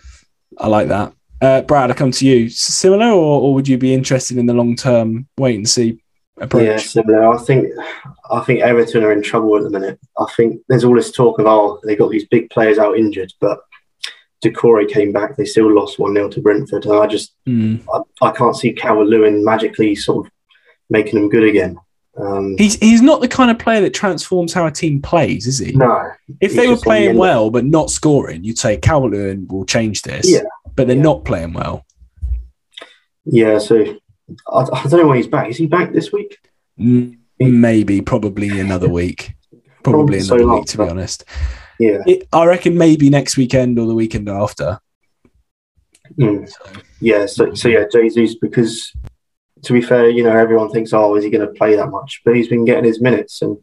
I 0.59 0.66
like 0.66 0.88
that. 0.88 1.12
Uh, 1.40 1.62
Brad, 1.62 1.90
I 1.90 1.94
come 1.94 2.11
to 2.11 2.26
you. 2.26 2.48
Similar, 2.48 3.06
or, 3.06 3.40
or 3.42 3.54
would 3.54 3.68
you 3.68 3.78
be 3.78 3.94
interested 3.94 4.38
in 4.38 4.46
the 4.46 4.54
long 4.54 4.74
term 4.74 5.28
wait 5.36 5.54
and 5.54 5.68
see 5.68 6.00
approach? 6.41 6.64
Yeah, 6.66 6.76
similar. 6.78 7.26
I 7.34 7.39
think 7.39 7.68
I 8.30 8.41
think 8.41 8.61
Everton 8.61 9.05
are 9.05 9.12
in 9.12 9.22
trouble 9.22 9.57
at 9.57 9.62
the 9.64 9.70
minute. 9.70 9.99
I 10.18 10.26
think 10.36 10.62
there's 10.68 10.84
all 10.84 10.95
this 10.95 11.12
talk 11.12 11.39
of 11.39 11.47
oh 11.47 11.80
they 11.84 11.97
got 11.97 12.11
these 12.11 12.26
big 12.28 12.51
players 12.51 12.78
out 12.78 12.97
injured, 12.97 13.32
but 13.41 13.61
Doucouré 14.45 14.89
came 14.89 15.12
back. 15.12 15.36
They 15.36 15.45
still 15.45 15.72
lost 15.74 15.99
one 15.99 16.14
0 16.14 16.28
to 16.30 16.41
Brentford, 16.41 16.84
and 16.86 16.95
I 16.95 17.07
just 17.07 17.34
Mm. 17.47 17.82
I, 18.22 18.26
I 18.28 18.30
can't 18.32 18.57
see 18.57 18.72
Calvert 18.72 19.07
Lewin 19.09 19.45
magically 19.45 19.95
sort 19.95 20.26
of 20.26 20.32
making 20.91 21.14
them 21.18 21.28
good 21.28 21.45
again. 21.45 21.76
Um, 22.16 22.57
He's 22.59 22.74
he's 22.80 23.01
not 23.03 23.20
the 23.20 23.28
kind 23.28 23.51
of 23.51 23.59
player 23.59 23.80
that 23.80 23.95
transforms 23.95 24.53
how 24.53 24.66
a 24.66 24.70
team 24.72 25.01
plays, 25.01 25.47
is 25.47 25.59
he? 25.59 25.72
no, 25.72 26.11
if 26.41 26.55
they 26.55 26.66
were 26.68 26.76
playing 26.76 27.16
well 27.16 27.49
but 27.51 27.64
not 27.64 27.91
scoring, 27.91 28.43
you'd 28.45 28.59
say 28.59 28.76
Calvert-Lewin 28.76 29.47
will 29.49 29.64
change 29.64 30.03
this. 30.03 30.28
Yeah. 30.30 30.41
But 30.74 30.86
they're 30.89 30.97
Yeah. 30.97 31.03
not 31.03 31.24
playing 31.24 31.53
well. 31.53 31.84
yeah. 33.24 33.59
So 33.59 33.97
I, 34.52 34.60
I 34.72 34.82
don't 34.84 35.00
know 35.00 35.08
when 35.08 35.16
he's 35.16 35.26
back. 35.26 35.48
Is 35.48 35.56
he 35.56 35.66
back 35.66 35.92
this 35.92 36.12
week? 36.12 36.38
Maybe, 36.76 38.00
probably 38.00 38.60
another 38.60 38.88
week. 38.88 39.32
Probably 39.84 40.18
Probably 40.18 40.20
so 40.20 40.34
another 40.34 40.46
long, 40.48 40.58
week, 40.58 40.66
to 40.68 40.78
be 40.78 40.84
honest. 40.84 41.24
Yeah. 41.78 41.98
It, 42.06 42.28
I 42.32 42.44
reckon 42.46 42.76
maybe 42.76 43.08
next 43.10 43.36
weekend 43.36 43.78
or 43.78 43.86
the 43.86 43.94
weekend 43.94 44.28
after. 44.28 44.80
Mm. 46.18 46.48
So, 46.48 46.80
Yeah, 47.00 47.26
so, 47.26 47.54
so 47.54 47.68
yeah, 47.68 47.84
Jesus, 47.90 48.34
because 48.34 48.92
to 49.62 49.72
be 49.72 49.80
fair, 49.80 50.10
you 50.10 50.24
know, 50.24 50.36
everyone 50.36 50.70
thinks, 50.70 50.92
oh, 50.92 51.14
is 51.14 51.22
he 51.24 51.30
going 51.30 51.46
to 51.46 51.54
play 51.54 51.76
that 51.76 51.90
much? 51.90 52.22
But 52.24 52.34
he's 52.34 52.48
been 52.48 52.64
getting 52.64 52.84
his 52.84 53.00
minutes, 53.00 53.40
and 53.40 53.56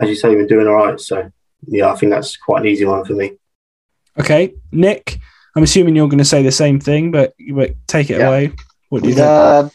as 0.00 0.08
you 0.08 0.14
say, 0.14 0.30
he's 0.30 0.38
been 0.38 0.46
doing 0.46 0.66
all 0.66 0.74
right. 0.74 0.98
So 0.98 1.30
yeah, 1.66 1.92
I 1.92 1.96
think 1.96 2.10
that's 2.10 2.36
quite 2.38 2.62
an 2.62 2.68
easy 2.68 2.86
one 2.86 3.04
for 3.04 3.12
me. 3.12 3.32
okay, 4.18 4.54
Nick, 4.72 5.18
I'm 5.54 5.62
assuming 5.62 5.94
you're 5.94 6.08
going 6.08 6.18
to 6.18 6.24
say 6.24 6.42
the 6.42 6.50
same 6.52 6.80
thing, 6.80 7.10
but, 7.10 7.34
but 7.52 7.74
take 7.86 8.10
it 8.10 8.18
Yeah. 8.18 8.28
away. 8.28 8.52
What 8.88 9.02
do 9.02 9.08
you 9.10 9.14
think? 9.14 9.26
Uh, 9.26 9.68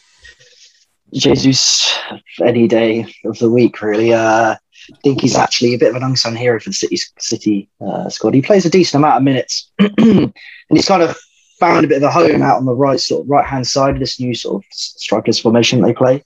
Jesus, 1.12 1.98
any 2.44 2.68
day 2.68 3.06
of 3.24 3.38
the 3.38 3.50
week, 3.50 3.80
really. 3.82 4.12
Uh, 4.12 4.54
I 4.92 4.96
think 5.04 5.20
he's 5.20 5.36
actually 5.36 5.74
a 5.74 5.78
bit 5.78 5.90
of 5.90 5.96
an 5.96 6.02
unsung 6.02 6.34
hero 6.34 6.58
for 6.58 6.70
the 6.70 6.74
City 6.74 6.98
City 7.18 7.68
uh, 7.80 8.08
squad. 8.08 8.34
He 8.34 8.42
plays 8.42 8.64
a 8.66 8.70
decent 8.70 9.00
amount 9.00 9.18
of 9.18 9.22
minutes, 9.22 9.70
and 9.78 10.32
he's 10.70 10.86
kind 10.88 11.02
of 11.02 11.16
found 11.58 11.84
a 11.84 11.88
bit 11.88 11.98
of 11.98 12.04
a 12.04 12.10
home 12.10 12.42
out 12.42 12.56
on 12.56 12.64
the 12.64 12.74
right 12.74 12.98
sort 12.98 13.24
of 13.24 13.30
right 13.30 13.46
hand 13.46 13.66
side 13.66 13.94
of 13.94 14.00
this 14.00 14.18
new 14.18 14.34
sort 14.34 14.56
of 14.56 14.64
strikers 14.72 15.38
formation 15.38 15.80
they 15.82 15.92
play. 15.92 16.24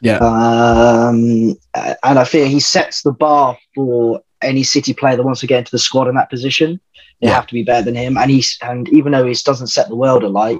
Yeah. 0.00 0.18
Um, 0.18 1.56
and 1.74 2.18
I 2.18 2.24
fear 2.24 2.46
he 2.46 2.60
sets 2.60 3.02
the 3.02 3.12
bar 3.12 3.56
for 3.74 4.20
any 4.42 4.62
City 4.62 4.94
player 4.94 5.16
that 5.16 5.24
wants 5.24 5.40
to 5.40 5.46
get 5.46 5.58
into 5.60 5.70
the 5.72 5.78
squad 5.78 6.08
in 6.08 6.14
that 6.16 6.30
position. 6.30 6.80
They 7.20 7.28
Yeah. 7.28 7.34
have 7.34 7.46
to 7.48 7.54
be 7.54 7.64
better 7.64 7.84
than 7.84 7.96
him. 7.96 8.16
And 8.16 8.30
he's 8.30 8.58
and 8.62 8.88
even 8.90 9.12
though 9.12 9.26
he 9.26 9.34
doesn't 9.34 9.66
set 9.68 9.88
the 9.88 9.96
world 9.96 10.22
alight, 10.22 10.58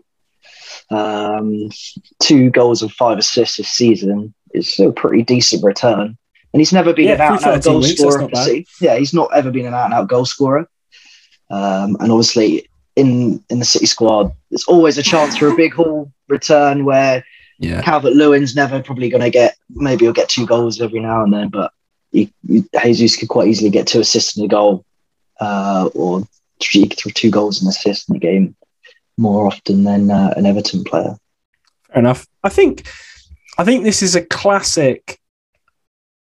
um, 0.91 1.69
two 2.21 2.51
goals 2.51 2.83
and 2.83 2.93
five 2.93 3.19
assists 3.19 3.57
this 3.59 3.69
season 3.69 4.33
is 4.55 4.73
still 4.73 4.91
a 4.91 4.93
pretty 4.93 5.23
decent 5.23 5.63
return. 5.65 6.17
And 6.55 6.61
he's 6.61 6.73
never 6.73 6.93
been 6.95 7.07
Yeah, 7.09 7.15
an 7.15 7.21
out 7.21 7.43
and 7.43 7.47
out 7.47 7.63
13 7.65 7.73
goal 7.73 7.83
weeks, 7.83 8.01
scorer. 8.01 8.19
not 8.21 8.31
for 8.31 8.35
bad. 8.35 8.45
City. 8.45 8.67
Yeah, 8.81 8.97
he's 8.97 9.13
not 9.13 9.29
ever 9.35 9.51
been 9.51 9.67
an 9.67 9.75
out 9.75 9.85
and 9.87 9.95
out 9.95 10.09
goal 10.09 10.25
scorer. 10.25 10.69
Um, 11.51 11.97
and 12.01 12.11
obviously, 12.13 12.69
in 12.97 13.43
in 13.51 13.59
the 13.59 13.65
City 13.65 13.87
squad, 13.87 14.33
there's 14.51 14.65
always 14.65 14.99
a 14.99 15.03
chance 15.03 15.37
for 15.37 15.49
a 15.49 15.57
big 15.57 15.75
haul 15.75 16.11
return 16.29 16.85
where 16.85 17.25
Yeah. 17.59 17.83
Calvert 17.83 18.15
Lewin's 18.15 18.55
never 18.57 18.83
probably 18.83 19.09
going 19.11 19.23
to 19.23 19.31
get, 19.31 19.57
maybe 19.71 20.05
he'll 20.05 20.13
get 20.13 20.29
two 20.29 20.47
goals 20.47 20.81
every 20.81 21.01
now 21.01 21.23
and 21.23 21.33
then, 21.33 21.49
but 21.49 21.73
he, 22.13 22.33
he- 22.47 22.65
Jesus 22.83 23.17
could 23.17 23.29
quite 23.29 23.49
easily 23.49 23.71
get 23.71 23.87
two 23.87 24.01
assists 24.01 24.37
in 24.39 24.45
a 24.45 24.49
goal 24.49 24.85
uh, 25.41 25.89
or 25.95 26.23
three, 26.61 26.87
two 26.89 27.31
goals 27.31 27.61
and 27.61 27.69
assists 27.69 28.09
in 28.09 28.17
a 28.17 28.19
game 28.19 28.55
more 29.19 29.47
often 29.47 29.85
than 29.85 30.11
uh, 30.11 30.33
an 30.37 30.47
Everton 30.47 30.85
player. 30.85 31.17
Fair 31.89 31.99
enough. 31.99 32.27
I 32.43 32.49
think 32.49 32.89
I 33.59 33.65
think 33.65 33.85
this 33.85 34.03
is 34.03 34.15
a 34.15 34.25
classic 34.25 35.19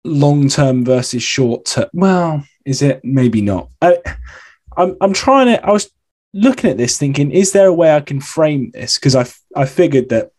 long 0.05 0.49
term 0.49 0.85
versus 0.85 1.23
short 1.23 1.67
term. 1.67 1.89
Well, 1.93 2.45
is 2.65 2.83
it? 2.83 3.05
Maybe 3.05 3.43
not. 3.43 3.69
I, 3.83 3.99
I'm 4.77 4.97
I'm 5.01 5.13
trying 5.13 5.47
to. 5.47 5.65
I 5.65 5.71
was 5.71 5.91
looking 6.33 6.71
at 6.71 6.77
this, 6.77 6.99
thinking, 6.99 7.31
is 7.31 7.53
there 7.53 7.67
a 7.67 7.73
way 7.73 7.95
I 7.95 8.01
can 8.01 8.21
frame 8.21 8.71
this? 8.73 8.97
Because 8.97 9.15
I 9.15 9.27
I 9.55 9.67
figured 9.67 10.09
that 10.09 10.31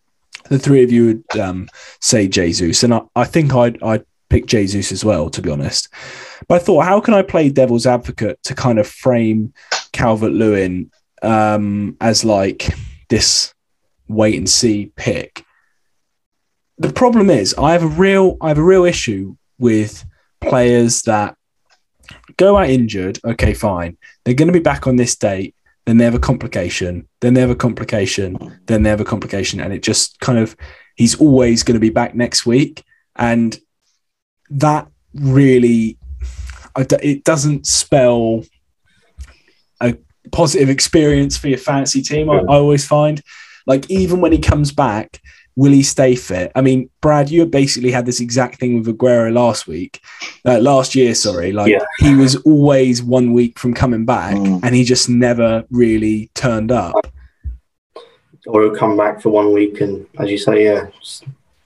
the 0.50 0.60
three 0.60 0.84
of 0.84 0.92
you 0.92 1.06
would 1.06 1.40
um, 1.40 1.70
say 2.02 2.28
Jesus, 2.28 2.84
and 2.84 2.94
I, 2.94 3.02
I 3.16 3.26
think 3.26 3.54
I'd 3.54 3.82
I'd 3.84 4.06
pick 4.30 4.46
Jesus 4.46 4.92
as 4.92 5.04
well, 5.04 5.30
to 5.30 5.42
be 5.42 5.50
honest. 5.50 5.90
But 6.48 6.56
I 6.56 6.64
thought, 6.64 6.86
how 6.86 7.00
can 7.00 7.14
I 7.14 7.22
play 7.22 7.50
devil's 7.50 7.86
advocate 7.86 8.42
to 8.44 8.56
kind 8.56 8.80
of 8.80 8.88
frame 8.88 9.54
Calvert 9.92 10.32
Lewin 10.32 10.92
um, 11.22 11.98
as 12.02 12.24
like 12.24 12.74
this 13.10 13.54
wait 14.08 14.36
and 14.36 14.50
see 14.50 14.92
pick? 14.96 15.44
The 16.78 16.94
problem 16.94 17.30
is, 17.30 17.54
I 17.56 17.74
have 17.74 17.84
a 17.84 17.88
real 17.88 18.38
I 18.42 18.50
have 18.50 18.58
a 18.58 18.64
real 18.64 18.86
issue 18.86 19.36
with 19.58 20.06
players 20.42 21.02
that 21.04 21.36
go 22.38 22.58
out 22.58 22.70
injured. 22.70 23.20
Okay, 23.24 23.54
fine. 23.54 23.98
They're 24.24 24.34
going 24.34 24.48
to 24.48 24.54
be 24.54 24.60
back 24.60 24.88
on 24.88 24.96
this 24.96 25.16
date. 25.16 25.56
Then 25.86 25.98
they 25.98 26.06
have 26.06 26.16
a 26.16 26.20
complication. 26.20 27.08
Then 27.20 27.34
they 27.34 27.42
have 27.42 27.50
a 27.50 27.56
complication. 27.56 28.60
Then 28.66 28.84
they 28.84 28.90
have 28.90 29.02
a 29.02 29.06
complication, 29.06 29.60
and 29.60 29.74
it 29.74 29.84
just 29.84 30.20
kind 30.20 30.38
of 30.38 30.56
he's 30.96 31.16
always 31.16 31.64
going 31.64 31.76
to 31.76 31.80
be 31.80 31.90
back 31.90 32.16
next 32.16 32.46
week, 32.46 32.84
and 33.16 33.58
that 34.50 34.88
really 35.14 35.98
it 36.78 37.24
doesn't 37.24 37.66
spell 37.66 38.44
a 39.82 39.98
positive 40.32 40.70
experience 40.70 41.38
for 41.38 41.48
your 41.48 41.58
fantasy 41.58 42.02
team. 42.02 42.30
I, 42.30 42.38
I 42.40 42.56
always 42.58 42.86
find, 42.86 43.22
like 43.66 43.90
even 43.90 44.22
when 44.22 44.32
he 44.32 44.40
comes 44.40 44.72
back, 44.72 45.22
will 45.56 45.72
he 45.72 45.84
stay 45.84 46.16
fit? 46.16 46.52
I 46.56 46.62
mean, 46.62 46.90
Brad, 47.02 47.30
you 47.30 47.46
basically 47.46 47.92
had 47.92 48.06
this 48.06 48.20
exact 48.22 48.60
thing 48.60 48.78
with 48.78 48.88
Aguero 48.88 49.34
last 49.34 49.68
week, 49.68 50.00
uh, 50.46 50.60
last 50.60 50.96
year. 50.96 51.14
Sorry, 51.16 51.52
like 51.52 51.72
Yeah. 51.72 51.84
he 52.00 52.16
was 52.16 52.36
always 52.38 53.04
one 53.04 53.34
week 53.34 53.60
from 53.60 53.74
coming 53.74 54.06
back, 54.06 54.36
Mm. 54.36 54.62
and 54.64 54.74
he 54.76 54.84
just 54.84 55.10
never 55.10 55.66
really 55.70 56.30
turned 56.34 56.72
up. 56.72 56.96
Or 58.48 58.62
he'll 58.64 58.76
come 58.76 58.96
back 58.96 59.22
for 59.22 59.30
one 59.32 59.52
week 59.54 59.82
and, 59.82 60.06
as 60.18 60.30
you 60.32 60.38
say, 60.38 60.64
yeah, 60.64 60.88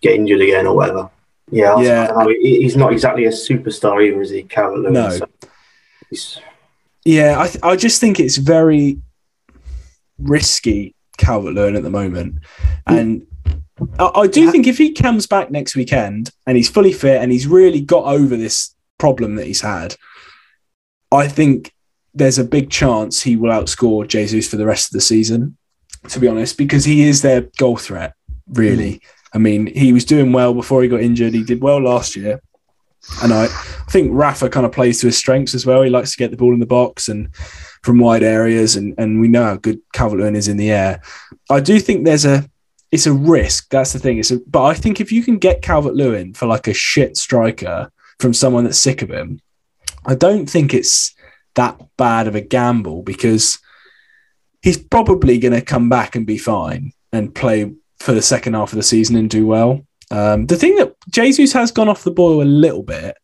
get 0.02 0.16
injured 0.16 0.42
again 0.42 0.66
or 0.66 0.76
whatever. 0.76 1.10
Yeah, 1.52 1.80
Yeah. 1.80 2.04
I 2.04 2.08
don't 2.08 2.18
know. 2.24 2.30
He- 2.42 2.62
he's 2.64 2.76
not 2.76 2.92
exactly 2.94 3.26
a 3.26 3.30
superstar 3.30 4.04
either, 4.04 4.22
is 4.22 4.32
he, 4.32 4.42
Calvert 4.44 4.80
Lewin? 4.80 4.94
No. 4.94 5.10
So 5.12 5.26
he's, 6.10 6.40
Yeah, 7.06 7.40
I, 7.40 7.48
th- 7.48 7.64
I 7.64 7.76
just 7.76 8.00
think 8.00 8.20
it's 8.20 8.38
very 8.38 9.00
risky 10.18 10.96
Calvert 11.18 11.54
Lewin 11.54 11.76
at 11.76 11.84
the 11.84 11.90
moment. 11.90 12.40
Mm. 12.88 13.00
And 13.00 13.28
I, 14.00 14.12
I 14.22 14.28
do 14.28 14.52
think 14.52 14.68
if 14.68 14.78
he 14.78 14.94
comes 14.94 15.28
back 15.28 15.52
next 15.52 15.76
weekend 15.76 16.32
and 16.48 16.58
he's 16.58 16.70
fully 16.70 16.94
fit 16.94 17.22
and 17.22 17.32
he's 17.32 17.48
really 17.48 17.82
got 17.82 18.06
over 18.06 18.38
this 18.38 18.74
problem 18.98 19.36
that 19.36 19.48
he's 19.48 19.62
had, 19.62 19.96
I 21.12 21.28
think 21.28 21.74
there's 22.14 22.40
a 22.40 22.44
big 22.44 22.70
chance 22.70 23.22
he 23.22 23.36
will 23.36 23.52
outscore 23.52 24.08
Jesus 24.08 24.48
for 24.48 24.58
the 24.58 24.66
rest 24.66 24.90
of 24.90 24.94
the 24.94 25.02
season, 25.02 25.58
to 26.10 26.20
be 26.20 26.28
honest, 26.28 26.58
because 26.58 26.86
he 26.86 27.04
is 27.04 27.22
their 27.22 27.42
goal 27.58 27.78
threat, 27.78 28.14
really. 28.48 28.94
Mm. 28.94 29.02
I 29.36 29.38
mean, 29.40 29.68
he 29.68 29.94
was 29.94 30.06
doing 30.06 30.32
well 30.32 30.54
before 30.54 30.84
he 30.84 30.90
got 30.90 31.02
injured. 31.02 31.34
He 31.34 31.44
did 31.44 31.62
well 31.62 31.82
last 31.82 32.16
year. 32.16 32.40
And 33.22 33.34
I, 33.34 33.46
I 33.46 33.92
think 33.92 34.12
Rafa 34.14 34.50
kind 34.50 34.66
of 34.66 34.72
plays 34.72 35.02
to 35.02 35.08
his 35.08 35.18
strengths 35.18 35.54
as 35.54 35.66
well. 35.66 35.82
He 35.82 35.90
likes 35.90 36.12
to 36.12 36.18
get 36.18 36.32
the 36.32 36.38
ball 36.38 36.54
in 36.54 36.60
the 36.60 36.66
box 36.66 37.10
and 37.10 37.34
from 37.84 38.00
wide 38.00 38.24
areas, 38.24 38.76
and, 38.76 38.96
and 38.98 39.20
we 39.20 39.28
know 39.28 39.44
how 39.44 39.56
good 39.58 39.80
Calvert 39.94 40.20
Lewin 40.20 40.36
is 40.36 40.48
in 40.48 40.58
the 40.58 40.72
air. 40.72 41.02
I 41.50 41.60
do 41.60 41.80
think 41.80 42.06
there's 42.06 42.26
a 42.26 42.50
it's 42.92 43.08
a 43.08 43.14
risk. 43.14 43.70
That's 43.70 43.92
the 43.92 44.00
thing. 44.00 44.20
It's 44.20 44.30
a, 44.32 44.40
but 44.48 44.64
I 44.64 44.76
think 44.76 45.02
if 45.02 45.12
you 45.12 45.24
can 45.24 45.38
get 45.40 45.64
Calvert 45.64 45.96
Lewin 45.96 46.34
for 46.34 46.46
like 46.46 46.68
a 46.68 46.74
shit 46.74 47.18
striker 47.18 47.92
from 48.20 48.36
someone 48.36 48.64
that's 48.64 48.78
sick 48.78 49.02
of 49.02 49.10
him, 49.10 49.40
I 50.06 50.14
don't 50.14 50.48
think 50.48 50.74
it's 50.74 51.14
that 51.56 51.82
bad 51.98 52.28
of 52.28 52.36
a 52.36 52.42
gamble 52.42 53.02
because 53.02 53.60
he's 54.62 54.78
probably 54.78 55.40
going 55.40 55.54
to 55.54 55.62
come 55.62 55.90
back 55.90 56.16
and 56.16 56.28
be 56.28 56.38
fine 56.38 56.94
and 57.12 57.34
play 57.34 57.74
for 58.00 58.14
the 58.14 58.22
second 58.22 58.54
half 58.54 58.72
of 58.72 58.78
the 58.78 58.84
season 58.84 59.16
and 59.16 59.30
do 59.30 59.48
well. 59.48 59.86
Um, 60.12 60.46
the 60.46 60.58
thing 60.58 60.76
that 60.76 60.96
Jesus 61.10 61.54
has 61.54 61.72
gone 61.72 61.90
off 61.90 62.04
the 62.04 62.12
boil 62.12 62.42
a 62.42 62.44
little 62.44 62.84
bit, 62.84 63.18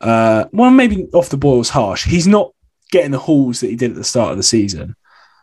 uh, 0.00 0.46
well, 0.52 0.70
maybe 0.70 1.06
off 1.12 1.28
the 1.28 1.36
boil 1.36 1.60
is 1.60 1.68
harsh. 1.68 2.04
He's 2.04 2.26
not 2.26 2.52
getting 2.90 3.10
the 3.10 3.18
hauls 3.18 3.60
that 3.60 3.70
he 3.70 3.76
did 3.76 3.90
at 3.90 3.96
the 3.96 4.04
start 4.04 4.32
of 4.32 4.36
the 4.36 4.42
season. 4.42 4.96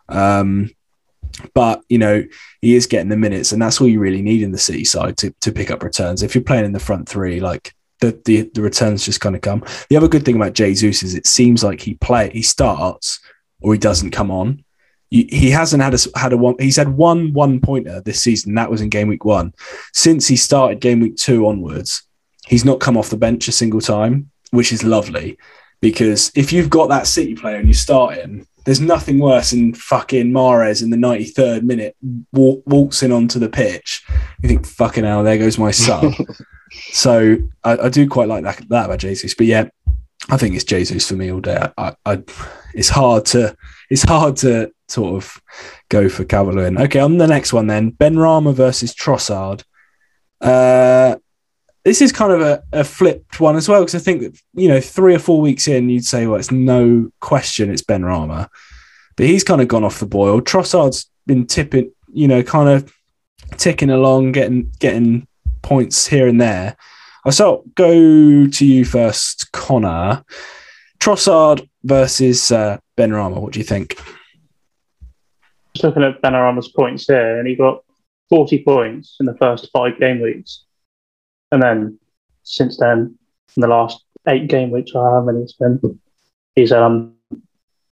Um, 0.08 0.70
but 1.54 1.82
you 1.88 1.98
know 1.98 2.24
he 2.60 2.74
is 2.74 2.86
getting 2.86 3.08
the 3.08 3.16
minutes, 3.16 3.52
and 3.52 3.60
that's 3.60 3.80
all 3.80 3.88
you 3.88 4.00
really 4.00 4.22
need 4.22 4.42
in 4.42 4.52
the 4.52 4.58
city 4.58 4.84
side 4.84 5.16
to, 5.18 5.34
to 5.40 5.52
pick 5.52 5.70
up 5.70 5.82
returns. 5.82 6.22
If 6.22 6.34
you're 6.34 6.44
playing 6.44 6.64
in 6.64 6.72
the 6.72 6.80
front 6.80 7.08
three, 7.08 7.40
like 7.40 7.74
the, 8.00 8.20
the 8.24 8.50
the 8.54 8.62
returns 8.62 9.04
just 9.04 9.20
kind 9.20 9.36
of 9.36 9.42
come. 9.42 9.64
The 9.88 9.96
other 9.96 10.08
good 10.08 10.24
thing 10.24 10.36
about 10.36 10.54
Jesus 10.54 11.02
is 11.02 11.14
it 11.14 11.26
seems 11.26 11.62
like 11.62 11.80
he 11.80 11.94
play 11.94 12.30
he 12.30 12.42
starts 12.42 13.20
or 13.60 13.72
he 13.72 13.78
doesn't 13.78 14.10
come 14.10 14.30
on. 14.30 14.64
He 15.10 15.50
hasn't 15.50 15.82
had 15.82 15.94
a 15.94 16.18
had 16.18 16.32
a 16.32 16.36
one. 16.36 16.54
He's 16.60 16.76
had 16.76 16.90
one 16.90 17.32
one 17.32 17.60
pointer 17.60 18.00
this 18.00 18.22
season. 18.22 18.54
That 18.54 18.70
was 18.70 18.80
in 18.80 18.90
game 18.90 19.08
week 19.08 19.24
one. 19.24 19.52
Since 19.92 20.28
he 20.28 20.36
started 20.36 20.80
game 20.80 21.00
week 21.00 21.16
two 21.16 21.48
onwards, 21.48 22.02
he's 22.46 22.64
not 22.64 22.78
come 22.78 22.96
off 22.96 23.10
the 23.10 23.16
bench 23.16 23.48
a 23.48 23.52
single 23.52 23.80
time, 23.80 24.30
which 24.52 24.72
is 24.72 24.84
lovely. 24.84 25.36
Because 25.80 26.30
if 26.36 26.52
you've 26.52 26.70
got 26.70 26.90
that 26.90 27.08
City 27.08 27.34
player 27.34 27.56
and 27.56 27.66
you 27.66 27.74
start 27.74 28.14
him, 28.14 28.46
there's 28.64 28.80
nothing 28.80 29.18
worse 29.18 29.50
than 29.50 29.74
fucking 29.74 30.30
Mahrez 30.30 30.82
in 30.82 30.90
the 30.90 30.96
93rd 30.96 31.62
minute 31.62 31.96
walk, 32.32 32.62
waltzing 32.66 33.12
onto 33.12 33.38
the 33.38 33.48
pitch. 33.48 34.04
You 34.42 34.48
think, 34.48 34.66
fucking 34.66 35.04
hell, 35.04 35.24
there 35.24 35.38
goes 35.38 35.58
my 35.58 35.70
sub. 35.70 36.12
so 36.92 37.38
I, 37.64 37.78
I 37.78 37.88
do 37.88 38.08
quite 38.08 38.28
like 38.28 38.44
that, 38.44 38.68
that 38.68 38.84
about 38.86 38.98
Jesus. 38.98 39.34
But 39.34 39.46
yeah, 39.46 39.68
I 40.30 40.36
think 40.36 40.54
it's 40.54 40.64
Jesus 40.64 41.08
for 41.08 41.14
me 41.14 41.32
all 41.32 41.40
day. 41.40 41.58
I, 41.76 41.94
I, 42.06 42.22
it's 42.74 42.88
hard 42.88 43.26
to 43.26 43.56
it's 43.90 44.02
hard 44.02 44.36
to 44.38 44.72
sort 44.88 45.16
of 45.16 45.40
go 45.88 46.08
for 46.08 46.24
Calvert-Lewin. 46.24 46.80
Okay, 46.82 47.00
on 47.00 47.18
the 47.18 47.26
next 47.26 47.52
one 47.52 47.66
then, 47.66 47.92
Benrahma 47.92 48.54
versus 48.54 48.94
Trossard. 48.94 49.64
Uh, 50.40 51.16
this 51.84 52.00
is 52.00 52.12
kind 52.12 52.32
of 52.32 52.40
a, 52.40 52.62
a 52.72 52.84
flipped 52.84 53.40
one 53.40 53.56
as 53.56 53.68
well 53.68 53.80
because 53.80 53.94
I 53.94 53.98
think 53.98 54.22
that 54.22 54.38
you 54.54 54.68
know 54.68 54.80
three 54.80 55.14
or 55.14 55.18
four 55.18 55.40
weeks 55.40 55.66
in 55.66 55.90
you'd 55.90 56.04
say 56.04 56.26
well 56.26 56.38
it's 56.38 56.50
no 56.50 57.10
question 57.20 57.70
it's 57.70 57.82
Benrahma, 57.82 58.48
but 59.16 59.26
he's 59.26 59.44
kind 59.44 59.60
of 59.60 59.68
gone 59.68 59.84
off 59.84 60.00
the 60.00 60.06
boil. 60.06 60.40
Trossard's 60.40 61.10
been 61.26 61.46
tipping 61.46 61.92
you 62.12 62.28
know 62.28 62.42
kind 62.42 62.68
of 62.68 62.92
ticking 63.56 63.90
along, 63.90 64.32
getting 64.32 64.72
getting 64.78 65.26
points 65.62 66.06
here 66.06 66.28
and 66.28 66.40
there. 66.40 66.76
So 67.28 67.64
go 67.74 68.46
to 68.46 68.66
you 68.66 68.84
first, 68.84 69.52
Connor. 69.52 70.24
Trossard 71.00 71.68
versus 71.84 72.50
uh, 72.50 72.78
Benrahma. 72.96 73.40
What 73.40 73.52
do 73.52 73.58
you 73.58 73.64
think? 73.64 73.98
Just 75.74 75.84
looking 75.84 76.02
at 76.02 76.22
Benrahma's 76.22 76.68
points 76.68 77.06
here, 77.06 77.38
and 77.38 77.46
he 77.46 77.56
got 77.56 77.84
40 78.30 78.64
points 78.64 79.16
in 79.20 79.26
the 79.26 79.36
first 79.36 79.68
five 79.72 79.98
game 79.98 80.20
weeks. 80.20 80.64
And 81.52 81.62
then 81.62 81.98
since 82.42 82.78
then, 82.78 83.18
in 83.56 83.60
the 83.60 83.68
last 83.68 84.04
eight 84.28 84.48
game 84.48 84.70
weeks, 84.70 84.92
or 84.94 85.10
how 85.10 85.20
many 85.22 85.40
it's 85.42 85.52
been, 85.54 86.00
he's 86.54 86.72
um 86.72 87.14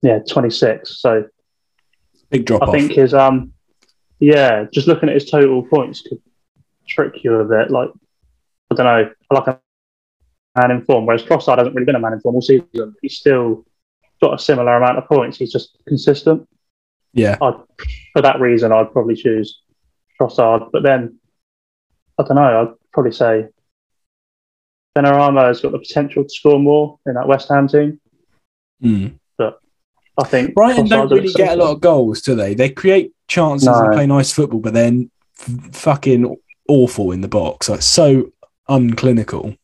yeah 0.01 0.19
26. 0.19 1.01
So 1.01 1.25
Big 2.29 2.45
drop 2.45 2.63
I 2.63 2.65
off. 2.65 2.71
think 2.71 2.91
his 2.91 3.13
um 3.13 3.53
yeah, 4.19 4.65
just 4.71 4.87
looking 4.87 5.09
at 5.09 5.15
his 5.15 5.29
total 5.29 5.63
points 5.63 6.01
could 6.01 6.21
trick 6.87 7.23
you 7.23 7.35
a 7.35 7.45
bit. 7.45 7.71
Like 7.71 7.89
I 8.71 8.75
don't 8.75 8.85
know, 8.85 9.11
I 9.31 9.33
like 9.33 9.47
a 9.47 9.59
man 10.55 10.71
in 10.71 10.83
form. 10.85 11.05
Whereas 11.05 11.23
Trossard 11.23 11.57
hasn't 11.57 11.75
really 11.75 11.85
been 11.85 11.95
a 11.95 11.99
man 11.99 12.13
in 12.13 12.19
form 12.19 12.35
all 12.35 12.41
season. 12.41 12.67
but 12.73 12.89
He's 13.01 13.17
still 13.17 13.65
got 14.21 14.33
a 14.33 14.39
similar 14.39 14.75
amount 14.75 14.97
of 14.97 15.05
points. 15.07 15.37
He's 15.37 15.51
just 15.51 15.77
consistent. 15.87 16.47
yeah, 17.13 17.37
I'd, 17.41 17.55
for 18.13 18.21
that 18.21 18.39
reason, 18.39 18.71
I'd 18.71 18.91
probably 18.91 19.15
choose 19.15 19.61
Trossard. 20.19 20.71
But 20.71 20.83
then 20.83 21.19
I 22.17 22.23
don't 22.23 22.35
know. 22.35 22.61
I'd 22.61 22.91
probably 22.91 23.11
say 23.11 23.47
Benrahma 24.97 25.47
has 25.47 25.61
got 25.61 25.71
the 25.71 25.79
potential 25.79 26.23
to 26.23 26.29
score 26.29 26.59
more 26.59 26.99
in 27.05 27.13
that 27.13 27.27
West 27.27 27.49
Ham 27.49 27.67
team. 27.67 27.99
Mm. 28.83 29.19
I 30.19 30.23
think 30.23 30.55
Brighton 30.55 30.87
don't 30.87 31.11
really 31.11 31.31
get 31.31 31.57
a 31.57 31.63
lot 31.63 31.73
of 31.73 31.79
goals, 31.81 32.21
do 32.21 32.33
they? 32.33 32.55
They 32.55 32.69
create 32.69 33.13
chances 33.27 33.67
and 33.67 33.93
play 33.93 34.07
nice 34.07 34.33
football, 34.33 34.59
but 34.59 34.73
then 34.73 35.11
f- 35.39 35.75
fucking 35.75 36.35
awful 36.67 37.11
in 37.11 37.21
the 37.21 37.27
box. 37.27 37.69
Like 37.69 37.83
so 37.83 38.31
unclinical. 38.69 39.57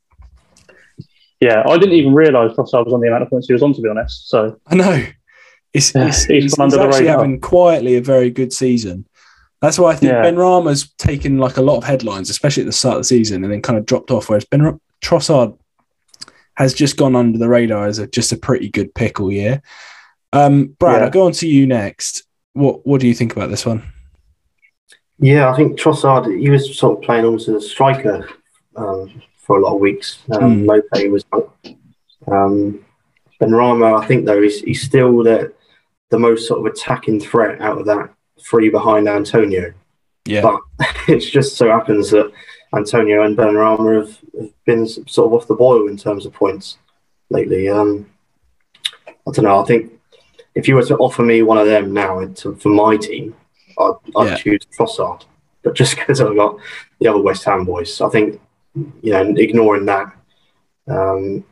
Yeah, 1.40 1.64
I 1.68 1.78
didn't 1.78 1.96
even 1.96 2.14
realise 2.14 2.54
Trossard 2.54 2.86
was 2.86 2.94
on 2.94 3.02
the 3.02 3.08
amount 3.08 3.24
of 3.24 3.30
points 3.30 3.48
he 3.48 3.54
was 3.54 3.64
on. 3.64 3.74
To 3.74 3.82
be 3.82 3.90
honest, 3.90 4.30
so 4.30 4.60
I 4.68 4.76
know. 4.76 5.06
It's, 5.74 5.94
Yeah, 5.94 6.08
it's, 6.08 6.26
he's 6.26 6.44
he's, 6.44 6.60
under 6.60 6.76
he's 6.78 6.82
the 6.82 6.88
actually 6.88 7.08
radar. 7.08 7.18
having 7.18 7.40
quietly 7.42 7.96
a 7.98 8.02
very 8.02 8.30
good 8.30 8.54
season. 8.54 9.08
That's 9.62 9.80
why 9.80 9.92
I 9.92 9.96
think 9.96 10.12
Yeah. 10.12 10.24
Benrahma's 10.24 10.92
taken 10.98 11.38
like 11.40 11.58
a 11.58 11.62
lot 11.62 11.78
of 11.78 11.84
headlines, 11.84 12.30
especially 12.30 12.64
at 12.64 12.68
the 12.68 12.72
start 12.74 12.96
of 12.96 13.00
the 13.02 13.06
season, 13.06 13.44
and 13.44 13.52
then 13.52 13.62
kind 13.62 13.78
of 13.80 13.86
dropped 13.86 14.12
off. 14.12 14.30
Whereas 14.30 14.46
Ben 14.46 14.62
Ra- 14.62 14.78
Trossard 15.04 15.58
has 16.56 16.74
just 16.74 16.96
gone 16.98 17.16
under 17.16 17.38
the 17.40 17.50
radar 17.50 17.88
as 17.88 17.98
a, 17.98 18.06
just 18.08 18.32
a 18.32 18.38
pretty 18.38 18.70
good 18.70 18.94
pick 18.94 19.20
all 19.20 19.32
year. 19.32 19.62
Um, 20.32 20.68
Brad, 20.80 21.00
Yeah. 21.00 21.06
I'll 21.06 21.12
go 21.12 21.26
on 21.26 21.32
to 21.34 21.48
you 21.48 21.66
next. 21.66 22.24
What 22.54 22.86
What 22.86 23.02
do 23.02 23.08
you 23.08 23.14
think 23.16 23.34
about 23.36 23.50
this 23.50 23.66
one? 23.66 23.84
Yeah, 25.20 25.50
I 25.52 25.56
think 25.56 25.80
Trossard, 25.80 26.40
he 26.40 26.50
was 26.50 26.78
sort 26.78 26.98
of 27.00 27.04
playing 27.04 27.26
almost 27.26 27.48
as 27.48 27.64
a 27.64 27.68
striker 27.68 28.30
um, 28.76 29.22
for 29.38 29.58
a 29.58 29.62
lot 29.62 29.76
of 29.76 29.80
weeks. 29.82 30.20
Um, 30.32 30.64
Mm. 30.64 30.82
Maupay 30.92 31.12
was 31.12 31.26
out. 31.34 31.54
Um, 32.28 32.86
Benrahma, 33.42 34.02
I 34.02 34.06
think, 34.08 34.26
though, 34.26 34.42
he's, 34.42 34.62
he's 34.62 34.82
still 34.82 35.24
the, 35.24 35.54
the 36.10 36.20
most 36.20 36.48
sort 36.48 36.60
of 36.60 36.66
attacking 36.74 37.20
threat 37.20 37.62
out 37.62 37.78
of 37.80 37.86
that 37.88 38.10
three 38.42 38.70
behind 38.70 39.08
Antonio. 39.10 39.74
Yeah, 40.26 40.42
But 40.42 40.62
it 41.10 41.20
just 41.20 41.58
so 41.58 41.70
happens 41.70 42.12
that 42.12 42.32
Antonio 42.76 43.24
and 43.24 43.38
Benrahma 43.38 44.00
have, 44.00 44.18
have 44.40 44.66
been 44.66 44.88
sort 44.88 45.28
of 45.28 45.34
off 45.34 45.48
the 45.48 45.56
boil 45.56 45.88
in 45.90 45.98
terms 45.98 46.26
of 46.26 46.34
points 46.34 46.78
lately. 47.30 47.68
Um, 47.68 48.10
I 49.10 49.32
don't 49.32 49.44
know. 49.46 49.62
I 49.62 49.66
think 49.66 49.92
if 50.56 50.68
you 50.68 50.76
were 50.76 50.84
to 50.86 50.98
offer 50.98 51.24
me 51.24 51.42
one 51.44 51.58
of 51.58 51.66
them 51.68 51.94
now 51.94 52.26
to, 52.26 52.56
for 52.56 52.70
my 52.70 52.96
team, 52.98 53.36
I'd, 53.78 53.94
I'd 54.16 54.28
Yeah. 54.28 54.36
choose 54.38 54.62
Trossard. 54.78 55.26
But 55.64 55.76
just 55.76 55.96
because 55.98 56.22
I've 56.22 56.36
got 56.36 56.58
the 57.00 57.08
other 57.10 57.22
West 57.22 57.44
Ham 57.44 57.66
boys, 57.66 58.00
I 58.00 58.10
think 58.10 58.40
you 58.76 59.12
know, 59.12 59.34
ignoring 59.38 59.86
that, 59.86 60.14
um, 60.88 61.44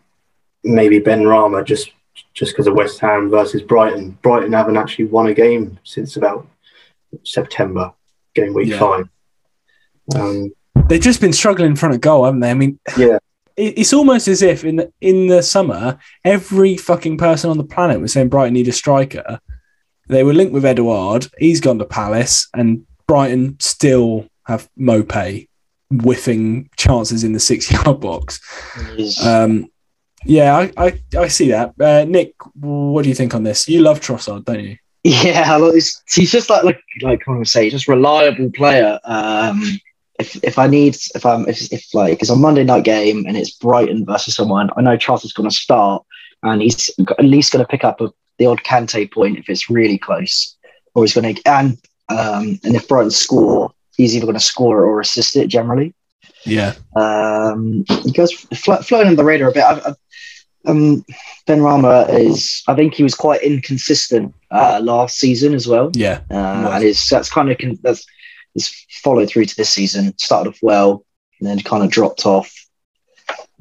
maybe 0.64 1.00
Benrahma 1.00 1.66
just 1.66 1.92
just 2.34 2.52
because 2.52 2.68
of 2.68 2.74
West 2.74 3.00
Ham 3.00 3.30
versus 3.30 3.62
Brighton. 3.62 4.18
Brighton 4.22 4.52
haven't 4.54 4.78
actually 4.78 5.06
won 5.06 5.28
a 5.28 5.34
game 5.34 5.80
since 5.84 6.18
about 6.18 6.46
September, 7.24 7.94
game 8.36 8.54
week 8.54 8.68
Yeah. 8.70 8.80
five. 8.80 9.10
Um, 10.16 10.52
they've 10.88 11.02
just 11.02 11.22
been 11.22 11.34
struggling 11.34 11.72
in 11.72 11.76
front 11.76 11.96
of 11.96 12.02
goal, 12.02 12.26
haven't 12.26 12.42
they? 12.42 12.52
I 12.52 12.54
mean, 12.54 12.80
Yeah. 12.98 13.18
it's 13.58 13.94
almost 13.94 14.28
as 14.28 14.42
if 14.42 14.64
in 14.66 14.78
the, 14.78 14.92
in 15.02 15.28
the 15.28 15.42
summer, 15.42 16.00
every 16.26 16.76
fucking 16.78 17.18
person 17.18 17.50
on 17.50 17.58
the 17.58 17.64
planet 17.64 18.02
was 18.02 18.12
saying 18.14 18.30
Brighton 18.30 18.54
need 18.54 18.68
a 18.68 18.72
striker. 18.74 19.40
They 20.08 20.24
were 20.24 20.34
linked 20.34 20.54
with 20.54 20.66
Edouard. 20.66 21.28
He's 21.38 21.62
gone 21.62 21.80
to 21.80 21.86
Palace, 21.86 22.50
and 22.54 22.86
Brighton 23.08 23.58
still 23.60 24.28
have 24.48 24.70
Maupay 24.78 25.48
whiffing 25.92 26.70
chances 26.78 27.24
in 27.24 27.34
the 27.34 27.40
six-yard 27.40 28.00
box. 28.02 28.40
Um, 29.26 29.70
yeah, 30.26 30.56
I, 30.56 30.72
I, 30.78 31.02
I 31.18 31.28
see 31.28 31.50
that. 31.50 31.74
Uh, 31.80 32.06
Nick, 32.06 32.34
what 32.56 33.04
do 33.04 33.10
you 33.10 33.16
think 33.16 33.34
on 33.34 33.44
this? 33.44 33.68
You 33.68 33.82
love 33.82 34.00
Trossard, 34.00 34.46
don't 34.46 34.60
you? 34.60 34.78
Yeah, 35.04 35.58
he's, 35.72 36.02
he's 36.14 36.32
just 36.32 36.50
like 36.50 36.64
like 36.64 36.80
like 37.02 37.28
I 37.28 37.32
would 37.32 37.48
say, 37.48 37.70
just 37.72 37.88
reliable 37.88 38.52
player. 38.52 39.00
Um, 39.04 39.80
if 40.20 40.42
if 40.44 40.60
I 40.60 40.68
need 40.68 40.96
if 41.16 41.26
I'm 41.26 41.48
if, 41.50 41.74
if 41.74 41.94
like 41.96 42.22
it's 42.22 42.30
a 42.30 42.36
Monday 42.36 42.64
night 42.64 42.84
game 42.84 43.26
and 43.28 43.36
it's 43.36 43.52
Brighton 43.52 44.06
versus 44.06 44.36
someone, 44.36 44.70
I 44.78 44.82
know 44.82 44.98
Charlton's 44.98 45.34
going 45.34 45.50
to 45.50 45.56
start 45.56 46.06
and 46.44 46.62
he's 46.62 46.92
at 47.00 47.26
least 47.26 47.52
going 47.52 47.64
to 47.64 47.70
pick 47.70 47.84
up 47.84 48.00
a, 48.02 48.12
the 48.38 48.46
odd 48.46 48.60
Kante 48.60 49.12
point 49.12 49.40
if 49.40 49.50
it's 49.50 49.70
really 49.70 49.98
close, 49.98 50.56
or 50.94 51.04
he's 51.04 51.16
going 51.16 51.36
to 51.36 51.42
and 51.48 51.78
um, 52.10 52.60
and 52.64 52.76
if 52.76 52.88
Brighton 52.88 53.10
score, 53.10 53.72
he's 53.96 54.16
either 54.16 54.26
going 54.26 54.38
to 54.38 54.40
score 54.40 54.84
or 54.84 55.00
assist 55.00 55.36
it 55.36 55.48
generally. 55.48 55.94
Yeah, 56.46 56.74
Um, 56.96 57.86
he 58.04 58.12
goes 58.12 58.34
flo- 58.34 58.82
floating 58.82 59.10
on 59.10 59.16
the 59.16 59.24
radar 59.24 59.50
a 59.50 59.54
bit. 59.54 59.64
I, 59.64 59.74
I, 59.80 59.94
um, 60.70 61.06
Benrahma 61.48 62.10
is, 62.10 62.64
I 62.68 62.74
think 62.76 62.94
he 62.96 63.04
was 63.04 63.16
quite 63.16 63.42
inconsistent 63.44 64.34
uh, 64.52 64.80
last 64.84 65.18
season 65.20 65.54
as 65.54 65.68
well, 65.68 65.92
yeah, 65.94 66.22
uh, 66.32 66.70
and 66.74 66.84
it's 66.84 67.10
that's 67.10 67.30
kind 67.30 67.50
of 67.52 67.58
con- 67.58 67.80
that's 67.82 68.06
it's 68.56 68.86
followed 69.04 69.30
through 69.30 69.46
to 69.46 69.56
this 69.56 69.70
season. 69.70 70.18
Started 70.18 70.50
off 70.52 70.60
well, 70.62 71.06
and 71.40 71.48
then 71.50 71.60
kind 71.62 71.84
of 71.84 71.90
dropped 71.90 72.26
off. 72.26 72.52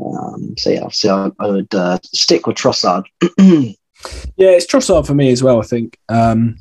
Um, 0.04 0.54
so 0.58 0.70
yeah, 0.70 0.88
so 0.90 1.32
I, 1.38 1.44
I 1.44 1.48
would 1.48 1.74
uh, 1.74 1.98
stick 2.04 2.46
with 2.46 2.56
Trossard. 2.56 3.04
Yeah, 4.36 4.52
it's 4.52 4.64
Trossard 4.64 5.06
for 5.06 5.12
me 5.12 5.30
as 5.30 5.42
well. 5.42 5.60
I 5.60 5.64
think 5.66 5.98
um, 6.08 6.56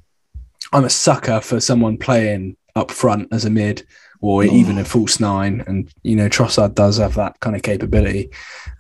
I'm 0.74 0.84
a 0.84 0.90
sucker 0.90 1.40
for 1.40 1.62
someone 1.62 1.98
playing 1.98 2.58
up 2.80 2.92
front 2.92 3.28
as 3.32 3.46
a 3.46 3.50
mid 3.50 3.84
or 4.22 4.42
Mm. 4.44 4.52
even 4.54 4.78
a 4.78 4.84
false 4.86 5.20
nine, 5.20 5.64
and 5.68 5.90
you 6.04 6.16
know 6.16 6.28
Trossard 6.30 6.74
does 6.76 6.98
have 6.98 7.16
that 7.16 7.40
kind 7.40 7.56
of 7.56 7.62
capability. 7.62 8.30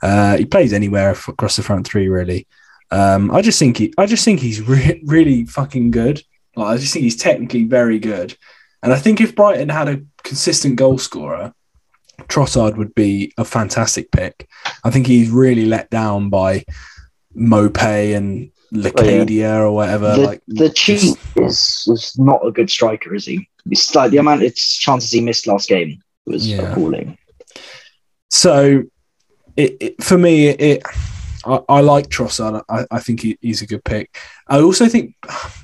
Uh, 0.01 0.37
he 0.37 0.45
plays 0.45 0.73
anywhere 0.73 1.11
across 1.11 1.55
the 1.55 1.63
front 1.63 1.87
three, 1.87 2.07
really. 2.09 2.45
Um, 2.91 3.31
I 3.31 3.41
just 3.41 3.59
think 3.59 3.77
he, 3.77 3.93
I 3.97 4.05
just 4.05 4.25
think 4.25 4.39
he's 4.39 4.61
re- 4.61 5.01
really 5.05 5.45
fucking 5.45 5.91
good. 5.91 6.21
Like, 6.55 6.67
I 6.67 6.77
just 6.77 6.91
think 6.93 7.03
he's 7.03 7.15
technically 7.15 7.63
very 7.63 7.99
good, 7.99 8.35
and 8.83 8.91
I 8.91 8.97
think 8.97 9.21
if 9.21 9.35
Brighton 9.35 9.69
had 9.69 9.87
a 9.87 10.01
consistent 10.23 10.75
goal 10.75 10.97
scorer, 10.97 11.53
Trossard 12.27 12.75
would 12.77 12.93
be 12.93 13.31
a 13.37 13.45
fantastic 13.45 14.11
pick. 14.11 14.47
I 14.83 14.89
think 14.91 15.07
he's 15.07 15.29
really 15.29 15.65
let 15.65 15.89
down 15.89 16.29
by 16.29 16.65
Maupay 17.35 18.15
and 18.17 18.51
Locadia 18.73 19.59
or 19.61 19.71
whatever. 19.71 20.15
the, 20.15 20.21
like 20.21 20.41
the 20.47 20.69
cheat 20.69 21.17
is 21.37 21.87
is 21.87 22.13
not 22.17 22.45
a 22.45 22.51
good 22.51 22.69
striker, 22.69 23.15
is 23.15 23.25
he? 23.25 23.47
It's 23.71 23.93
like 23.95 24.11
the 24.11 24.17
amount 24.17 24.43
of 24.43 24.55
chances 24.55 25.11
he 25.11 25.21
missed 25.21 25.47
last 25.47 25.69
game 25.69 26.01
was 26.25 26.47
Yeah. 26.47 26.71
appalling. 26.71 27.17
So, 28.29 28.83
it, 29.57 29.77
it 29.79 30.03
for 30.03 30.17
me, 30.17 30.47
it 30.49 30.83
I, 31.45 31.59
I 31.69 31.81
like 31.81 32.09
Trossard. 32.09 32.63
I, 32.69 32.85
I 32.91 32.99
think 32.99 33.21
he, 33.21 33.37
he's 33.41 33.61
a 33.61 33.67
good 33.67 33.83
pick. 33.83 34.17
I 34.47 34.59
also 34.61 34.87
think 34.87 35.15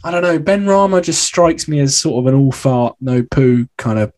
I 0.04 0.12
don't 0.12 0.22
know. 0.24 0.40
Benrahma 0.40 1.04
just 1.04 1.24
strikes 1.24 1.68
me 1.68 1.80
as 1.80 1.96
sort 1.96 2.20
of 2.26 2.34
an 2.34 2.40
all 2.40 2.52
fart, 2.52 2.96
no 3.02 3.24
poo 3.24 3.68
kind 3.78 4.00
of 4.00 4.12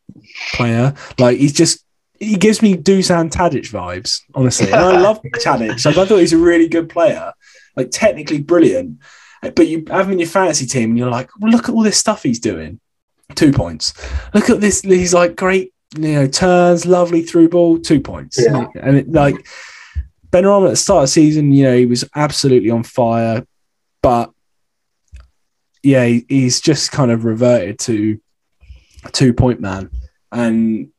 player. 0.54 0.94
Like 1.20 1.38
he's 1.38 1.54
just 1.54 1.84
he 2.20 2.36
gives 2.36 2.62
me 2.62 2.76
Dusan 2.76 3.30
Tadic 3.32 3.72
vibes, 3.72 4.22
honestly. 4.34 4.72
And 4.72 4.82
I 4.82 5.00
love 5.00 5.22
Tadic. 5.36 5.84
Like 5.86 5.98
I 5.98 6.06
thought 6.06 6.18
he's 6.20 6.34
a 6.34 6.38
really 6.38 6.68
good 6.68 6.90
player, 6.90 7.34
like 7.76 7.90
technically 7.92 8.40
brilliant. 8.40 9.00
But 9.42 9.68
you 9.68 9.84
have 9.90 10.08
him 10.08 10.14
in 10.14 10.20
your 10.20 10.28
fantasy 10.28 10.66
team, 10.66 10.92
and 10.92 10.98
you're 10.98 11.12
like, 11.12 11.30
well, 11.40 11.52
look 11.52 11.70
at 11.70 11.76
all 11.76 11.84
this 11.84 11.98
stuff 11.98 12.24
he's 12.24 12.40
doing. 12.40 12.80
Two 13.36 13.52
points. 13.52 13.94
Look 14.34 14.50
at 14.50 14.62
this. 14.62 14.82
He's 14.82 15.14
like 15.14 15.36
great, 15.36 15.74
you 15.98 16.14
know, 16.14 16.28
turns, 16.28 16.86
lovely 16.86 17.22
through 17.22 17.50
ball. 17.50 17.80
Two 17.80 18.00
points. 18.00 18.40
Yeah. 18.40 18.68
And 18.82 18.98
it, 18.98 19.12
like 19.12 19.36
Benrahma 20.32 20.68
at 20.68 20.70
the 20.72 20.76
start 20.76 21.04
of 21.04 21.04
the 21.04 21.08
season, 21.08 21.52
you 21.52 21.64
know, 21.64 21.76
he 21.76 21.86
was 21.86 22.06
absolutely 22.16 22.70
on 22.70 22.84
fire, 22.84 23.46
but 24.02 24.32
yeah, 25.84 26.06
he, 26.06 26.26
he's 26.28 26.62
just 26.62 26.92
kind 26.92 27.12
of 27.12 27.26
reverted 27.26 27.80
to 27.80 28.20
a 29.06 29.12
two 29.12 29.34
point 29.34 29.62
man. 29.62 29.92
And 30.32 30.90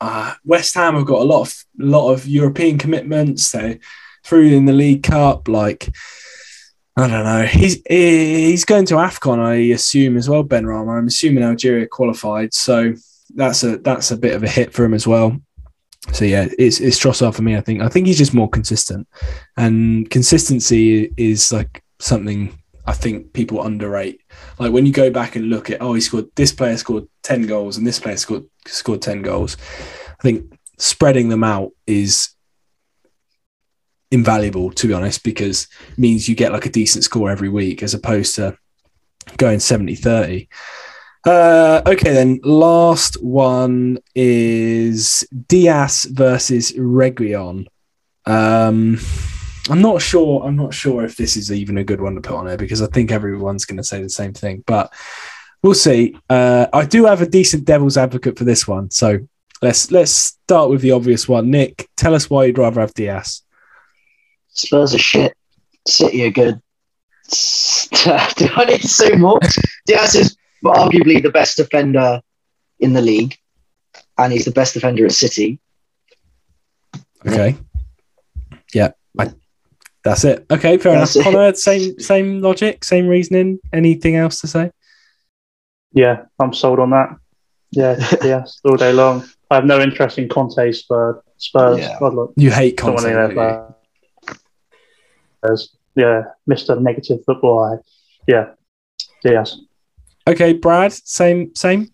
uh, 0.00 0.34
West 0.44 0.74
Ham 0.74 0.94
have 0.94 1.06
got 1.06 1.20
a 1.20 1.24
lot 1.24 1.42
of 1.42 1.64
lot 1.78 2.12
of 2.12 2.26
European 2.26 2.78
commitments. 2.78 3.50
They 3.52 3.80
through 4.24 4.48
in 4.48 4.64
the 4.64 4.72
League 4.72 5.02
Cup, 5.02 5.48
like 5.48 5.88
I 7.00 7.08
don't 7.08 7.24
know. 7.24 7.42
He's 7.44 7.80
he's 7.88 8.64
going 8.66 8.84
to 8.86 8.94
Afcon, 8.94 9.38
I 9.38 9.54
assume 9.72 10.16
as 10.18 10.28
well. 10.28 10.44
Benrahma. 10.44 10.98
I'm 10.98 11.06
assuming 11.06 11.42
Algeria 11.42 11.86
qualified, 11.86 12.52
so 12.52 12.92
that's 13.34 13.62
a 13.64 13.78
that's 13.78 14.10
a 14.10 14.16
bit 14.16 14.34
of 14.34 14.42
a 14.42 14.48
hit 14.48 14.74
for 14.74 14.84
him 14.84 14.92
as 14.92 15.06
well. 15.06 15.40
So 16.12 16.26
yeah, 16.26 16.48
it's 16.58 16.78
it's 16.78 16.98
Trossard 16.98 17.34
for 17.34 17.42
me. 17.42 17.56
I 17.56 17.62
think 17.62 17.80
I 17.80 17.88
think 17.88 18.06
he's 18.06 18.18
just 18.18 18.34
more 18.34 18.50
consistent, 18.50 19.08
and 19.56 20.10
consistency 20.10 21.12
is 21.16 21.50
like 21.50 21.82
something 22.00 22.54
I 22.86 22.92
think 22.92 23.32
people 23.32 23.62
underrate. 23.62 24.20
Like 24.58 24.72
when 24.72 24.84
you 24.84 24.92
go 24.92 25.10
back 25.10 25.36
and 25.36 25.48
look 25.48 25.70
at, 25.70 25.80
oh, 25.80 25.94
he 25.94 26.00
scored 26.02 26.26
this 26.34 26.52
player 26.52 26.76
scored 26.76 27.06
ten 27.22 27.46
goals 27.46 27.78
and 27.78 27.86
this 27.86 27.98
player 27.98 28.18
scored 28.18 28.44
scored 28.66 29.00
ten 29.00 29.22
goals. 29.22 29.56
I 30.18 30.22
think 30.22 30.52
spreading 30.76 31.30
them 31.30 31.44
out 31.44 31.72
is 31.86 32.30
invaluable 34.10 34.70
to 34.70 34.88
be 34.88 34.92
honest 34.92 35.22
because 35.22 35.68
it 35.90 35.98
means 35.98 36.28
you 36.28 36.34
get 36.34 36.52
like 36.52 36.66
a 36.66 36.70
decent 36.70 37.04
score 37.04 37.30
every 37.30 37.48
week 37.48 37.82
as 37.82 37.94
opposed 37.94 38.34
to 38.34 38.56
going 39.36 39.60
70 39.60 39.94
30 39.94 40.48
uh, 41.26 41.82
okay 41.86 42.12
then 42.12 42.40
last 42.42 43.22
one 43.22 43.98
is 44.14 45.26
dias 45.48 46.04
versus 46.06 46.72
reguilon 46.72 47.66
um 48.26 48.98
i'm 49.68 49.82
not 49.82 50.02
sure 50.02 50.42
i'm 50.44 50.56
not 50.56 50.74
sure 50.74 51.04
if 51.04 51.16
this 51.16 51.36
is 51.36 51.52
even 51.52 51.78
a 51.78 51.84
good 51.84 52.00
one 52.00 52.14
to 52.14 52.20
put 52.20 52.36
on 52.36 52.46
there 52.46 52.56
because 52.56 52.82
i 52.82 52.86
think 52.86 53.12
everyone's 53.12 53.64
going 53.64 53.76
to 53.76 53.84
say 53.84 54.02
the 54.02 54.08
same 54.08 54.32
thing 54.32 54.64
but 54.66 54.92
we'll 55.62 55.74
see 55.74 56.16
uh 56.30 56.66
i 56.72 56.84
do 56.84 57.04
have 57.04 57.20
a 57.20 57.26
decent 57.26 57.64
devil's 57.64 57.98
advocate 57.98 58.36
for 58.36 58.44
this 58.44 58.66
one 58.66 58.90
so 58.90 59.18
let's 59.62 59.90
let's 59.90 60.10
start 60.10 60.70
with 60.70 60.80
the 60.80 60.92
obvious 60.92 61.28
one. 61.28 61.50
Nick, 61.50 61.88
tell 61.96 62.14
us 62.14 62.30
why 62.30 62.46
you'd 62.46 62.58
rather 62.58 62.80
have 62.80 62.94
Dias. 62.94 63.42
Spurs 64.60 64.94
are 64.94 64.98
shit. 64.98 65.34
City 65.86 66.24
are 66.26 66.30
good. 66.30 66.54
Do 67.30 68.48
I 68.56 68.64
need 68.66 68.80
to 68.82 68.88
say 68.88 69.12
more? 69.16 69.38
Dias 69.86 70.14
is 70.14 70.36
arguably 70.64 71.22
the 71.22 71.30
best 71.30 71.56
defender 71.56 72.20
in 72.80 72.92
the 72.92 73.00
league, 73.00 73.36
and 74.18 74.32
he's 74.32 74.44
the 74.44 74.50
best 74.50 74.74
defender 74.74 75.04
at 75.06 75.12
City. 75.12 75.60
Okay. 77.26 77.56
Yeah, 78.74 78.90
I, 79.18 79.32
that's 80.04 80.24
it. 80.24 80.46
Okay, 80.50 80.78
fair 80.78 80.98
That's 80.98 81.16
enough. 81.16 81.26
it. 81.26 81.30
Connor, 81.30 81.54
same 81.54 81.98
same 81.98 82.40
logic, 82.40 82.84
same 82.84 83.06
reasoning. 83.06 83.58
Anything 83.72 84.16
else 84.16 84.40
to 84.40 84.46
say? 84.46 84.70
Yeah, 85.92 86.24
I'm 86.40 86.52
sold 86.54 86.78
on 86.78 86.90
that. 86.90 87.16
Yeah, 87.70 87.96
yes, 88.22 88.60
all 88.64 88.76
day 88.76 88.92
long. 88.92 89.24
I 89.50 89.56
have 89.56 89.64
no 89.64 89.80
interest 89.80 90.18
in 90.18 90.28
Conte 90.28 90.72
Spurs. 90.72 91.16
Spurs. 91.36 91.78
Yeah. 91.78 91.98
God, 91.98 92.14
look, 92.14 92.32
You 92.36 92.50
hate 92.50 92.76
don't 92.76 92.96
Spurs. 95.40 95.76
Yeah, 95.96 96.24
Mr. 96.48 96.80
Negative 96.80 97.18
Football. 97.24 97.64
I, 97.64 97.76
yeah, 98.26 98.50
yes. 99.24 99.58
Okay, 100.26 100.52
Brad, 100.52 100.92
same 100.92 101.54
same. 101.54 101.90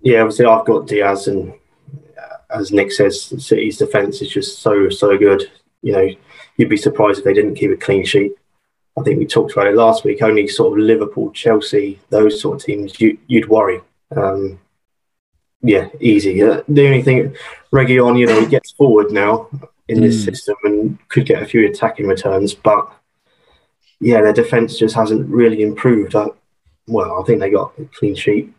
Yeah, 0.00 0.20
obviously 0.20 0.46
I've 0.46 0.66
got 0.66 0.86
Dias, 0.86 1.26
and 1.26 1.52
uh, 2.18 2.36
as 2.58 2.72
Nick 2.72 2.92
says, 2.92 3.22
City's 3.44 3.78
defence 3.78 4.22
is 4.22 4.30
just 4.30 4.60
so 4.60 4.88
so 4.88 5.18
good. 5.18 5.50
You 5.82 5.92
know, 5.92 6.08
you'd 6.56 6.68
be 6.68 6.76
surprised 6.76 7.18
if 7.18 7.24
they 7.24 7.34
didn't 7.34 7.56
keep 7.56 7.70
a 7.70 7.76
clean 7.76 8.04
sheet. 8.04 8.32
I 8.98 9.02
think 9.02 9.18
we 9.18 9.26
talked 9.26 9.52
about 9.52 9.66
it 9.66 9.74
last 9.74 10.04
week. 10.04 10.22
Only 10.22 10.46
sort 10.46 10.78
of 10.78 10.84
Liverpool, 10.84 11.32
Chelsea, 11.32 11.98
those 12.10 12.40
sort 12.40 12.56
of 12.56 12.66
teams 12.66 13.00
you, 13.00 13.18
you'd 13.26 13.48
worry. 13.48 13.80
Um, 14.14 14.60
yeah, 15.62 15.88
easy. 15.98 16.42
Uh, 16.42 16.62
the 16.68 16.86
only 16.86 17.02
thing, 17.02 17.34
Reguilon, 17.72 18.18
you 18.18 18.26
know, 18.26 18.38
he 18.38 18.46
gets 18.46 18.72
forward 18.72 19.10
now 19.10 19.48
in 19.88 20.00
this 20.00 20.22
Mm. 20.22 20.24
system 20.24 20.56
and 20.64 21.08
could 21.08 21.26
get 21.26 21.42
a 21.42 21.46
few 21.46 21.66
attacking 21.68 22.06
returns, 22.06 22.54
but 22.54 22.88
yeah, 24.00 24.20
their 24.20 24.32
defence 24.32 24.78
just 24.78 24.94
hasn't 24.94 25.28
really 25.28 25.62
improved. 25.62 26.14
I, 26.14 26.26
well, 26.86 27.20
I 27.20 27.24
think 27.24 27.40
they 27.40 27.50
got 27.50 27.72
a 27.78 27.84
clean 27.98 28.14
sheet 28.14 28.52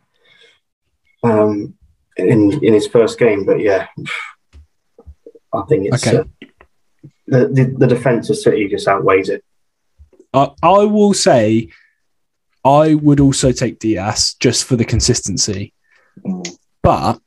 um, 1.24 1.74
in 2.18 2.64
in 2.64 2.74
his 2.74 2.88
first 2.88 3.18
game, 3.20 3.46
but 3.46 3.60
yeah, 3.60 3.88
I 5.54 5.62
think 5.68 5.88
it's 5.88 6.06
Okay. 6.08 6.18
uh, 6.18 6.24
the, 7.28 7.48
the 7.48 7.76
the 7.78 7.88
defence 7.88 8.30
of 8.30 8.38
City 8.38 8.68
just 8.68 8.88
outweighs 8.88 9.30
it. 9.30 9.44
I, 10.34 10.52
I 10.62 10.84
will 10.86 11.14
say, 11.14 11.70
I 12.66 12.96
would 12.96 13.20
also 13.20 13.52
take 13.52 13.80
Dias 13.80 14.36
just 14.36 14.66
for 14.66 14.76
the 14.76 14.86
consistency. 14.86 15.74
Mm. 16.26 16.58
But 16.82 17.20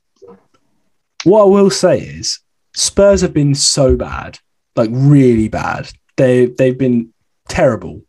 what 1.24 1.42
I 1.42 1.46
will 1.46 1.70
say 1.70 2.00
is, 2.00 2.40
Spurs 2.76 3.22
have 3.22 3.32
been 3.32 3.54
so 3.54 3.96
bad, 3.96 4.38
like 4.76 4.90
really 4.92 5.48
bad. 5.48 5.90
They 6.16 6.46
they've 6.46 6.78
been 6.78 7.12
terrible. 7.48 8.02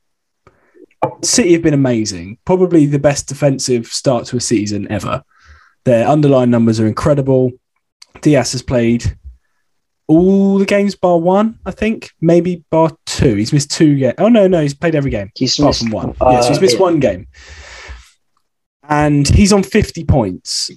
City 1.24 1.54
have 1.54 1.62
been 1.62 1.74
amazing, 1.74 2.38
probably 2.44 2.86
the 2.86 3.00
best 3.00 3.28
defensive 3.28 3.88
start 3.88 4.26
to 4.26 4.38
a 4.38 4.42
season 4.42 4.92
ever. 4.92 5.24
Their 5.86 6.06
underlying 6.06 6.50
numbers 6.50 6.80
are 6.82 6.88
incredible. 6.88 7.52
Dias 8.22 8.52
has 8.52 8.62
played 8.62 9.18
all 10.08 10.58
the 10.58 10.66
games 10.66 10.96
bar 10.96 11.18
one, 11.18 11.60
I 11.66 11.72
think, 11.72 12.12
maybe 12.20 12.66
bar 12.70 12.92
two. 13.06 13.36
He's 13.36 13.54
missed 13.54 13.72
two 13.72 13.96
games. 13.98 14.16
Oh 14.18 14.28
no, 14.28 14.48
no, 14.48 14.62
he's 14.62 14.74
played 14.74 14.96
every 14.96 15.12
game 15.12 15.32
He's 15.36 15.58
apart 15.58 15.70
missed, 15.70 15.82
from 15.84 15.92
one. 15.92 16.10
uh, 16.20 16.32
yeah, 16.32 16.42
so 16.42 16.50
he's 16.50 16.62
missed 16.62 16.76
yeah. 16.76 16.82
one 16.82 17.00
game. 17.00 17.28
And 18.84 19.28
he's 19.28 19.54
on 19.54 19.64
50 19.64 20.04
points. 20.06 20.70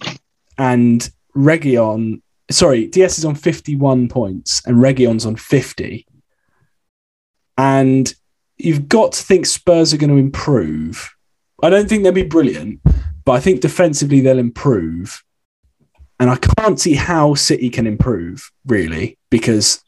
And 0.59 1.09
Reguilon, 1.37 2.23
sorry, 2.51 2.87
Dias 2.87 3.19
is 3.19 3.25
on 3.25 3.35
51 3.35 4.09
points 4.09 4.63
and 4.67 4.77
Reguilon's 4.77 5.27
on 5.27 5.37
50. 5.37 6.07
And 7.57 8.13
you've 8.59 8.89
got 8.89 9.13
to 9.13 9.23
think 9.23 9.47
Spurs 9.47 9.93
are 9.93 9.99
going 9.99 10.11
to 10.11 10.17
improve. 10.17 11.15
I 11.63 11.71
don't 11.71 11.89
think 11.89 12.03
they'll 12.03 12.13
be 12.13 12.23
brilliant, 12.23 12.81
but 13.25 13.33
I 13.33 13.41
think 13.41 13.61
defensively 13.61 14.21
they'll 14.21 14.39
improve. 14.39 15.23
And 16.19 16.31
I 16.31 16.37
can't 16.37 16.79
see 16.79 16.95
how 16.95 17.35
City 17.35 17.71
can 17.71 17.87
improve, 17.87 18.51
really, 18.67 19.19
because 19.31 19.83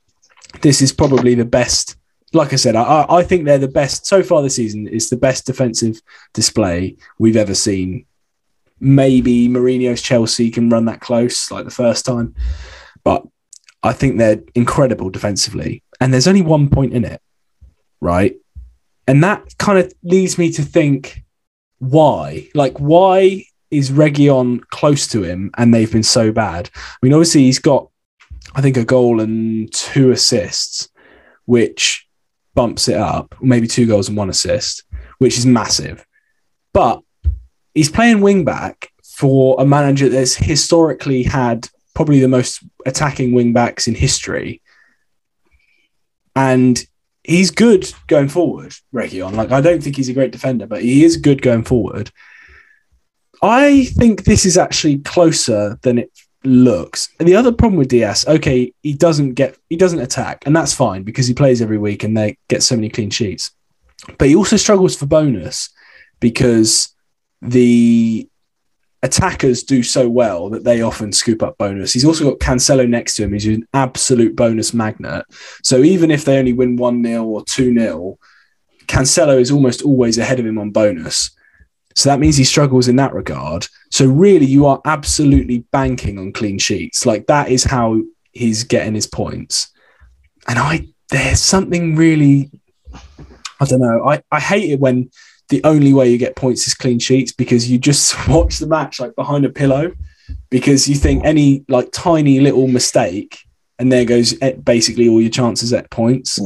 this 0.61 0.81
is 0.81 0.93
probably 0.93 1.35
the 1.35 1.45
best 1.45 1.97
like 2.35 2.53
I 2.53 2.57
said, 2.57 2.77
I, 2.77 3.05
I 3.09 3.23
think 3.23 3.45
they're 3.45 3.59
the 3.59 3.69
best 3.69 4.07
so 4.07 4.23
far 4.23 4.43
this 4.43 4.57
season. 4.57 4.89
It's 4.91 5.11
the 5.11 5.17
best 5.17 5.47
defensive 5.47 6.01
display 6.33 6.97
we've 7.19 7.37
ever 7.37 7.55
seen. 7.55 8.07
Maybe 8.83 9.49
Mourinho's 9.49 10.03
Chelsea 10.03 10.51
can 10.51 10.69
run 10.69 10.87
that 10.87 11.01
close 11.01 11.53
like 11.53 11.65
the 11.65 11.71
first 11.71 12.05
time, 12.05 12.35
but 13.05 13.25
I 13.83 13.93
think 13.93 14.19
they're 14.19 14.43
incredible 14.57 15.09
defensively. 15.09 15.85
And 16.01 16.13
there's 16.13 16.27
only 16.27 16.43
one 16.43 16.69
point 16.69 16.93
in 16.93 17.05
it, 17.05 17.21
right? 18.01 18.35
And 19.07 19.23
that 19.23 19.57
kind 19.59 19.79
of 19.79 19.93
leads 20.03 20.37
me 20.37 20.51
to 20.53 20.63
think 20.63 21.23
why? 21.79 22.49
Like, 22.55 22.79
why 22.79 23.45
is 23.71 23.91
Reguilon 23.91 24.63
close 24.71 25.07
to 25.09 25.23
him 25.23 25.53
and 25.57 25.73
they've 25.73 25.91
been 25.91 26.03
so 26.03 26.33
bad? 26.33 26.71
I 26.75 26.97
mean, 27.03 27.13
obviously, 27.13 27.43
he's 27.43 27.61
got, 27.61 27.89
I 28.55 28.61
think, 28.61 28.77
a 28.77 28.85
goal 28.85 29.21
and 29.21 29.73
two 29.73 30.11
assists, 30.11 30.89
which 31.45 32.09
bumps 32.55 32.89
it 32.89 32.97
up, 32.97 33.35
maybe 33.41 33.67
two 33.67 33.87
goals 33.87 34.09
and 34.09 34.17
one 34.17 34.29
assist, 34.29 34.85
which 35.19 35.39
is 35.39 35.47
massive. 35.47 36.05
But 36.73 37.03
he's 37.75 37.91
playing 37.91 38.21
wing 38.21 38.45
back 38.45 38.91
for 39.05 39.57
a 39.59 39.65
manager 39.65 40.09
that's 40.09 40.35
historically 40.35 41.23
had 41.23 41.69
probably 41.95 42.21
the 42.21 42.29
most 42.29 42.63
attacking 42.87 43.33
wing 43.33 43.53
backs 43.53 43.87
in 43.87 43.95
history. 43.95 44.63
And 46.35 46.85
he's 47.23 47.51
good 47.51 47.93
going 48.07 48.29
forward, 48.29 48.75
Reguilon. 48.93 49.35
Like, 49.35 49.53
I 49.53 49.61
don't 49.61 49.83
think 49.83 49.97
he's 49.97 50.09
a 50.09 50.15
great 50.15 50.33
defender, 50.33 50.67
but 50.67 50.83
he 50.83 51.05
is 51.05 51.17
good 51.17 51.43
going 51.43 51.65
forward. 51.65 52.11
I 53.43 53.85
think 53.85 54.25
this 54.25 54.47
is 54.47 54.57
actually 54.57 54.99
closer 54.99 55.79
than 55.83 55.99
it 55.99 56.11
looks. 56.45 57.09
And 57.19 57.29
the 57.29 57.37
other 57.37 57.53
problem 57.53 57.77
with 57.77 57.89
Dias, 57.89 58.27
okay, 58.27 58.73
he 58.83 58.95
doesn't 58.95 59.35
get 59.35 59.57
he 59.69 59.77
doesn't 59.77 59.99
attack, 60.01 60.45
and 60.47 60.55
that's 60.55 60.73
fine 60.73 61.03
because 61.03 61.27
he 61.27 61.35
plays 61.35 61.61
every 61.61 61.79
week 61.79 62.05
and 62.05 62.17
they 62.17 62.39
get 62.49 62.63
so 62.63 62.77
many 62.77 62.89
clean 62.89 63.11
sheets. 63.11 63.51
But 64.19 64.29
he 64.29 64.37
also 64.37 64.57
struggles 64.57 64.97
for 64.97 65.07
bonus 65.07 65.71
because 66.21 66.92
the 67.43 68.29
attackers 69.03 69.65
do 69.65 69.83
so 69.83 70.09
well 70.09 70.49
that 70.51 70.65
they 70.65 70.81
often 70.81 71.13
scoop 71.13 71.43
up 71.43 71.59
bonus. 71.59 71.93
He's 71.93 72.05
also 72.05 72.31
got 72.31 72.39
Cancelo 72.39 72.89
next 72.89 73.17
to 73.17 73.25
him. 73.25 73.33
He's 73.33 73.47
an 73.47 73.67
absolute 73.75 74.37
bonus 74.37 74.73
magnet. 74.73 75.25
So 75.63 75.79
even 75.79 76.11
if 76.11 76.25
they 76.25 76.39
only 76.39 76.53
win 76.53 76.77
1 76.77 77.05
0 77.05 77.25
or 77.25 77.45
2 77.45 77.75
0, 77.75 78.19
Cancelo 78.87 79.41
is 79.41 79.51
almost 79.51 79.83
always 79.83 80.19
ahead 80.19 80.39
of 80.39 80.47
him 80.47 80.59
on 80.59 80.71
bonus. 80.71 81.33
So 81.95 82.09
that 82.09 82.21
means 82.21 82.37
he 82.37 82.45
struggles 82.45 82.89
in 82.89 82.97
that 82.97 83.13
regard. 83.13 83.67
So 83.91 84.07
really, 84.07 84.47
you 84.47 84.67
are 84.67 84.81
absolutely 84.85 85.59
banking 85.73 86.19
on 86.19 86.33
clean 86.33 86.59
sheets. 86.59 87.05
Like 87.05 87.27
that 87.27 87.51
is 87.51 87.65
how 87.65 88.01
he's 88.33 88.65
getting 88.65 88.95
his 88.95 89.07
points. 89.07 89.71
And 90.49 90.59
I, 90.59 90.87
there's 91.11 91.41
something 91.41 91.97
really, 91.97 92.51
I 93.61 93.65
don't 93.67 93.81
know. 93.81 94.09
I, 94.09 94.23
I 94.31 94.41
hate 94.41 94.71
it 94.71 94.81
when 94.81 95.11
the 95.53 95.63
only 95.65 95.93
way 95.93 96.11
you 96.11 96.17
get 96.17 96.35
points 96.35 96.67
is 96.67 96.73
clean 96.73 96.99
sheets 96.99 97.31
because 97.31 97.71
you 97.71 97.77
just 97.79 98.27
watch 98.29 98.59
the 98.59 98.67
match 98.67 98.99
like 98.99 99.15
behind 99.15 99.45
a 99.45 99.51
pillow 99.51 99.93
because 100.49 100.89
you 100.89 100.95
think 100.95 101.23
any 101.27 101.63
like 101.69 101.93
tiny 101.93 102.41
little 102.41 102.67
mistake 102.69 103.39
and 103.79 103.93
there 103.93 104.07
goes 104.07 104.33
basically 104.65 105.09
all 105.11 105.21
your 105.21 105.31
chances 105.31 105.71
at 105.75 105.91
points. 105.91 106.39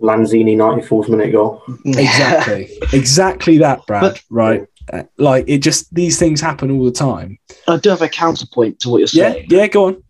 Lanzini 0.00 0.56
94th 0.56 1.10
minute 1.10 1.32
goal. 1.32 1.62
Exactly. 1.84 2.70
exactly 2.94 3.58
that, 3.58 3.86
Brad. 3.86 4.00
But- 4.00 4.22
right. 4.30 4.66
Uh, 4.90 5.02
Like 5.18 5.44
it 5.48 5.58
just, 5.58 5.92
these 5.92 6.18
things 6.18 6.40
happen 6.40 6.70
all 6.70 6.84
the 6.84 6.92
time. 6.92 7.38
I 7.68 7.76
do 7.76 7.90
have 7.90 8.02
a 8.02 8.08
counterpoint 8.08 8.80
to 8.80 8.88
what 8.88 8.98
you're 8.98 9.06
saying. 9.08 9.46
Yeah. 9.50 9.58
Yeah, 9.58 9.66
go 9.66 9.86
on. 9.86 10.02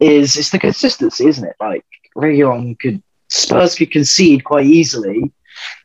Is 0.00 0.36
it's 0.36 0.50
the 0.50 0.58
consistency, 0.58 1.26
isn't 1.26 1.44
it? 1.44 1.56
Like 1.60 1.84
Reguilon 2.16 2.78
could 2.78 3.02
Spurs 3.28 3.74
could 3.74 3.90
concede 3.90 4.44
quite 4.44 4.66
easily, 4.66 5.32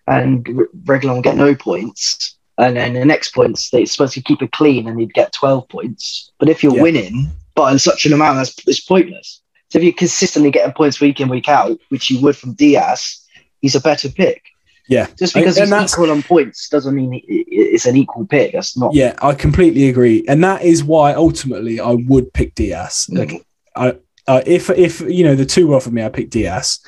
and 0.10 0.46
Reguilon 0.86 1.16
will 1.16 1.22
get 1.22 1.36
no 1.38 1.56
points. 1.56 2.36
And 2.58 2.76
then 2.76 2.94
the 2.94 3.06
next 3.06 3.34
points, 3.34 3.70
they're 3.70 3.86
supposed 3.86 4.14
to 4.16 4.22
keep 4.22 4.42
it 4.42 4.52
clean 4.52 4.88
and 4.88 5.00
you'd 5.00 5.14
get 5.14 5.32
12 5.32 5.70
points. 5.70 6.32
But 6.40 6.50
if 6.50 6.62
you're 6.62 6.76
Yeah. 6.76 6.82
winning 6.82 7.28
by 7.56 7.78
such 7.78 8.06
an 8.06 8.12
amount, 8.14 8.38
that's 8.38 8.56
it's 8.68 8.82
pointless. 8.82 9.42
So 9.70 9.78
if 9.80 9.84
you're 9.84 9.94
consistently 9.94 10.52
getting 10.52 10.74
points 10.74 11.00
week 11.00 11.22
in, 11.22 11.30
week 11.30 11.48
out, 11.48 11.78
which 11.90 12.10
you 12.10 12.20
would 12.22 12.36
from 12.36 12.54
Dias, 12.54 13.26
he's 13.62 13.76
a 13.76 13.80
better 13.80 14.10
pick. 14.10 14.42
Yeah. 14.90 15.06
Just 15.18 15.36
because 15.36 15.56
And 15.58 15.66
he's 15.66 15.70
that's- 15.70 15.94
equal 15.94 16.12
on 16.12 16.24
points 16.24 16.68
doesn't 16.68 16.96
mean 16.96 17.14
it- 17.14 17.24
it- 17.28 17.46
it's 17.50 17.86
an 17.86 17.96
equal 17.96 18.26
pick. 18.26 18.54
That's 18.54 18.76
not. 18.76 18.94
Yeah, 18.94 19.14
I 19.22 19.36
completely 19.36 19.88
agree, 19.88 20.26
and 20.28 20.44
that 20.44 20.64
is 20.64 20.84
why 20.84 21.14
ultimately 21.14 21.80
I 21.80 21.92
would 21.92 22.34
pick 22.34 22.56
Dias. 22.56 23.08
Like, 23.10 23.46
I, 23.76 23.94
uh, 24.28 24.42
if 24.48 24.70
if 24.72 25.00
you 25.02 25.24
know 25.24 25.36
the 25.36 25.46
two 25.46 25.68
were 25.68 25.80
for 25.80 25.92
me, 25.92 26.02
I 26.04 26.10
pick 26.10 26.32
Dias, 26.32 26.80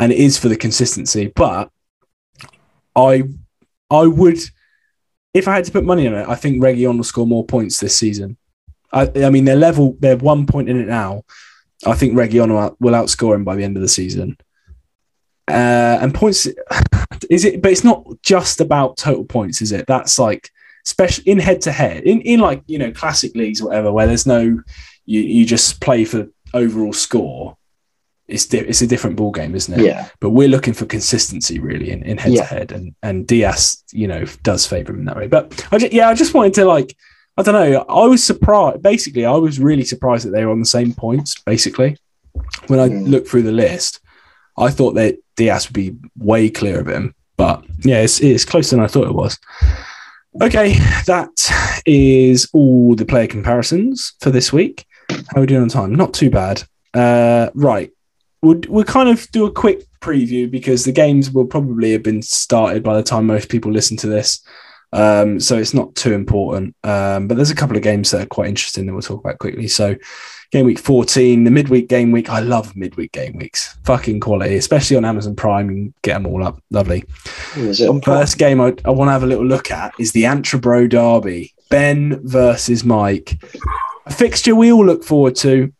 and 0.00 0.10
it 0.10 0.18
is 0.18 0.38
for 0.38 0.48
the 0.48 0.56
consistency. 0.56 1.30
But 1.36 1.68
I, 2.94 3.24
I 3.90 4.06
would, 4.06 4.38
if 5.34 5.48
I 5.48 5.54
had 5.54 5.64
to 5.64 5.72
put 5.72 5.84
money 5.84 6.06
on 6.06 6.14
it, 6.14 6.28
I 6.28 6.34
think 6.34 6.62
Reguilon 6.62 6.96
will 6.96 7.04
score 7.04 7.26
more 7.26 7.44
points 7.44 7.80
this 7.80 7.98
season. 7.98 8.36
I, 8.92 9.10
I 9.16 9.30
mean, 9.30 9.44
they're 9.44 9.56
level, 9.56 9.96
they're 10.00 10.16
one 10.16 10.46
point 10.46 10.68
in 10.68 10.80
it 10.80 10.88
now. 10.88 11.24
I 11.86 11.94
think 11.94 12.14
Reguilon 12.14 12.76
will 12.80 12.92
outscore 12.92 13.34
him 13.34 13.44
by 13.44 13.56
the 13.56 13.64
end 13.64 13.76
of 13.76 13.82
the 13.82 13.88
season. 13.88 14.36
Uh, 15.48 15.98
and 16.00 16.14
points 16.14 16.46
is 17.30 17.44
it? 17.44 17.62
But 17.62 17.72
it's 17.72 17.84
not 17.84 18.06
just 18.22 18.60
about 18.60 18.96
total 18.96 19.24
points, 19.24 19.60
is 19.60 19.72
it? 19.72 19.86
That's 19.86 20.18
like 20.18 20.50
special 20.84 21.24
in 21.26 21.38
head 21.38 21.60
to 21.62 21.72
head 21.72 22.02
in 22.04 22.20
in 22.22 22.40
like 22.40 22.62
you 22.66 22.78
know 22.78 22.90
classic 22.90 23.36
leagues 23.36 23.60
or 23.60 23.68
whatever 23.68 23.92
where 23.92 24.06
there's 24.06 24.26
no 24.26 24.60
you 25.04 25.20
you 25.20 25.46
just 25.46 25.80
play 25.80 26.04
for 26.04 26.28
overall 26.54 26.92
score. 26.92 27.56
It's 28.32 28.46
di- 28.46 28.58
it's 28.58 28.82
a 28.82 28.86
different 28.86 29.16
ball 29.16 29.30
game, 29.30 29.54
isn't 29.54 29.78
it? 29.78 29.84
Yeah. 29.84 30.08
But 30.20 30.30
we're 30.30 30.48
looking 30.48 30.74
for 30.74 30.86
consistency 30.86 31.58
really 31.58 31.90
in, 31.90 32.02
in 32.02 32.18
head 32.18 32.34
to 32.36 32.44
head, 32.44 32.72
and 32.72 32.94
and 33.02 33.26
Dias, 33.26 33.84
you 33.92 34.08
know, 34.08 34.24
does 34.42 34.66
favour 34.66 34.92
him 34.92 35.00
in 35.00 35.04
that 35.06 35.16
way. 35.16 35.26
But 35.28 35.66
I 35.70 35.78
just, 35.78 35.92
yeah, 35.92 36.08
I 36.08 36.14
just 36.14 36.34
wanted 36.34 36.54
to 36.54 36.64
like 36.64 36.96
I 37.38 37.42
don't 37.42 37.54
know. 37.54 37.84
I 37.88 38.06
was 38.06 38.22
surprised. 38.22 38.82
Basically, 38.82 39.24
I 39.24 39.32
was 39.36 39.58
really 39.58 39.84
surprised 39.84 40.26
that 40.26 40.30
they 40.30 40.44
were 40.44 40.52
on 40.52 40.60
the 40.60 40.66
same 40.66 40.92
points. 40.92 41.40
Basically, 41.42 41.96
when 42.66 42.80
I 42.80 42.88
Mm. 42.88 43.08
looked 43.08 43.28
through 43.28 43.42
the 43.42 43.52
list, 43.52 44.00
I 44.58 44.70
thought 44.70 44.92
that 44.94 45.16
Dias 45.36 45.68
would 45.68 45.74
be 45.74 45.96
way 46.18 46.50
clear 46.50 46.78
of 46.80 46.88
him. 46.88 47.14
But 47.38 47.64
yeah, 47.84 48.00
it's, 48.02 48.20
it's 48.20 48.44
closer 48.44 48.76
than 48.76 48.84
I 48.84 48.88
thought 48.88 49.06
it 49.08 49.14
was. 49.14 49.38
Okay, 50.40 50.74
that 51.06 51.82
is 51.86 52.48
all 52.52 52.94
the 52.94 53.04
player 53.04 53.26
comparisons 53.26 54.12
for 54.20 54.30
this 54.30 54.52
week. 54.52 54.84
How 55.10 55.18
are 55.36 55.40
we 55.40 55.46
doing 55.46 55.62
on 55.62 55.68
time? 55.68 55.94
Not 55.94 56.14
too 56.14 56.30
bad. 56.30 56.62
Uh, 56.94 57.48
right, 57.54 57.90
we'll, 58.42 58.60
we'll 58.68 58.84
kind 58.84 59.08
of 59.08 59.30
do 59.30 59.46
a 59.46 59.50
quick 59.50 59.84
preview 60.00 60.50
because 60.50 60.84
the 60.84 60.92
games 60.92 61.30
will 61.30 61.46
probably 61.46 61.92
have 61.92 62.02
been 62.02 62.22
started 62.22 62.82
by 62.82 62.96
the 62.96 63.02
time 63.02 63.26
most 63.26 63.48
people 63.48 63.70
listen 63.70 63.96
to 63.98 64.08
this. 64.08 64.42
Um, 64.92 65.40
so 65.40 65.56
it's 65.56 65.72
not 65.72 65.94
too 65.94 66.12
important. 66.12 66.76
Um, 66.84 67.28
but 67.28 67.36
there's 67.36 67.50
a 67.50 67.54
couple 67.54 67.76
of 67.76 67.82
games 67.82 68.10
that 68.10 68.22
are 68.22 68.26
quite 68.26 68.48
interesting 68.48 68.84
that 68.86 68.92
we'll 68.92 69.00
talk 69.00 69.20
about 69.20 69.38
quickly. 69.38 69.68
So 69.68 69.96
game 70.50 70.66
week 70.66 70.78
14, 70.78 71.44
the 71.44 71.50
midweek 71.50 71.88
game 71.88 72.12
week. 72.12 72.28
I 72.28 72.40
love 72.40 72.76
midweek 72.76 73.12
game 73.12 73.36
weeks. 73.36 73.76
Fucking 73.84 74.20
quality, 74.20 74.56
especially 74.56 74.98
on 74.98 75.04
Amazon 75.06 75.34
Prime. 75.34 75.70
You 75.70 75.76
can 75.76 75.94
get 76.02 76.14
them 76.14 76.26
all 76.26 76.44
up. 76.44 76.62
Lovely. 76.70 77.04
First 78.04 78.36
game 78.38 78.60
I, 78.60 78.74
I 78.84 78.90
want 78.90 79.08
to 79.08 79.12
have 79.12 79.22
a 79.22 79.26
little 79.26 79.46
look 79.46 79.70
at 79.70 79.94
is 79.98 80.12
the 80.12 80.24
Antrobro 80.24 80.88
Derby. 80.88 81.54
Ben 81.70 82.20
versus 82.26 82.84
Mike. 82.84 83.42
A 84.04 84.12
fixture 84.12 84.54
we 84.54 84.72
all 84.72 84.84
look 84.84 85.04
forward 85.04 85.36
to, 85.36 85.72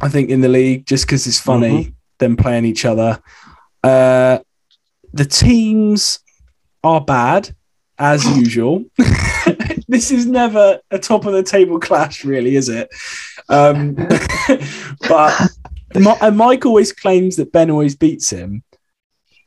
I 0.00 0.08
think, 0.08 0.30
in 0.30 0.40
the 0.40 0.48
league, 0.48 0.86
just 0.86 1.06
because 1.06 1.26
it's 1.26 1.40
funny 1.40 1.94
them 2.18 2.36
playing 2.36 2.64
each 2.64 2.84
other. 2.84 3.20
Uh, 3.82 4.38
the 5.12 5.24
teams 5.24 6.20
are 6.84 7.00
bad, 7.00 7.54
as 7.98 8.24
usual. 8.38 8.84
this 9.88 10.10
is 10.10 10.26
never 10.26 10.80
a 10.90 10.98
top 10.98 11.26
of 11.26 11.32
the 11.32 11.42
table 11.42 11.78
clash, 11.78 12.24
really, 12.24 12.56
is 12.56 12.68
it? 12.68 12.88
Um, 13.48 13.94
but 15.08 15.50
and 15.94 16.36
Mike 16.36 16.64
always 16.64 16.92
claims 16.92 17.36
that 17.36 17.52
Ben 17.52 17.70
always 17.70 17.96
beats 17.96 18.30
him. 18.30 18.62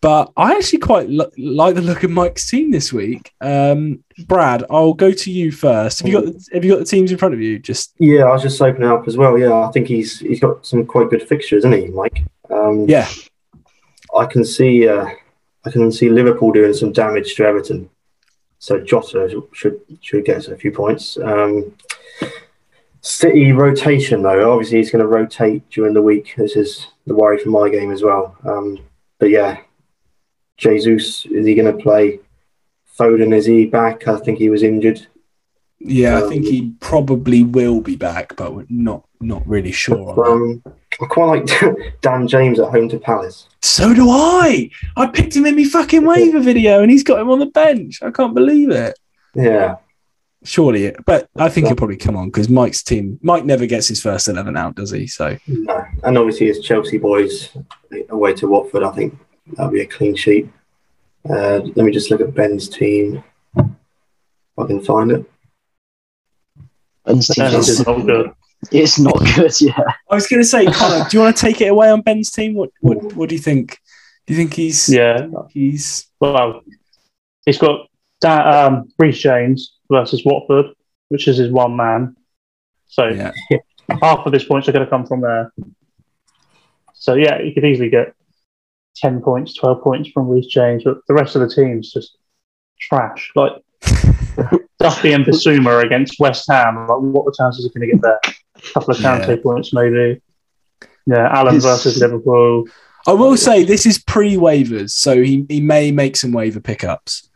But 0.04 0.34
I 0.36 0.58
actually 0.58 0.80
quite 0.80 1.10
lo- 1.10 1.32
like 1.38 1.76
the 1.76 1.82
look 1.82 2.04
of 2.04 2.12
Mike's 2.12 2.50
team 2.50 2.72
this 2.72 2.92
week. 2.92 3.32
Um, 3.40 4.04
Brad, 4.28 4.66
I'll 4.70 4.94
go 4.94 5.14
to 5.14 5.32
you 5.32 5.50
first. 5.50 6.00
Have 6.00 6.10
you 6.10 6.14
got 6.14 6.26
the, 6.26 6.46
have 6.52 6.66
you 6.66 6.72
got 6.74 6.80
the 6.80 6.86
teams 6.86 7.10
in 7.10 7.18
front 7.18 7.34
of 7.34 7.40
you? 7.40 7.58
Just 7.58 7.94
Yeah, 8.00 8.26
I 8.26 8.34
was 8.34 8.42
just 8.42 8.62
opening 8.62 8.90
up 8.90 9.08
as 9.08 9.16
well. 9.16 9.38
Yeah, 9.38 9.54
I 9.54 9.72
think 9.72 9.88
he's 9.88 10.20
he's 10.20 10.42
got 10.42 10.66
some 10.66 10.86
quite 10.86 11.10
good 11.10 11.24
fixtures, 11.24 11.60
isn't 11.60 11.72
he, 11.72 11.88
Mike? 11.88 12.22
Um, 12.50 12.86
yeah, 12.86 13.08
I 14.14 14.26
can 14.26 14.44
see 14.44 14.90
uh, 14.90 15.08
I 15.64 15.72
can 15.72 15.90
see 15.90 16.10
Liverpool 16.10 16.52
doing 16.52 16.74
some 16.74 16.92
damage 16.92 17.36
to 17.36 17.46
Everton. 17.46 17.90
So 18.60 18.82
Jota 18.82 19.42
should 19.54 19.80
should 20.02 20.26
get 20.26 20.50
a 20.50 20.58
few 20.58 20.74
points. 20.74 21.18
Um, 21.18 21.74
City 23.00 23.54
rotation 23.54 24.22
though, 24.22 24.52
obviously 24.52 24.80
he's 24.80 24.92
going 24.92 25.02
to 25.02 25.08
rotate 25.08 25.70
during 25.70 25.94
the 25.94 26.02
week. 26.02 26.34
This 26.36 26.58
is 26.58 26.88
the 27.08 27.16
worry 27.16 27.38
for 27.38 27.52
my 27.52 27.70
game 27.70 27.92
as 27.92 28.04
well. 28.04 28.36
Um, 28.44 28.80
but 29.18 29.30
yeah, 29.30 29.60
Jesus 30.64 31.26
is 31.26 31.46
he 31.46 31.56
going 31.56 31.76
to 31.76 31.84
play? 31.84 32.20
Foden 32.98 33.34
is 33.34 33.46
he 33.46 33.66
back? 33.66 34.08
I 34.08 34.18
think 34.18 34.38
he 34.38 34.50
was 34.50 34.64
injured. 34.64 35.06
yeah. 35.80 36.18
I 36.20 36.22
Um, 36.24 36.30
think 36.30 36.46
he 36.46 36.74
probably 36.80 37.44
will 37.44 37.82
be 37.82 37.96
back, 37.96 38.36
but 38.36 38.54
we're 38.56 38.66
not 38.70 39.04
not 39.20 39.46
really 39.48 39.72
sure. 39.72 40.10
On 40.10 40.16
that. 40.16 40.32
Um, 40.32 40.76
I 41.02 41.06
quite 41.06 41.48
like 41.50 41.76
Dan 42.02 42.28
James 42.28 42.60
at 42.60 42.70
home 42.70 42.88
to 42.90 43.00
Palace. 43.00 43.48
So 43.62 43.94
do 43.94 44.10
I. 44.10 44.70
I 44.98 45.08
picked 45.08 45.36
him 45.36 45.46
in 45.46 45.56
my 45.56 45.64
fucking 45.64 46.06
waiver 46.06 46.40
video, 46.42 46.82
and 46.82 46.92
he's 46.92 47.04
got 47.04 47.20
him 47.22 47.30
on 47.30 47.40
the 47.40 47.48
bench. 47.48 48.04
I 48.04 48.12
can't 48.12 48.36
believe 48.36 48.70
it. 48.70 48.98
Yeah, 49.34 49.78
Surely, 50.44 50.94
but 51.06 51.28
I 51.38 51.48
think 51.50 51.68
he'll 51.68 51.76
probably 51.76 51.96
come 51.98 52.18
on 52.18 52.28
because 52.28 52.50
Mike's 52.50 52.84
team. 52.84 53.18
Mike 53.24 53.46
never 53.46 53.66
gets 53.66 53.88
his 53.88 54.02
first 54.02 54.28
eleven 54.28 54.56
out, 54.58 54.76
does 54.76 54.92
he? 54.92 55.08
So 55.08 55.38
No. 55.48 55.84
And 56.04 56.18
obviously, 56.18 56.50
as 56.50 56.60
Chelsea 56.60 56.98
boys 57.00 57.50
away 58.10 58.34
to 58.36 58.48
Watford, 58.48 58.84
I 58.84 58.92
think 58.92 59.18
that'll 59.48 59.72
be 59.72 59.82
a 59.82 59.86
clean 59.86 60.16
sheet. 60.16 60.50
Uh, 61.30 61.60
let 61.76 61.78
me 61.86 61.92
just 61.92 62.12
look 62.12 62.22
at 62.22 62.34
Ben's 62.34 62.68
team. 62.70 63.24
If 63.58 63.66
I 64.58 64.66
can 64.68 64.82
find 64.84 65.12
it. 65.12 65.26
Ben's 67.06 67.28
team 67.28 67.46
is- 67.46 67.70
is 67.70 67.86
not 67.86 68.06
good. 68.06 68.32
It's 68.72 68.98
not 68.98 69.20
good, 69.36 69.52
yeah. 69.60 69.78
I 70.10 70.16
was 70.16 70.28
going 70.28 70.42
to 70.42 70.48
say, 70.48 70.66
Connor, 70.66 71.06
do 71.10 71.18
you 71.18 71.24
want 71.24 71.36
to 71.36 71.42
take 71.42 71.60
it 71.60 71.68
away 71.68 71.90
on 71.90 72.02
Ben's 72.02 72.32
team? 72.32 72.54
What 72.54 72.70
what 72.80 73.14
what 73.14 73.28
do 73.30 73.36
you 73.36 73.42
think? 73.42 73.78
Do 74.26 74.34
you 74.34 74.38
think 74.40 74.54
he's 74.54 74.88
Yeah. 74.88 75.28
he's 75.50 76.08
Well, 76.22 76.62
he's 77.46 77.58
got 77.58 77.90
da- 78.22 78.68
um, 78.68 78.90
Reece 78.98 79.18
James 79.20 79.78
versus 79.92 80.24
Watford, 80.24 80.68
which 81.10 81.28
is 81.28 81.38
his 81.38 81.52
one 81.52 81.76
man. 81.76 82.16
So 82.88 83.08
yeah 83.10 83.32
half 84.02 84.26
of 84.26 84.32
his 84.32 84.46
points 84.46 84.70
are 84.70 84.72
going 84.72 84.86
to 84.86 84.90
come 84.90 85.06
from 85.06 85.20
there. 85.22 85.52
So 86.94 87.16
yeah, 87.16 87.42
you 87.42 87.54
could 87.54 87.66
easily 87.66 87.90
get 87.90 88.14
ten 88.96 89.22
points, 89.22 89.54
twelve 89.56 89.82
points 89.82 90.10
from 90.10 90.28
Reece 90.30 90.48
James, 90.48 90.84
but 90.84 90.98
the 91.08 91.14
rest 91.14 91.36
of 91.36 91.42
the 91.42 91.54
team's 91.54 91.92
just 91.92 92.18
trash. 92.80 93.32
Like 93.36 93.54
Duffy 94.80 95.14
and 95.14 95.26
Bissouma 95.26 95.84
against 95.84 96.20
West 96.20 96.46
Ham. 96.50 96.76
Like, 96.88 97.00
what 97.00 97.26
the 97.26 97.34
chances 97.38 97.66
are 97.66 97.70
going 97.78 97.88
to 97.90 97.94
get 97.94 98.02
there? 98.02 98.20
A 98.56 98.62
couple 98.74 98.92
of 98.94 98.98
Kante 99.00 99.28
Yeah. 99.38 99.42
points, 99.42 99.74
maybe. 99.74 100.22
Yeah, 101.06 101.30
Allen 101.32 101.56
His- 101.56 101.64
versus 101.64 102.00
Liverpool. 102.00 102.66
I 103.06 103.12
will 103.12 103.36
say 103.36 103.64
this 103.66 103.86
is 103.86 103.98
pre 103.98 104.36
waivers, 104.36 104.92
so 104.92 105.22
he, 105.22 105.46
he 105.50 105.60
may 105.60 105.92
make 105.92 106.16
some 106.16 106.32
waiver 106.32 106.62
pickups. 106.62 107.30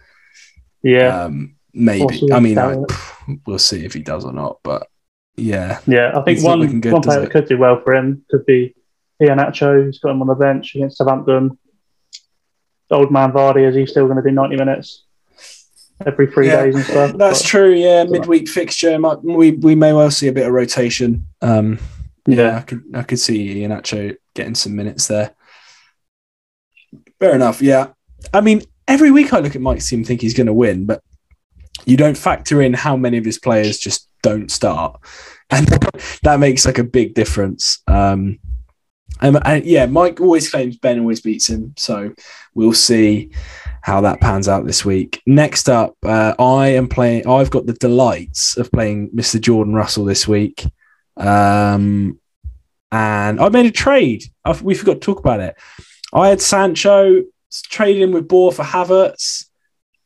Yeah, 0.81 1.23
Um, 1.23 1.55
maybe. 1.73 2.31
I 2.31 2.39
mean, 2.39 2.57
I, 2.57 2.77
we'll 3.45 3.59
see 3.59 3.83
if 3.83 3.93
he 3.93 4.01
does 4.01 4.23
or 4.23 4.31
not. 4.31 4.59
But 4.63 4.87
yeah, 5.35 5.79
yeah. 5.85 6.11
I 6.17 6.21
think 6.23 6.37
It's 6.37 6.45
one 6.45 6.79
good, 6.79 6.93
one 6.93 7.01
player 7.01 7.19
that 7.19 7.31
could 7.31 7.47
do 7.49 7.57
well 7.57 7.81
for 7.83 7.93
him 7.93 8.23
could 8.31 8.45
be 8.45 8.75
Iheanacho. 9.22 9.86
He's 9.86 9.99
got 9.99 10.11
him 10.11 10.22
on 10.22 10.28
the 10.28 10.36
bench 10.36 10.76
against 10.76 10.97
Southampton. 10.97 11.57
Old 12.89 13.11
man 13.11 13.32
Vardy, 13.32 13.68
is 13.68 13.76
he 13.76 13.86
still 13.86 14.05
going 14.07 14.18
to 14.18 14.24
do 14.24 14.32
ninety 14.32 14.55
minutes 14.55 15.03
every 16.05 16.28
three 16.28 16.47
Yeah, 16.47 16.63
days 16.65 16.76
and 16.76 16.84
stuff? 16.86 17.18
that's 17.18 17.41
But- 17.41 17.47
true. 17.47 17.74
Yeah, 17.74 18.03
midweek 18.05 18.47
fixture. 18.47 18.97
Might, 18.97 19.24
we 19.24 19.51
we 19.51 19.76
may 19.76 19.93
well 19.93 20.11
see 20.11 20.28
a 20.28 20.32
bit 20.34 20.47
of 20.47 20.53
rotation. 20.53 21.28
Um, 21.41 21.80
yeah, 22.26 22.36
Yeah. 22.36 22.57
I 22.57 22.61
could 22.61 22.84
I 22.93 23.03
could 23.03 23.20
see 23.20 23.55
Iheanacho 23.55 24.15
getting 24.36 24.55
some 24.55 24.76
minutes 24.76 25.07
there. 25.07 25.32
Fair 27.20 27.36
enough. 27.36 27.61
Yeah, 27.61 27.88
I 28.34 28.41
mean, 28.41 28.61
every 28.88 29.11
week 29.11 29.34
I 29.34 29.39
look 29.39 29.55
at 29.55 29.61
Mike's 29.61 29.89
team, 29.89 29.99
and 29.99 30.07
think 30.07 30.22
he's 30.22 30.34
going 30.36 30.47
to 30.47 30.53
win, 30.53 30.86
but 30.86 31.01
you 31.86 31.97
don't 31.97 32.18
factor 32.18 32.61
in 32.61 32.74
how 32.74 32.95
many 32.95 33.18
of 33.18 33.26
his 33.26 33.39
players 33.39 33.78
just 33.80 34.07
don't 34.22 34.51
start, 34.51 34.99
and 35.49 35.68
that 36.24 36.39
makes 36.39 36.65
like 36.65 36.78
a 36.78 36.84
big 36.84 37.15
difference. 37.15 37.82
Um, 37.88 38.39
and, 39.21 39.39
and 39.45 39.65
yeah, 39.65 39.85
Mike 39.85 40.21
always 40.21 40.49
claims 40.49 40.77
Ben 40.77 40.99
always 40.99 41.21
beats 41.21 41.49
him, 41.49 41.73
so 41.77 42.13
we'll 42.53 42.73
see 42.73 43.31
how 43.81 44.01
that 44.01 44.21
pans 44.21 44.47
out 44.47 44.65
this 44.65 44.85
week. 44.85 45.21
Next 45.25 45.69
up, 45.69 45.95
uh, 46.03 46.35
I 46.37 46.67
am 46.69 46.87
playing. 46.87 47.27
I've 47.27 47.49
got 47.49 47.65
the 47.65 47.73
delights 47.73 48.57
of 48.57 48.71
playing 48.71 49.09
Mr. 49.11 49.39
Jordan 49.39 49.73
Russell 49.73 50.05
this 50.05 50.27
week, 50.27 50.65
um, 51.15 52.19
and 52.91 53.39
I 53.39 53.49
made 53.49 53.65
a 53.65 53.71
trade. 53.71 54.23
I, 54.45 54.51
we 54.61 54.75
forgot 54.75 54.95
to 54.95 54.99
talk 54.99 55.19
about 55.19 55.39
it. 55.39 55.55
I 56.13 56.29
had 56.29 56.41
Sancho 56.41 57.23
trading 57.63 58.11
with 58.11 58.27
Bohr 58.27 58.53
for 58.53 58.63
Havertz. 58.63 59.45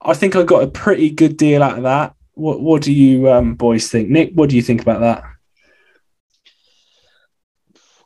I 0.02 0.14
think 0.14 0.36
I 0.36 0.44
got 0.44 0.64
a 0.64 0.68
pretty 0.68 1.10
good 1.10 1.38
deal 1.38 1.62
out 1.62 1.78
of 1.78 1.84
that. 1.84 2.16
What 2.34 2.62
What 2.62 2.82
do 2.82 2.94
you 2.94 3.30
um, 3.30 3.56
boys 3.56 3.90
think, 3.90 4.10
Nick? 4.10 4.32
What 4.34 4.50
do 4.50 4.56
you 4.56 4.62
think 4.62 4.82
about 4.82 5.02
that? 5.02 5.24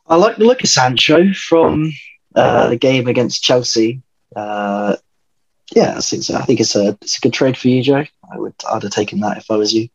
I 0.08 0.16
like 0.16 0.38
the 0.38 0.46
look 0.46 0.64
of 0.64 0.70
Sancho 0.70 1.34
from 1.34 1.92
uh, 2.36 2.70
the 2.70 2.78
game 2.78 3.08
against 3.08 3.44
Chelsea. 3.44 4.02
Uh, 4.36 4.96
yeah, 5.76 5.96
I 5.98 6.02
think. 6.02 6.30
I 6.30 6.42
think 6.44 6.60
it's 6.60 6.76
a 6.76 6.90
it's 7.02 7.18
a 7.18 7.22
good 7.22 7.34
trade 7.34 7.58
for 7.58 7.70
you, 7.70 7.82
Joe. 7.82 8.06
I 8.32 8.38
would 8.38 8.54
I'd 8.72 8.84
have 8.84 8.92
taken 8.92 9.20
that 9.22 9.38
if 9.38 9.50
I 9.50 9.56
was 9.56 9.74
you. 9.74 9.90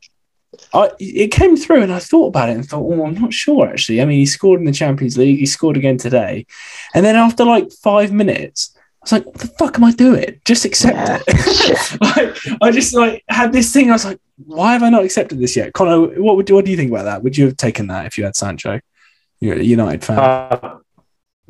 I 0.74 0.90
it 0.98 1.28
came 1.30 1.56
through 1.56 1.82
and 1.82 1.92
I 1.92 2.00
thought 2.00 2.26
about 2.28 2.48
it 2.48 2.56
and 2.56 2.66
thought, 2.68 2.82
oh, 2.84 3.06
I'm 3.06 3.14
not 3.14 3.32
sure 3.32 3.68
actually. 3.68 4.02
I 4.02 4.04
mean, 4.04 4.18
he 4.18 4.26
scored 4.26 4.58
in 4.60 4.66
the 4.66 4.72
Champions 4.72 5.16
League, 5.16 5.38
he 5.38 5.46
scored 5.46 5.76
again 5.76 5.96
today, 5.96 6.46
and 6.94 7.04
then 7.04 7.14
after 7.14 7.44
like 7.44 7.70
five 7.72 8.12
minutes, 8.12 8.76
I 8.76 8.80
was 9.02 9.12
like, 9.12 9.26
what 9.26 9.38
the 9.38 9.46
fuck 9.46 9.76
am 9.76 9.84
I 9.84 9.92
doing? 9.92 10.40
Just 10.44 10.64
accept 10.64 10.96
Yeah. 10.96 11.22
it. 11.28 12.00
like, 12.00 12.36
I 12.60 12.72
just 12.72 12.94
like 12.94 13.22
had 13.28 13.52
this 13.52 13.72
thing. 13.72 13.90
I 13.90 13.92
was 13.92 14.04
like, 14.04 14.18
why 14.44 14.72
have 14.72 14.82
I 14.82 14.90
not 14.90 15.04
accepted 15.04 15.38
this 15.38 15.56
yet? 15.56 15.72
Connor, 15.72 16.20
what 16.20 16.36
would 16.36 16.50
what 16.50 16.64
do 16.64 16.70
you 16.72 16.76
think 16.76 16.90
about 16.90 17.04
that? 17.04 17.22
Would 17.22 17.36
you 17.38 17.44
have 17.46 17.56
taken 17.56 17.86
that 17.86 18.06
if 18.06 18.18
you 18.18 18.24
had 18.24 18.34
Sancho? 18.34 18.80
You're 19.40 19.56
a 19.56 19.62
United 19.62 20.04
fan. 20.04 20.18
Uh, 20.18 20.78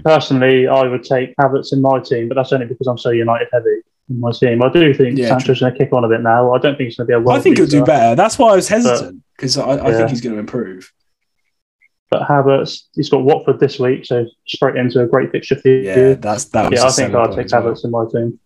personally, 0.05 0.68
I 0.68 0.84
would 0.84 1.03
take 1.03 1.34
Havertz 1.36 1.72
in 1.72 1.82
my 1.82 2.01
team, 2.01 2.28
but 2.28 2.36
that's 2.36 2.53
only 2.53 2.66
because 2.66 2.86
I'm 2.86 2.99
so 2.99 3.11
United 3.11 3.49
heavy 3.53 3.82
in 4.09 4.20
my 4.20 4.30
team. 4.32 4.62
I 4.62 4.70
do 4.70 4.95
think 4.95 5.18
Yeah, 5.18 5.28
Sancho's 5.28 5.61
going 5.61 5.72
to 5.72 5.78
kick 5.78 5.93
on 5.93 6.05
a 6.05 6.09
bit 6.09 6.20
now. 6.20 6.53
I 6.53 6.59
don't 6.59 6.76
think 6.76 6.88
he's 6.88 6.97
going 6.97 7.07
to 7.07 7.11
be 7.11 7.14
a 7.14 7.20
world 7.20 7.38
I 7.38 7.43
think 7.43 7.57
he'll 7.57 7.66
do 7.66 7.84
better. 7.84 8.14
That's 8.14 8.38
why 8.38 8.53
I 8.53 8.57
was 8.57 8.68
hesitant 8.68 9.22
because 9.36 9.59
I, 9.59 9.70
I 9.70 9.91
yeah. 9.91 9.97
think 9.97 10.11
he's 10.11 10.20
going 10.20 10.34
to 10.34 10.41
improve. 10.41 10.93
But 12.11 12.26
Havertz, 12.26 12.86
he's 12.95 13.09
got 13.09 13.22
Watford 13.22 13.61
this 13.61 13.78
week, 13.78 14.05
so 14.05 14.26
straight 14.47 14.76
into 14.76 15.01
a 15.01 15.07
great 15.07 15.30
fixture 15.30 15.55
for 15.55 15.68
you. 15.68 15.82
Yeah, 15.82 16.14
that's 16.14 16.47
that 16.47 16.70
was. 16.70 16.80
yeah, 16.80 16.86
I 16.86 16.91
think 16.91 17.14
I'll 17.14 17.34
take 17.34 17.47
as 17.47 17.53
well. 17.53 17.62
Havertz 17.62 17.84
in 17.84 17.91
my 17.93 18.05
team. 18.11 18.41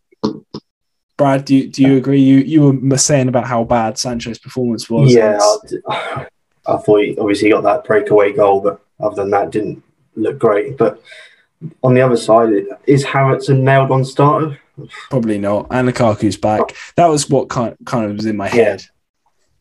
Brad, 1.16 1.44
do 1.44 1.56
you, 1.56 1.68
do 1.68 1.82
you 1.82 1.96
agree? 1.96 2.20
You 2.20 2.38
you 2.38 2.70
were 2.70 2.98
saying 2.98 3.28
about 3.28 3.46
how 3.46 3.64
bad 3.64 3.96
Sancho's 3.96 4.38
performance 4.38 4.90
was. 4.90 5.14
Yeah, 5.14 5.38
I, 5.88 6.26
I 6.66 6.76
thought 6.76 7.00
he 7.00 7.16
obviously 7.18 7.50
got 7.50 7.62
that 7.62 7.84
breakaway 7.84 8.32
goal, 8.32 8.60
but 8.60 8.83
other 9.00 9.16
than 9.16 9.30
that, 9.30 9.50
didn't 9.50 9.82
look 10.16 10.38
great. 10.38 10.76
But 10.76 11.02
on 11.82 11.94
the 11.94 12.00
other 12.02 12.16
side, 12.16 12.50
is 12.86 13.04
Havertz 13.04 13.48
a 13.48 13.54
nailed 13.54 13.90
on 13.90 14.04
starter? 14.04 14.58
probably 15.08 15.38
not. 15.38 15.68
And 15.70 15.86
Lukaku's 15.88 16.36
back. 16.36 16.74
That 16.96 17.06
was 17.06 17.30
what 17.30 17.48
kind 17.48 17.76
kind 17.86 18.10
of 18.10 18.16
was 18.16 18.26
in 18.26 18.36
my 18.36 18.46
Yeah. 18.48 18.52
head. 18.52 18.82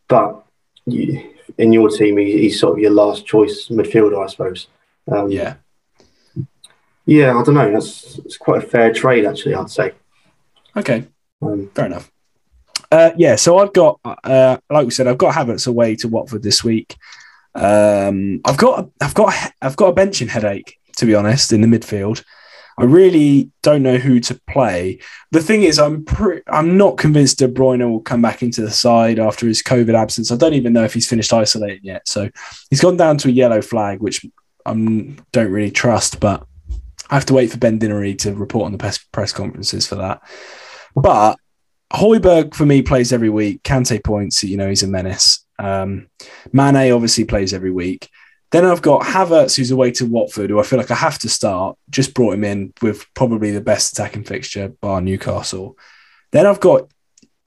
But 0.07 0.43
you, 0.85 1.29
in 1.57 1.71
your 1.71 1.89
team, 1.89 2.17
he, 2.17 2.31
he's 2.41 2.59
sort 2.59 2.73
of 2.73 2.79
your 2.79 2.91
last 2.91 3.25
choice 3.25 3.67
midfielder, 3.69 4.23
I 4.23 4.27
suppose. 4.27 4.67
Um, 5.11 5.29
Yeah. 5.29 5.55
yeah, 7.05 7.37
I 7.37 7.43
don't 7.43 7.53
know. 7.55 7.71
That's 7.71 8.17
it's 8.19 8.37
quite 8.37 8.63
a 8.63 8.67
fair 8.67 8.91
trade, 8.93 9.25
actually. 9.25 9.55
I'd 9.55 9.69
say. 9.69 9.93
Okay. 10.75 11.05
Um, 11.41 11.69
Fair 11.75 11.85
enough. 11.85 12.11
Uh, 12.91 13.11
yeah, 13.17 13.35
so 13.35 13.57
I've 13.57 13.73
got, 13.73 13.99
uh, 14.05 14.57
like 14.69 14.85
we 14.85 14.91
said, 14.91 15.07
I've 15.07 15.17
got 15.17 15.33
Havertz 15.35 15.67
away 15.67 15.95
to 15.97 16.07
Watford 16.07 16.43
this 16.43 16.63
week. 16.63 16.95
Um, 17.55 18.41
I've 18.45 18.57
got, 18.57 18.89
I've 19.01 19.13
got, 19.13 19.33
I've 19.61 19.75
got 19.75 19.89
a 19.89 19.93
benching 19.93 20.27
headache 20.27 20.77
to 20.97 21.05
be 21.05 21.15
honest 21.15 21.53
in 21.53 21.61
the 21.61 21.67
midfield. 21.67 22.23
I 22.77 22.85
really 22.85 23.51
don't 23.61 23.83
know 23.83 23.97
who 23.97 24.19
to 24.21 24.39
play. 24.49 24.99
The 25.31 25.41
thing 25.41 25.61
is, 25.61 25.77
I'm 25.77 26.03
pre- 26.05 26.41
I'm 26.47 26.75
not 26.75 26.97
convinced 26.97 27.37
De 27.37 27.47
Bruyne 27.47 27.87
will 27.87 28.01
come 28.01 28.21
back 28.21 28.41
into 28.41 28.61
the 28.61 28.71
side 28.71 29.19
after 29.19 29.47
his 29.47 29.61
COVID 29.61 29.93
absence. 29.93 30.31
I 30.31 30.37
don't 30.37 30.55
even 30.55 30.73
know 30.73 30.83
if 30.83 30.93
he's 30.93 31.07
finished 31.07 31.33
isolating 31.33 31.81
yet. 31.83 32.07
So 32.07 32.29
he's 32.71 32.81
gone 32.81 32.97
down 32.97 33.17
to 33.19 33.27
a 33.27 33.31
yellow 33.31 33.61
flag, 33.61 33.99
which 33.99 34.25
I 34.65 34.73
don't 34.73 35.51
really 35.51 35.69
trust. 35.69 36.19
But 36.19 36.47
I 37.11 37.15
have 37.15 37.27
to 37.27 37.33
wait 37.35 37.51
for 37.51 37.59
Ben 37.59 37.79
Dinnery 37.79 38.17
to 38.19 38.33
report 38.33 38.65
on 38.65 38.71
the 38.71 38.79
press 38.79 38.97
press 38.97 39.31
conferences 39.31 39.85
for 39.85 39.95
that. 39.95 40.21
But 40.95 41.37
Højbjerg 41.93 42.55
for 42.55 42.65
me 42.65 42.81
plays 42.81 43.13
every 43.13 43.29
week. 43.29 43.61
Kante 43.61 44.03
points, 44.03 44.43
you 44.43 44.57
know, 44.57 44.69
he's 44.69 44.81
a 44.81 44.87
menace. 44.87 45.42
Um, 45.63 46.09
Mane 46.51 46.91
obviously 46.91 47.23
plays 47.23 47.53
every 47.53 47.71
week. 47.71 48.09
Then 48.51 48.65
I've 48.65 48.81
got 48.81 49.01
Havertz, 49.01 49.55
who's 49.55 49.71
away 49.71 49.91
to 49.91 50.05
Watford, 50.05 50.49
who 50.49 50.59
I 50.59 50.63
feel 50.63 50.77
like 50.77 50.91
I 50.91 50.95
have 50.95 51.17
to 51.19 51.29
start. 51.29 51.77
Just 51.89 52.13
brought 52.13 52.35
him 52.35 52.43
in 52.43 52.73
with 52.81 53.05
probably 53.15 53.51
the 53.51 53.61
best 53.61 53.93
attacking 53.93 54.25
fixture, 54.25 54.69
bar 54.81 55.01
Newcastle. 55.01 55.77
Then 56.31 56.45
I've 56.45 56.59
got 56.59 56.91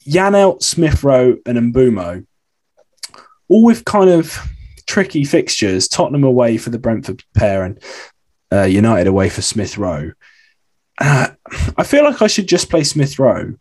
Janelt, 0.08 0.62
Smith 0.62 1.04
Rowe, 1.04 1.36
and 1.46 1.74
Mbeumo, 1.74 2.26
all 3.48 3.64
with 3.64 3.84
kind 3.84 4.10
of 4.10 4.36
tricky 4.86 5.24
fixtures. 5.24 5.86
Tottenham 5.86 6.24
away 6.24 6.56
for 6.56 6.70
the 6.70 6.78
Brentford 6.78 7.22
pair 7.36 7.62
and 7.64 7.80
uh, 8.52 8.62
United 8.62 9.06
away 9.06 9.28
for 9.28 9.42
Smith 9.42 9.78
Rowe. 9.78 10.12
Uh, 10.98 11.28
I 11.76 11.84
feel 11.84 12.02
like 12.02 12.22
I 12.22 12.26
should 12.26 12.48
just 12.48 12.70
play 12.70 12.82
Smith 12.82 13.18
Rowe 13.18 13.54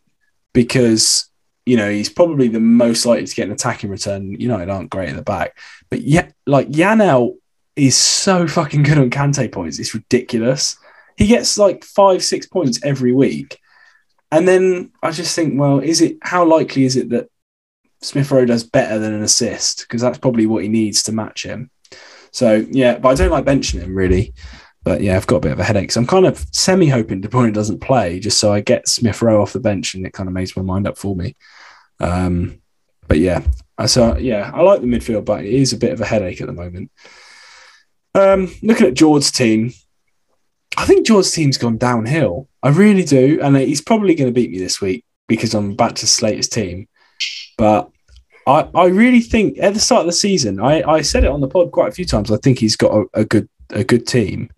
because 0.53 1.29
you 1.65 1.77
know 1.77 1.89
he's 1.89 2.09
probably 2.09 2.47
the 2.47 2.59
most 2.59 3.05
likely 3.05 3.25
to 3.25 3.35
get 3.35 3.47
an 3.47 3.53
attacking 3.53 3.89
return. 3.89 4.39
United 4.39 4.69
aren't 4.69 4.89
great 4.89 5.09
at 5.09 5.15
the 5.15 5.21
back, 5.21 5.57
but 5.89 6.01
yet 6.01 6.33
like 6.45 6.69
Janelt 6.69 7.35
is 7.75 7.97
so 7.97 8.47
fucking 8.47 8.83
good 8.83 8.97
on 8.97 9.09
Kante 9.09 9.51
points. 9.51 9.79
It's 9.79 9.93
ridiculous. 9.93 10.77
He 11.17 11.27
gets 11.27 11.57
like 11.57 11.83
five, 11.83 12.23
six 12.23 12.45
points 12.45 12.83
every 12.83 13.13
week, 13.13 13.59
and 14.31 14.47
then 14.47 14.91
I 15.01 15.11
just 15.11 15.35
think, 15.35 15.59
well, 15.59 15.79
is 15.79 16.01
it 16.01 16.17
how 16.21 16.45
likely 16.45 16.85
is 16.85 16.95
it 16.95 17.09
that 17.09 17.29
Smith 18.01 18.29
Rowe 18.31 18.45
does 18.45 18.63
better 18.63 18.99
than 18.99 19.13
an 19.13 19.23
assist? 19.23 19.81
Because 19.81 20.01
that's 20.01 20.19
probably 20.19 20.45
what 20.45 20.63
he 20.63 20.69
needs 20.69 21.03
to 21.03 21.11
match 21.11 21.43
him. 21.43 21.71
So 22.31 22.65
yeah, 22.69 22.97
but 22.97 23.09
I 23.09 23.15
don't 23.15 23.31
like 23.31 23.45
benching 23.45 23.81
him 23.81 23.95
really. 23.95 24.33
But 24.83 25.01
yeah, 25.01 25.15
I've 25.15 25.25
got 25.25 25.37
a 25.37 25.41
bit 25.41 25.51
of 25.51 25.59
a 25.59 25.63
headache. 25.63 25.91
So 25.91 25.99
I'm 25.99 26.05
kind 26.05 26.27
of 26.27 26.45
semi 26.51 26.87
hoping 26.87 27.21
De 27.21 27.27
Bruyne 27.27 27.53
doesn't 27.53 27.79
play 27.79 28.19
just 28.19 28.39
so 28.39 28.53
I 28.53 28.59
get 28.59 28.87
Smith 28.87 29.21
Rowe 29.21 29.41
off 29.41 29.53
the 29.53 29.59
bench 29.59 29.95
and 29.95 30.05
it 30.05 30.13
kind 30.13 30.29
of 30.29 30.33
makes 30.33 30.55
my 30.55 30.61
mind 30.61 30.87
up 30.87 30.97
for 30.97 31.15
me. 31.15 31.35
Um, 31.99 32.61
but 33.07 33.19
yeah, 33.19 33.43
so 33.85 34.17
yeah, 34.17 34.51
I 34.53 34.61
like 34.61 34.81
the 34.81 34.87
midfield, 34.87 35.25
but 35.25 35.43
it 35.43 35.53
is 35.53 35.73
a 35.73 35.77
bit 35.77 35.93
of 35.93 36.01
a 36.01 36.05
headache 36.05 36.41
at 36.41 36.47
the 36.47 36.53
moment. 36.53 36.91
Um, 38.13 38.53
looking 38.63 38.87
at 38.87 38.93
George's 38.93 39.31
team, 39.31 39.73
I 40.77 40.85
think 40.85 41.05
George's 41.05 41.31
team's 41.31 41.57
gone 41.57 41.77
downhill. 41.77 42.47
I 42.63 42.69
really 42.69 43.03
do, 43.03 43.39
and 43.41 43.55
he's 43.57 43.81
probably 43.81 44.15
going 44.15 44.29
to 44.29 44.33
beat 44.33 44.51
me 44.51 44.57
this 44.57 44.81
week 44.81 45.05
because 45.27 45.53
I'm 45.53 45.71
about 45.71 45.97
to 45.97 46.07
slate 46.07 46.37
his 46.37 46.49
team. 46.49 46.87
But 47.57 47.89
I, 48.47 48.69
I 48.73 48.85
really 48.87 49.21
think 49.21 49.57
at 49.59 49.73
the 49.73 49.79
start 49.79 50.01
of 50.01 50.07
the 50.07 50.13
season, 50.13 50.59
I, 50.59 50.83
I 50.83 51.01
said 51.01 51.23
it 51.23 51.31
on 51.31 51.41
the 51.41 51.47
pod 51.47 51.71
quite 51.71 51.89
a 51.89 51.95
few 51.95 52.05
times. 52.05 52.31
I 52.31 52.37
think 52.37 52.59
he's 52.59 52.75
got 52.75 52.91
a, 52.91 53.05
a 53.13 53.25
good 53.25 53.49
a 53.71 53.83
good 53.83 54.05
team, 54.05 54.49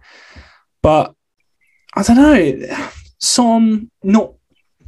but 0.82 1.14
I 1.96 2.04
don't 2.04 2.18
know. 2.18 2.78
Son 3.20 3.90
not 4.04 4.34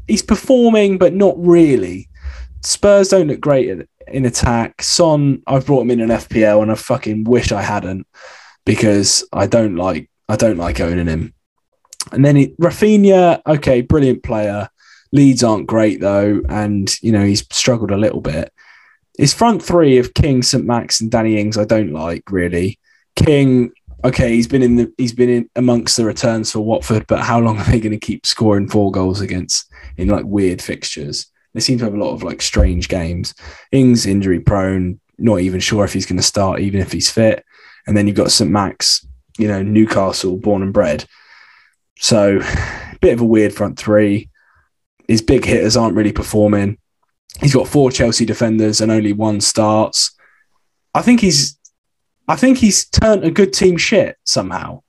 he's 0.08 0.22
performing, 0.22 0.98
but 0.98 1.14
not 1.14 1.36
really. 1.38 2.09
Spurs 2.62 3.10
don't 3.10 3.28
look 3.28 3.40
great 3.40 3.70
in, 3.70 3.88
in 4.08 4.26
attack. 4.26 4.82
Son, 4.82 5.42
I've 5.48 5.66
brought 5.66 5.82
him 5.82 5.92
in 5.92 6.02
an 6.02 6.10
FPL, 6.10 6.62
and 6.62 6.72
I 6.72 6.76
fucking 6.76 7.24
wish 7.24 7.52
I 7.52 7.62
hadn't 7.62 8.08
because 8.66 9.28
I 9.34 9.48
don't 9.48 9.76
like 9.76 10.10
I 10.28 10.36
don't 10.36 10.58
like 10.58 10.80
owning 10.80 11.08
him. 11.08 11.34
And 12.12 12.24
then 12.24 12.38
it, 12.38 12.58
Raphinha, 12.60 13.42
okay, 13.46 13.82
brilliant 13.82 14.24
player. 14.24 14.70
Leeds 15.12 15.44
aren't 15.44 15.68
great 15.68 16.00
though, 16.00 16.42
and 16.50 16.94
you 17.02 17.12
know 17.12 17.26
he's 17.26 17.46
struggled 17.52 17.92
a 17.92 17.98
little 17.98 18.22
bit. 18.22 18.54
His 19.18 19.34
front 19.34 19.64
three 19.64 19.98
of 19.98 20.14
King, 20.14 20.44
St 20.44 20.64
Max, 20.66 21.02
and 21.02 21.12
Danny 21.12 21.40
Ings, 21.40 21.58
I 21.58 21.66
don't 21.66 21.92
like 21.92 22.24
really. 22.30 22.80
King, 23.16 23.72
okay, 24.04 24.36
he's 24.36 24.48
been 24.48 24.62
in 24.62 24.76
the 24.76 24.94
he's 24.98 25.14
been 25.14 25.30
in 25.30 25.50
amongst 25.56 25.98
the 25.98 26.06
returns 26.06 26.52
for 26.52 26.60
Watford, 26.60 27.08
but 27.08 27.22
how 27.22 27.40
long 27.40 27.58
are 27.58 27.72
they 27.72 27.80
going 27.80 27.92
to 27.92 28.06
keep 28.06 28.26
scoring 28.26 28.70
four 28.70 28.92
goals 28.92 29.20
against 29.20 29.72
in 29.98 30.10
like 30.10 30.26
weird 30.26 30.62
fixtures? 30.62 31.28
They 31.54 31.60
seem 31.60 31.78
to 31.80 31.86
have 31.86 31.94
a 31.94 32.04
lot 32.04 32.14
of 32.14 32.24
like 32.24 32.42
strange 32.42 32.88
games. 32.90 33.34
Ings 33.72 34.06
injury 34.06 34.40
prone, 34.40 35.00
not 35.18 35.42
even 35.42 35.60
sure 35.60 35.84
if 35.84 35.94
he's 35.94 36.06
going 36.06 36.18
to 36.18 36.24
start, 36.24 36.60
even 36.60 36.80
if 36.80 36.92
he's 36.92 37.10
fit. 37.10 37.44
And 37.88 37.98
then 37.98 38.08
you've 38.08 38.16
got 38.16 38.32
St 38.32 38.50
Max, 38.50 39.06
you 39.38 39.48
know, 39.48 39.64
Newcastle, 39.64 40.38
born 40.38 40.62
and 40.62 40.74
bred. 40.74 41.06
So, 41.98 42.40
bit 43.02 43.14
of 43.14 43.22
a 43.22 43.26
weird 43.26 43.54
front 43.54 43.80
three. 43.80 44.30
His 45.08 45.22
big 45.22 45.44
hitters 45.44 45.76
aren't 45.76 45.96
really 45.96 46.12
performing. 46.12 46.78
He's 47.42 47.54
got 47.54 47.68
four 47.68 47.92
Chelsea 47.92 48.26
defenders 48.26 48.80
and 48.80 48.92
only 48.92 49.14
one 49.14 49.42
starts. 49.42 50.16
I 50.94 51.02
think 51.02 51.22
he's, 51.22 51.58
I 52.28 52.36
think 52.36 52.58
he's 52.58 52.86
turned 52.86 53.24
a 53.24 53.32
good 53.32 53.54
team 53.54 53.78
shit 53.78 54.18
somehow. 54.26 54.84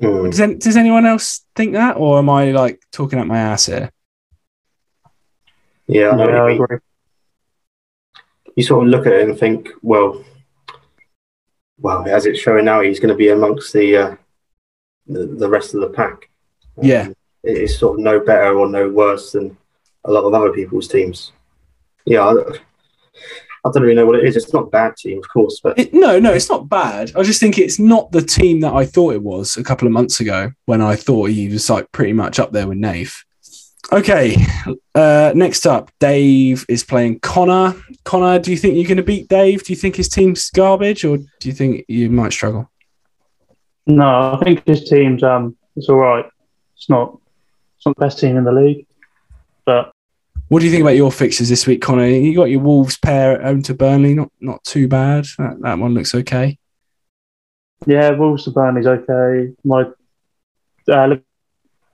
hmm. 0.00 0.30
Does, 0.30 0.58
does 0.58 0.76
anyone 0.76 1.06
else 1.06 1.44
think 1.54 1.74
that, 1.74 1.96
or 1.96 2.18
am 2.18 2.30
I 2.30 2.50
like 2.50 2.80
talking 2.90 3.18
out 3.18 3.26
my 3.26 3.38
ass 3.38 3.66
here? 3.66 3.90
Yeah, 5.86 6.10
I 6.10 6.16
know 6.16 6.28
Yeah, 6.28 6.42
I 6.42 6.46
mean. 6.52 6.62
agree. 6.62 6.78
you 8.56 8.62
sort 8.62 8.84
of 8.86 8.90
look 8.90 9.06
at 9.06 9.12
it 9.12 9.28
and 9.28 9.38
think, 9.38 9.68
well, 9.82 10.24
well, 11.80 12.06
as 12.08 12.26
it's 12.26 12.38
showing 12.38 12.64
now, 12.64 12.80
he's 12.80 13.00
going 13.00 13.08
to 13.10 13.14
be 13.16 13.28
amongst 13.30 13.72
the 13.72 13.96
uh, 13.96 14.16
the, 15.06 15.26
the 15.26 15.48
rest 15.48 15.74
of 15.74 15.80
the 15.80 15.88
pack. 15.90 16.30
Um, 16.78 16.84
Yeah. 16.84 17.08
it 17.42 17.56
is 17.58 17.78
sort 17.78 17.98
of 17.98 18.04
no 18.04 18.20
better 18.20 18.56
or 18.58 18.68
no 18.68 18.88
worse 18.88 19.32
than 19.32 19.56
a 20.04 20.10
lot 20.10 20.24
of 20.24 20.32
other 20.34 20.52
people's 20.52 20.88
teams. 20.88 21.32
Yeah, 22.06 22.22
I, 22.26 22.32
I 23.66 23.70
don't 23.72 23.82
really 23.82 23.94
know 23.94 24.06
what 24.06 24.16
it 24.18 24.24
is. 24.24 24.36
It's 24.36 24.52
not 24.52 24.64
a 24.64 24.70
bad 24.70 24.96
team, 24.96 25.18
of 25.18 25.28
course, 25.28 25.60
but 25.62 25.78
It, 25.78 25.92
no, 25.94 26.18
no, 26.18 26.32
it's 26.32 26.48
not 26.50 26.68
bad. 26.68 27.12
I 27.16 27.22
just 27.22 27.40
think 27.40 27.58
it's 27.58 27.78
not 27.78 28.12
the 28.12 28.22
team 28.22 28.60
that 28.60 28.72
I 28.74 28.84
thought 28.86 29.14
it 29.14 29.22
was 29.22 29.56
a 29.56 29.64
couple 29.64 29.86
of 29.86 29.92
months 29.92 30.20
ago 30.20 30.52
when 30.66 30.80
I 30.80 30.96
thought 30.96 31.30
he 31.30 31.48
was 31.48 31.68
like 31.68 31.90
pretty 31.92 32.12
much 32.12 32.38
up 32.38 32.52
there 32.52 32.66
with 32.68 32.78
Nath. 32.78 33.23
Okay, 33.92 34.36
uh, 34.94 35.32
next 35.34 35.66
up, 35.66 35.90
Dave 36.00 36.64
is 36.68 36.82
playing 36.82 37.20
Connor. 37.20 37.74
Connor, 38.04 38.38
do 38.38 38.50
you 38.50 38.56
think 38.56 38.74
you're 38.76 38.86
going 38.86 38.96
to 38.96 39.02
beat 39.02 39.28
Dave? 39.28 39.62
Do 39.62 39.72
you 39.72 39.76
think 39.76 39.94
his 39.96 40.08
team's 40.08 40.50
garbage, 40.50 41.04
or 41.04 41.18
do 41.18 41.26
you 41.42 41.52
think 41.52 41.84
you 41.86 42.10
might 42.10 42.32
struggle? 42.32 42.70
No, 43.86 44.32
I 44.32 44.40
think 44.42 44.66
his 44.66 44.88
team's 44.88 45.22
um 45.22 45.56
it's 45.76 45.88
all 45.88 45.96
right. 45.96 46.24
It's 46.76 46.88
not 46.88 47.18
it's 47.76 47.86
not 47.86 47.96
the 47.96 48.00
best 48.06 48.18
team 48.18 48.36
in 48.36 48.44
the 48.44 48.52
league, 48.52 48.86
but 49.66 49.92
What 50.48 50.60
do 50.60 50.64
you 50.64 50.70
think 50.72 50.82
about 50.82 50.96
your 50.96 51.12
fixtures 51.12 51.50
this 51.50 51.66
week, 51.66 51.82
Connor? 51.82 52.06
You 52.06 52.34
got 52.34 52.44
your 52.44 52.60
Wolves 52.60 52.96
pair 52.96 53.38
at 53.38 53.44
home 53.44 53.62
to 53.64 53.74
Burnley, 53.74 54.14
not 54.14 54.32
not 54.40 54.64
too 54.64 54.88
bad. 54.88 55.26
That, 55.38 55.60
that 55.60 55.78
one 55.78 55.92
looks 55.92 56.14
okay. 56.14 56.58
yeah, 57.86 58.10
Wolves 58.10 58.44
to 58.44 58.50
Burnley's 58.50 58.86
okay. 58.86 59.52
My 59.62 59.84
uh, 60.88 61.16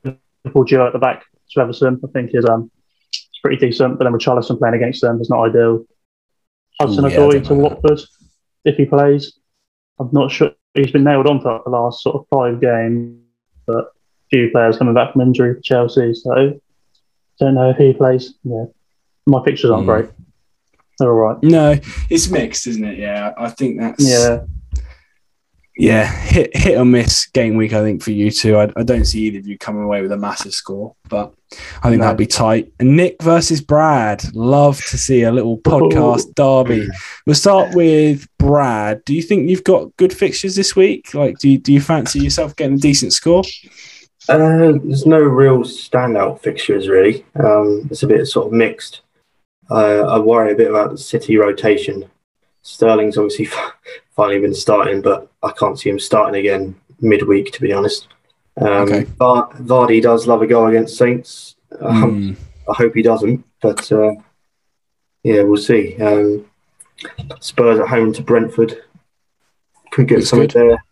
Liverpool 0.04 0.64
duo 0.64 0.86
at 0.86 0.92
the 0.92 0.98
back 0.98 1.24
to 1.52 1.60
Everton, 1.60 2.00
I 2.04 2.08
think 2.12 2.30
is 2.34 2.44
um 2.46 2.70
it's 3.08 3.40
pretty 3.42 3.56
decent. 3.64 3.98
But 3.98 4.04
then 4.04 4.12
with 4.12 4.22
Charleston 4.22 4.58
playing 4.58 4.74
against 4.76 5.00
them, 5.02 5.18
it's 5.20 5.30
not 5.30 5.48
ideal. 5.48 5.84
Hudson 6.80 7.04
Ooh, 7.04 7.08
yeah, 7.08 7.16
Odoi 7.16 7.46
to. 7.48 7.54
Watford 7.54 8.00
if 8.64 8.76
he 8.76 8.84
plays. 8.84 9.38
I'm 9.98 10.08
not 10.12 10.30
sure. 10.30 10.52
He's 10.74 10.92
been 10.92 11.04
nailed 11.04 11.26
on 11.26 11.40
for 11.40 11.60
the 11.64 11.70
last 11.70 12.02
sort 12.02 12.16
of 12.16 12.26
five 12.32 12.60
games, 12.60 13.18
but 13.66 13.76
a 13.76 13.86
few 14.30 14.50
players 14.50 14.78
coming 14.78 14.94
back 14.94 15.12
from 15.12 15.22
injury 15.22 15.54
for 15.54 15.60
Chelsea, 15.60 16.14
so 16.14 16.60
don't 17.38 17.54
know 17.54 17.70
if 17.70 17.76
he 17.76 17.92
plays. 17.92 18.34
Yeah, 18.44 18.66
my 19.26 19.42
pictures 19.44 19.70
aren't 19.70 19.84
Hmm. 19.84 19.90
great. 19.90 20.10
They're 20.98 21.08
all 21.08 21.32
right. 21.34 21.42
No, 21.42 21.76
it's 22.10 22.28
mixed, 22.30 22.66
isn't 22.66 22.84
it? 22.84 22.98
Yeah, 22.98 23.32
I 23.36 23.48
think 23.50 23.80
that's 23.80 24.06
Yeah, 24.08 24.44
yeah, 25.76 26.06
hit 26.06 26.54
hit 26.56 26.78
or 26.78 26.84
miss 26.84 27.26
game 27.26 27.56
week. 27.56 27.72
I 27.72 27.80
think 27.82 28.02
for 28.02 28.10
you 28.10 28.30
two, 28.30 28.56
I, 28.58 28.70
I 28.76 28.82
don't 28.82 29.04
see 29.06 29.20
either 29.22 29.38
of 29.38 29.46
you 29.46 29.56
coming 29.58 29.82
away 29.82 30.02
with 30.02 30.12
a 30.12 30.16
massive 30.16 30.52
score, 30.52 30.94
but 31.08 31.32
I 31.82 31.88
think 31.90 31.98
No. 31.98 32.04
that'll 32.04 32.16
be 32.16 32.26
tight. 32.26 32.72
And 32.78 32.96
Nick 32.96 33.20
versus 33.22 33.60
Brad, 33.60 34.22
love 34.34 34.82
to 34.86 34.96
see 34.98 35.22
a 35.22 35.32
little 35.32 35.58
podcast 35.58 36.34
derby. 36.34 36.88
We'll 37.26 37.34
start 37.34 37.74
with 37.74 38.28
Brad. 38.38 39.04
Do 39.04 39.14
you 39.14 39.22
think 39.22 39.48
you've 39.48 39.64
got 39.64 39.96
good 39.96 40.12
fixtures 40.12 40.54
this 40.54 40.76
week? 40.76 41.12
Like, 41.14 41.38
do 41.38 41.48
you, 41.48 41.58
do 41.58 41.72
you 41.72 41.80
fancy 41.80 42.20
yourself 42.20 42.54
getting 42.56 42.76
a 42.76 42.80
decent 42.80 43.12
score? 43.12 43.42
Uh, 44.28 44.72
there's 44.84 45.06
no 45.06 45.18
real 45.18 45.58
standout 45.60 46.40
fixtures 46.40 46.88
really. 46.88 47.24
Um, 47.42 47.88
it's 47.90 48.02
a 48.02 48.06
bit 48.06 48.26
sort 48.26 48.46
of 48.46 48.52
mixed. 48.52 49.00
Uh, 49.70 50.02
I 50.06 50.18
worry 50.18 50.52
a 50.52 50.56
bit 50.56 50.70
about 50.70 50.90
the 50.90 50.98
City 50.98 51.36
rotation. 51.36 52.08
Sterling's 52.62 53.16
obviously 53.18 53.48
finally 54.16 54.38
been 54.40 54.54
starting, 54.54 55.00
but 55.00 55.30
I 55.42 55.50
can't 55.52 55.78
see 55.78 55.90
him 55.90 55.98
starting 55.98 56.38
again 56.38 56.76
midweek, 57.00 57.52
to 57.52 57.60
be 57.60 57.72
honest. 57.72 58.08
Um, 58.56 58.66
Okay. 58.66 59.04
Va- 59.04 59.48
Vardy 59.60 60.02
does 60.02 60.26
love 60.26 60.42
a 60.42 60.46
goal 60.46 60.66
against 60.66 60.96
Saints. 60.96 61.56
Um, 61.80 62.34
Hmm. 62.34 62.70
I 62.70 62.74
hope 62.74 62.94
he 62.94 63.02
doesn't, 63.02 63.44
but 63.62 63.90
uh, 63.92 64.12
yeah, 65.24 65.42
we'll 65.42 65.56
see. 65.56 65.96
Um, 66.00 66.46
Spurs 67.40 67.80
at 67.80 67.88
home 67.88 68.12
to 68.12 68.22
Brentford. 68.22 68.82
Could 69.90 70.06
get 70.08 70.18
Looks 70.18 70.30
something 70.30 70.48
good. 70.48 70.68
there. 70.70 70.84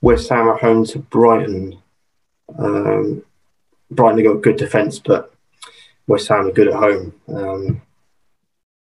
West 0.00 0.28
Ham 0.28 0.48
at 0.48 0.60
home 0.60 0.84
to 0.86 0.98
Brighton. 0.98 1.78
Um, 2.58 3.22
Brighton 3.90 4.24
have 4.24 4.34
got 4.34 4.42
good 4.42 4.56
defence, 4.56 4.98
but 4.98 5.32
West 6.06 6.28
Ham 6.28 6.46
are 6.46 6.52
good 6.52 6.68
at 6.68 6.74
home. 6.74 7.14
Um, 7.28 7.80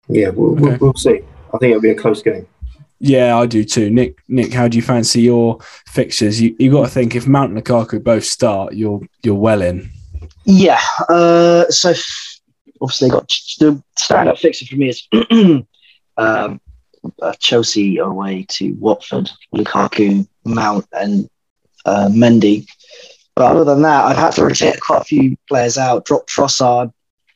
yeah, 0.10 0.30
we'll, 0.30 0.54
Okay. 0.54 0.62
we'll, 0.64 0.78
we'll 0.80 0.94
see. 0.96 1.22
I 1.54 1.58
think 1.60 1.72
it'll 1.72 1.82
be 1.82 1.92
a 1.92 1.96
close 1.96 2.22
game. 2.24 2.48
Yeah, 3.06 3.38
I 3.38 3.48
do 3.48 3.66
too. 3.66 3.90
Nick, 3.90 4.24
Nick, 4.30 4.54
how 4.54 4.70
do 4.70 4.78
you 4.78 4.82
fancy 4.82 5.20
your 5.20 5.60
fixtures? 5.88 6.40
You 6.40 6.56
you 6.58 6.72
got 6.72 6.84
to 6.84 6.90
think 6.90 7.16
if 7.16 7.28
Mount 7.28 7.52
and 7.52 7.62
Lukaku 7.62 8.02
both 8.02 8.24
start, 8.24 8.76
you're 8.76 9.02
you're 9.24 9.36
well 9.36 9.62
in. 9.62 9.90
Yeah. 10.46 10.80
Uh, 11.10 11.66
so 11.68 11.94
obviously, 12.80 13.10
got 13.10 13.28
the 13.60 13.84
standout 14.00 14.40
fixture 14.40 14.66
for 14.66 14.78
me 14.78 14.88
is 14.88 15.06
um, 16.18 16.62
uh, 17.22 17.34
Chelsea 17.40 17.98
away 17.98 18.46
to 18.52 18.72
Watford, 18.76 19.30
Lukaku, 19.54 20.26
Mount, 20.46 20.88
and 20.94 21.30
uh, 21.86 22.08
Mendy. 22.10 22.66
But 23.36 23.52
other 23.52 23.66
than 23.66 23.82
that, 23.82 24.06
I've 24.06 24.16
had 24.16 24.32
to 24.36 24.46
reject 24.46 24.80
quite 24.80 25.02
a 25.02 25.04
few 25.04 25.36
players 25.50 25.78
out. 25.78 26.06
Drop 26.06 26.26
Trossard 26.28 26.94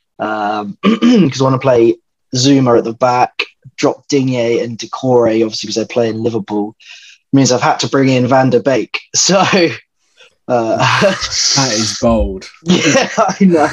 because 0.17 1.41
I 1.41 1.43
want 1.43 1.55
to 1.55 1.59
play 1.59 1.97
Zouma 2.33 2.77
at 2.77 2.85
the 2.85 2.93
back. 2.93 3.43
Drop 3.77 4.07
Digne 4.07 4.59
and 4.59 4.77
Doucouré, 4.77 5.43
obviously 5.43 5.67
because 5.67 5.75
they 5.75 5.93
play 5.93 6.09
in 6.09 6.23
Liverpool. 6.23 6.75
Means 7.33 7.51
I've 7.51 7.61
had 7.61 7.79
to 7.81 7.89
bring 7.89 8.09
in 8.09 8.27
Van 8.27 8.49
der 8.49 8.61
Beek. 8.61 8.99
So. 9.15 9.41
Uh, 10.49 10.77
That 10.77 11.73
is 11.73 11.97
bold. 12.01 12.49
yeah, 12.63 13.09
I 13.17 13.37
know. 13.41 13.69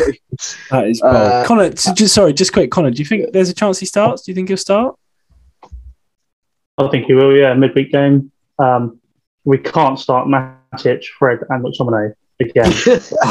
That 0.71 0.89
is 0.89 1.01
bold. 1.01 1.15
Uh, 1.15 1.45
Connor, 1.47 1.77
so 1.77 1.95
just 1.95 2.15
sorry, 2.15 2.33
just 2.33 2.53
quick, 2.53 2.73
Connor. 2.73 2.91
Do 2.91 2.99
you 2.99 3.05
think 3.05 3.33
there's 3.33 3.49
a 3.49 3.55
chance 3.55 3.79
he 3.79 3.87
starts? 3.87 4.23
Do 4.23 4.33
you 4.33 4.35
think 4.35 4.49
he'll 4.49 4.57
start? 4.57 4.97
I 6.77 6.89
think 6.89 7.07
he 7.07 7.15
will. 7.15 7.37
Yeah, 7.37 7.55
midweek 7.55 7.93
game. 7.93 8.33
Um, 8.59 8.99
we 9.45 9.59
can't 9.59 10.01
start 10.01 10.27
Matic, 10.27 11.05
Fred, 11.19 11.41
and 11.49 11.65
McTominay 11.65 12.15
again. 12.51 12.73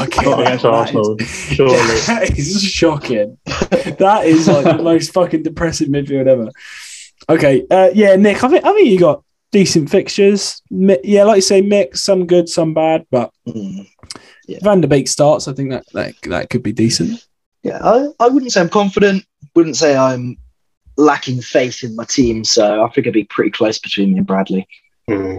Okay, 0.03 0.25
Not 0.29 0.41
against 0.41 0.65
Arsenal, 0.65 1.15
is- 1.19 1.27
surely. 1.55 1.75
That 1.77 2.33
is 2.37 2.61
shocking. 2.63 3.37
That 3.45 4.23
is 4.25 4.47
like 4.47 4.65
the 4.77 4.83
most 4.83 5.13
fucking 5.13 5.43
depressing 5.43 5.89
midfield 5.89 6.27
ever. 6.27 6.49
Okay, 7.29 7.65
uh, 7.71 7.89
yeah, 7.93 8.15
Nick. 8.15 8.43
I 8.43 8.47
think 8.49 8.65
I 8.65 8.73
think 8.73 8.87
you 8.89 8.99
got 8.99 9.23
decent 9.51 9.89
fixtures. 9.89 10.61
Mi- 10.69 10.99
Yeah, 11.03 11.23
like 11.23 11.37
you 11.37 11.41
say, 11.41 11.61
mix 11.61 12.01
some 12.03 12.25
good, 12.27 12.49
some 12.49 12.73
bad. 12.73 13.05
But 13.11 13.31
Mm. 13.47 13.87
Van 14.61 14.81
der 14.81 14.87
Beek 14.89 15.07
starts. 15.07 15.47
I 15.47 15.53
think 15.53 15.69
that 15.71 15.85
that, 15.93 16.13
that 16.23 16.49
could 16.49 16.63
be 16.63 16.73
decent. 16.73 17.25
Yeah, 17.63 17.79
I, 17.81 18.07
I 18.19 18.27
wouldn't 18.27 18.51
say 18.51 18.59
I'm 18.59 18.67
confident. 18.69 19.23
Wouldn't 19.55 19.77
say 19.77 19.95
I'm 19.95 20.37
lacking 20.97 21.41
faith 21.41 21.81
in 21.83 21.95
my 21.95 22.03
team. 22.03 22.43
So 22.43 22.83
I 22.83 22.87
think 22.87 22.99
it'd 23.07 23.13
be 23.13 23.23
pretty 23.23 23.51
close 23.51 23.79
between 23.79 24.11
me 24.11 24.17
and 24.17 24.27
Bradley. 24.27 24.67
Hmm. 25.07 25.37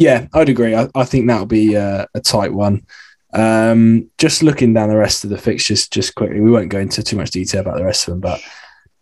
Yeah, 0.00 0.28
I'd 0.32 0.48
agree. 0.48 0.74
I, 0.74 0.88
I 0.94 1.04
think 1.04 1.26
that'll 1.26 1.44
be 1.44 1.76
uh, 1.76 2.06
a 2.14 2.20
tight 2.20 2.54
one. 2.54 2.86
Um, 3.34 4.10
just 4.16 4.42
looking 4.42 4.72
down 4.72 4.88
the 4.88 4.96
rest 4.96 5.24
of 5.24 5.30
the 5.30 5.36
fixtures, 5.36 5.86
just 5.88 6.14
quickly, 6.14 6.40
we 6.40 6.50
won't 6.50 6.70
go 6.70 6.78
into 6.78 7.02
too 7.02 7.16
much 7.16 7.30
detail 7.30 7.60
about 7.60 7.76
the 7.76 7.84
rest 7.84 8.08
of 8.08 8.12
them, 8.12 8.20
but 8.20 8.40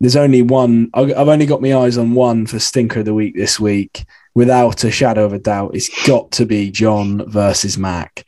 there's 0.01 0.17
only 0.17 0.41
one. 0.41 0.89
I've 0.93 1.29
only 1.29 1.45
got 1.45 1.61
my 1.61 1.73
eyes 1.73 1.97
on 1.97 2.15
one 2.15 2.45
for 2.45 2.59
stinker 2.59 2.99
of 2.99 3.05
the 3.05 3.13
week 3.13 3.33
this 3.33 3.61
week, 3.61 4.05
without 4.35 4.83
a 4.83 4.91
shadow 4.91 5.23
of 5.23 5.31
a 5.31 5.39
doubt. 5.39 5.71
It's 5.73 6.05
got 6.05 6.31
to 6.31 6.45
be 6.45 6.69
John 6.69 7.29
versus 7.29 7.77
Mac. 7.77 8.25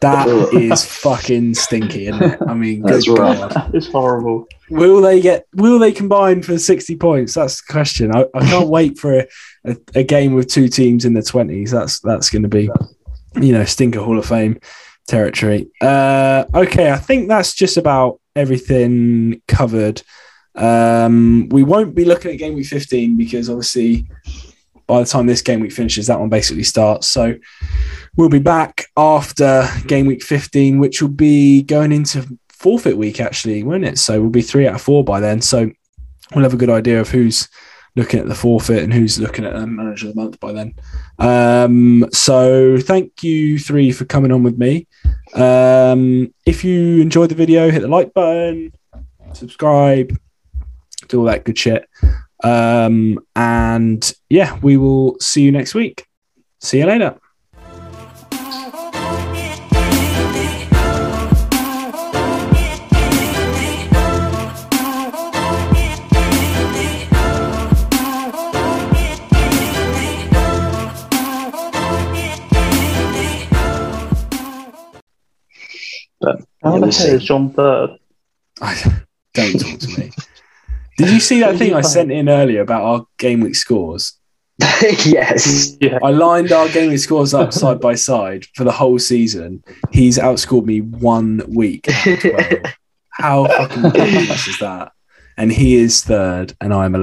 That 0.00 0.28
is 0.52 0.84
fucking 0.84 1.54
stinky, 1.54 2.08
isn't 2.08 2.22
it? 2.22 2.38
I 2.46 2.54
mean, 2.54 2.82
That's 2.82 3.06
good 3.06 3.18
rough. 3.18 3.54
God. 3.54 3.70
it's 3.74 3.88
horrible. 3.88 4.46
Will 4.68 5.00
they 5.00 5.20
get? 5.20 5.46
Will 5.54 5.78
they 5.78 5.92
combine 5.92 6.42
for 6.42 6.58
sixty 6.58 6.96
points? 6.96 7.34
That's 7.34 7.64
the 7.64 7.72
question. 7.72 8.14
I, 8.14 8.26
I 8.34 8.40
can't 8.40 8.68
wait 8.68 8.98
for 8.98 9.20
a, 9.20 9.26
a, 9.64 9.76
a 9.94 10.04
game 10.04 10.34
with 10.34 10.48
two 10.48 10.68
teams 10.68 11.04
in 11.04 11.14
the 11.14 11.22
twenties. 11.22 11.70
That's 11.70 12.00
that's 12.00 12.28
going 12.30 12.42
to 12.42 12.48
be, 12.48 12.68
you 13.40 13.52
know, 13.52 13.64
stinker 13.64 14.00
Hall 14.00 14.18
of 14.18 14.26
Fame 14.26 14.60
territory. 15.08 15.70
Uh, 15.80 16.44
okay, 16.54 16.90
I 16.90 16.98
think 16.98 17.28
that's 17.28 17.54
just 17.54 17.76
about 17.76 18.20
everything 18.34 19.40
covered. 19.48 20.02
Um, 20.54 21.48
we 21.50 21.62
won't 21.62 21.94
be 21.94 22.04
looking 22.04 22.32
at 22.32 22.38
game 22.38 22.54
week 22.54 22.66
fifteen 22.66 23.16
because 23.16 23.48
obviously 23.48 24.06
by 24.86 25.00
the 25.00 25.06
time 25.06 25.26
this 25.26 25.42
game 25.42 25.60
week 25.60 25.72
finishes, 25.72 26.06
that 26.06 26.20
one 26.20 26.28
basically 26.28 26.62
starts. 26.62 27.08
So 27.08 27.34
we'll 28.16 28.28
be 28.28 28.38
back 28.38 28.86
after 28.96 29.68
game 29.86 30.06
week 30.06 30.22
15, 30.22 30.78
which 30.78 31.02
will 31.02 31.08
be 31.08 31.62
going 31.62 31.92
into 31.92 32.38
forfeit 32.48 32.96
week, 32.96 33.20
actually, 33.20 33.62
won't 33.62 33.84
it? 33.84 33.98
So 33.98 34.20
we'll 34.20 34.30
be 34.30 34.42
three 34.42 34.66
out 34.66 34.76
of 34.76 34.82
four 34.82 35.04
by 35.04 35.20
then. 35.20 35.40
So 35.42 35.70
we'll 36.34 36.44
have 36.44 36.54
a 36.54 36.58
good 36.58 36.70
idea 36.70 37.00
of 37.00 37.10
who's 37.10 37.48
looking 37.96 38.20
at 38.20 38.28
the 38.28 38.34
forfeit 38.34 38.82
and 38.82 38.92
who's 38.92 39.18
looking 39.18 39.44
at 39.44 39.54
the 39.54 39.66
manager 39.66 40.08
of 40.08 40.14
the 40.14 40.20
month 40.20 40.38
by 40.38 40.52
then. 40.52 40.74
Um, 41.18 42.06
so 42.12 42.78
thank 42.78 43.22
you 43.22 43.58
three 43.58 43.90
for 43.90 44.04
coming 44.04 44.30
on 44.30 44.42
with 44.42 44.58
me. 44.58 44.86
Um, 45.34 46.32
if 46.44 46.62
you 46.62 47.00
enjoyed 47.00 47.30
the 47.30 47.34
video, 47.34 47.70
hit 47.70 47.80
the 47.80 47.88
like 47.88 48.12
button, 48.12 48.72
subscribe, 49.32 50.16
do 51.08 51.20
all 51.20 51.24
that 51.24 51.44
good 51.44 51.58
shit. 51.58 51.88
Um, 52.42 53.18
and 53.34 54.12
yeah, 54.28 54.58
we 54.62 54.76
will 54.76 55.18
see 55.20 55.42
you 55.42 55.52
next 55.52 55.74
week. 55.74 56.06
See 56.60 56.78
you 56.78 56.86
later. 56.86 57.18
How 76.22 76.30
Yeah, 76.30 76.32
the 76.36 76.46
we'll 76.62 76.80
hell 76.80 76.92
see. 76.92 77.08
is 77.10 77.24
John 77.24 77.48
Bird? 77.48 77.90
I, 78.60 78.74
don't 79.34 79.60
talk 79.60 79.78
to 79.80 80.00
me. 80.00 80.10
Did 80.96 81.10
you 81.10 81.20
see 81.20 81.40
that 81.40 81.56
thing 81.56 81.74
I 81.74 81.82
sent 81.82 82.10
in 82.10 82.28
earlier 82.28 82.62
about 82.62 82.82
our 82.82 83.06
game 83.18 83.40
week 83.40 83.54
scores? 83.54 84.14
yes. 85.04 85.76
Yeah, 85.80 85.98
I 86.02 86.10
lined 86.10 86.52
our 86.52 86.68
game 86.68 86.90
week 86.90 86.98
scores 86.98 87.34
up 87.34 87.52
side 87.52 87.80
by 87.80 87.94
side 87.94 88.46
for 88.54 88.64
the 88.64 88.72
whole 88.72 88.98
season. 88.98 89.62
He's 89.92 90.18
outscored 90.18 90.64
me 90.64 90.80
one 90.80 91.42
week. 91.48 91.88
out 91.88 92.24
of 92.24 92.72
How 93.10 93.46
fucking 93.46 93.82
ridiculous 93.82 94.46
is 94.48 94.58
that? 94.58 94.92
And 95.38 95.52
he 95.52 95.76
is 95.76 96.02
third, 96.02 96.54
and 96.60 96.72
I'm 96.72 96.94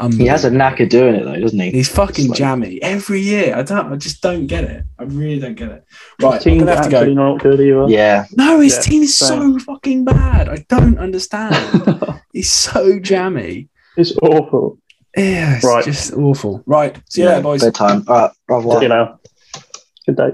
eleventh. 0.00 0.20
He 0.20 0.26
has 0.26 0.44
a 0.44 0.50
knack 0.50 0.80
of 0.80 0.88
doing 0.88 1.14
it 1.14 1.24
though, 1.24 1.38
doesn't 1.38 1.58
he? 1.58 1.70
He's 1.70 1.88
fucking 1.88 2.28
like- 2.28 2.38
jammy 2.38 2.82
every 2.82 3.20
year. 3.20 3.54
I 3.56 3.62
don't. 3.62 3.92
I 3.92 3.96
just 3.96 4.20
don't 4.22 4.46
get 4.46 4.64
it. 4.64 4.84
I 4.98 5.04
really 5.04 5.38
don't 5.38 5.54
get 5.54 5.70
it. 5.70 5.84
Right, 6.20 6.44
I'm 6.46 6.58
gonna 6.58 6.74
have 6.74 6.84
to 6.86 6.90
go. 6.90 7.04
not 7.12 7.40
good 7.40 7.60
either. 7.60 7.86
Yeah. 7.88 8.24
No, 8.36 8.60
his 8.60 8.76
Yeah, 8.76 8.80
team 8.82 9.02
is 9.02 9.16
so 9.16 9.58
fucking 9.58 10.04
bad. 10.04 10.48
I 10.48 10.64
don't 10.68 10.98
understand. 10.98 11.54
He's 12.32 12.50
so 12.50 12.98
jammy. 12.98 13.68
it's 13.96 14.16
awful. 14.22 14.78
Yeah, 15.16 15.56
it's 15.56 15.64
Right. 15.64 15.84
just 15.84 16.12
awful. 16.14 16.62
Right. 16.66 16.96
See 17.08 17.22
you 17.22 17.28
later, 17.28 17.42
boys. 17.42 17.62
Bedtime. 17.64 18.04
All 18.06 18.16
right. 18.16 18.30
Au 18.48 18.56
revoir. 18.56 18.82
You 18.82 18.88
know, 18.88 19.18
good 20.06 20.16
day. 20.16 20.28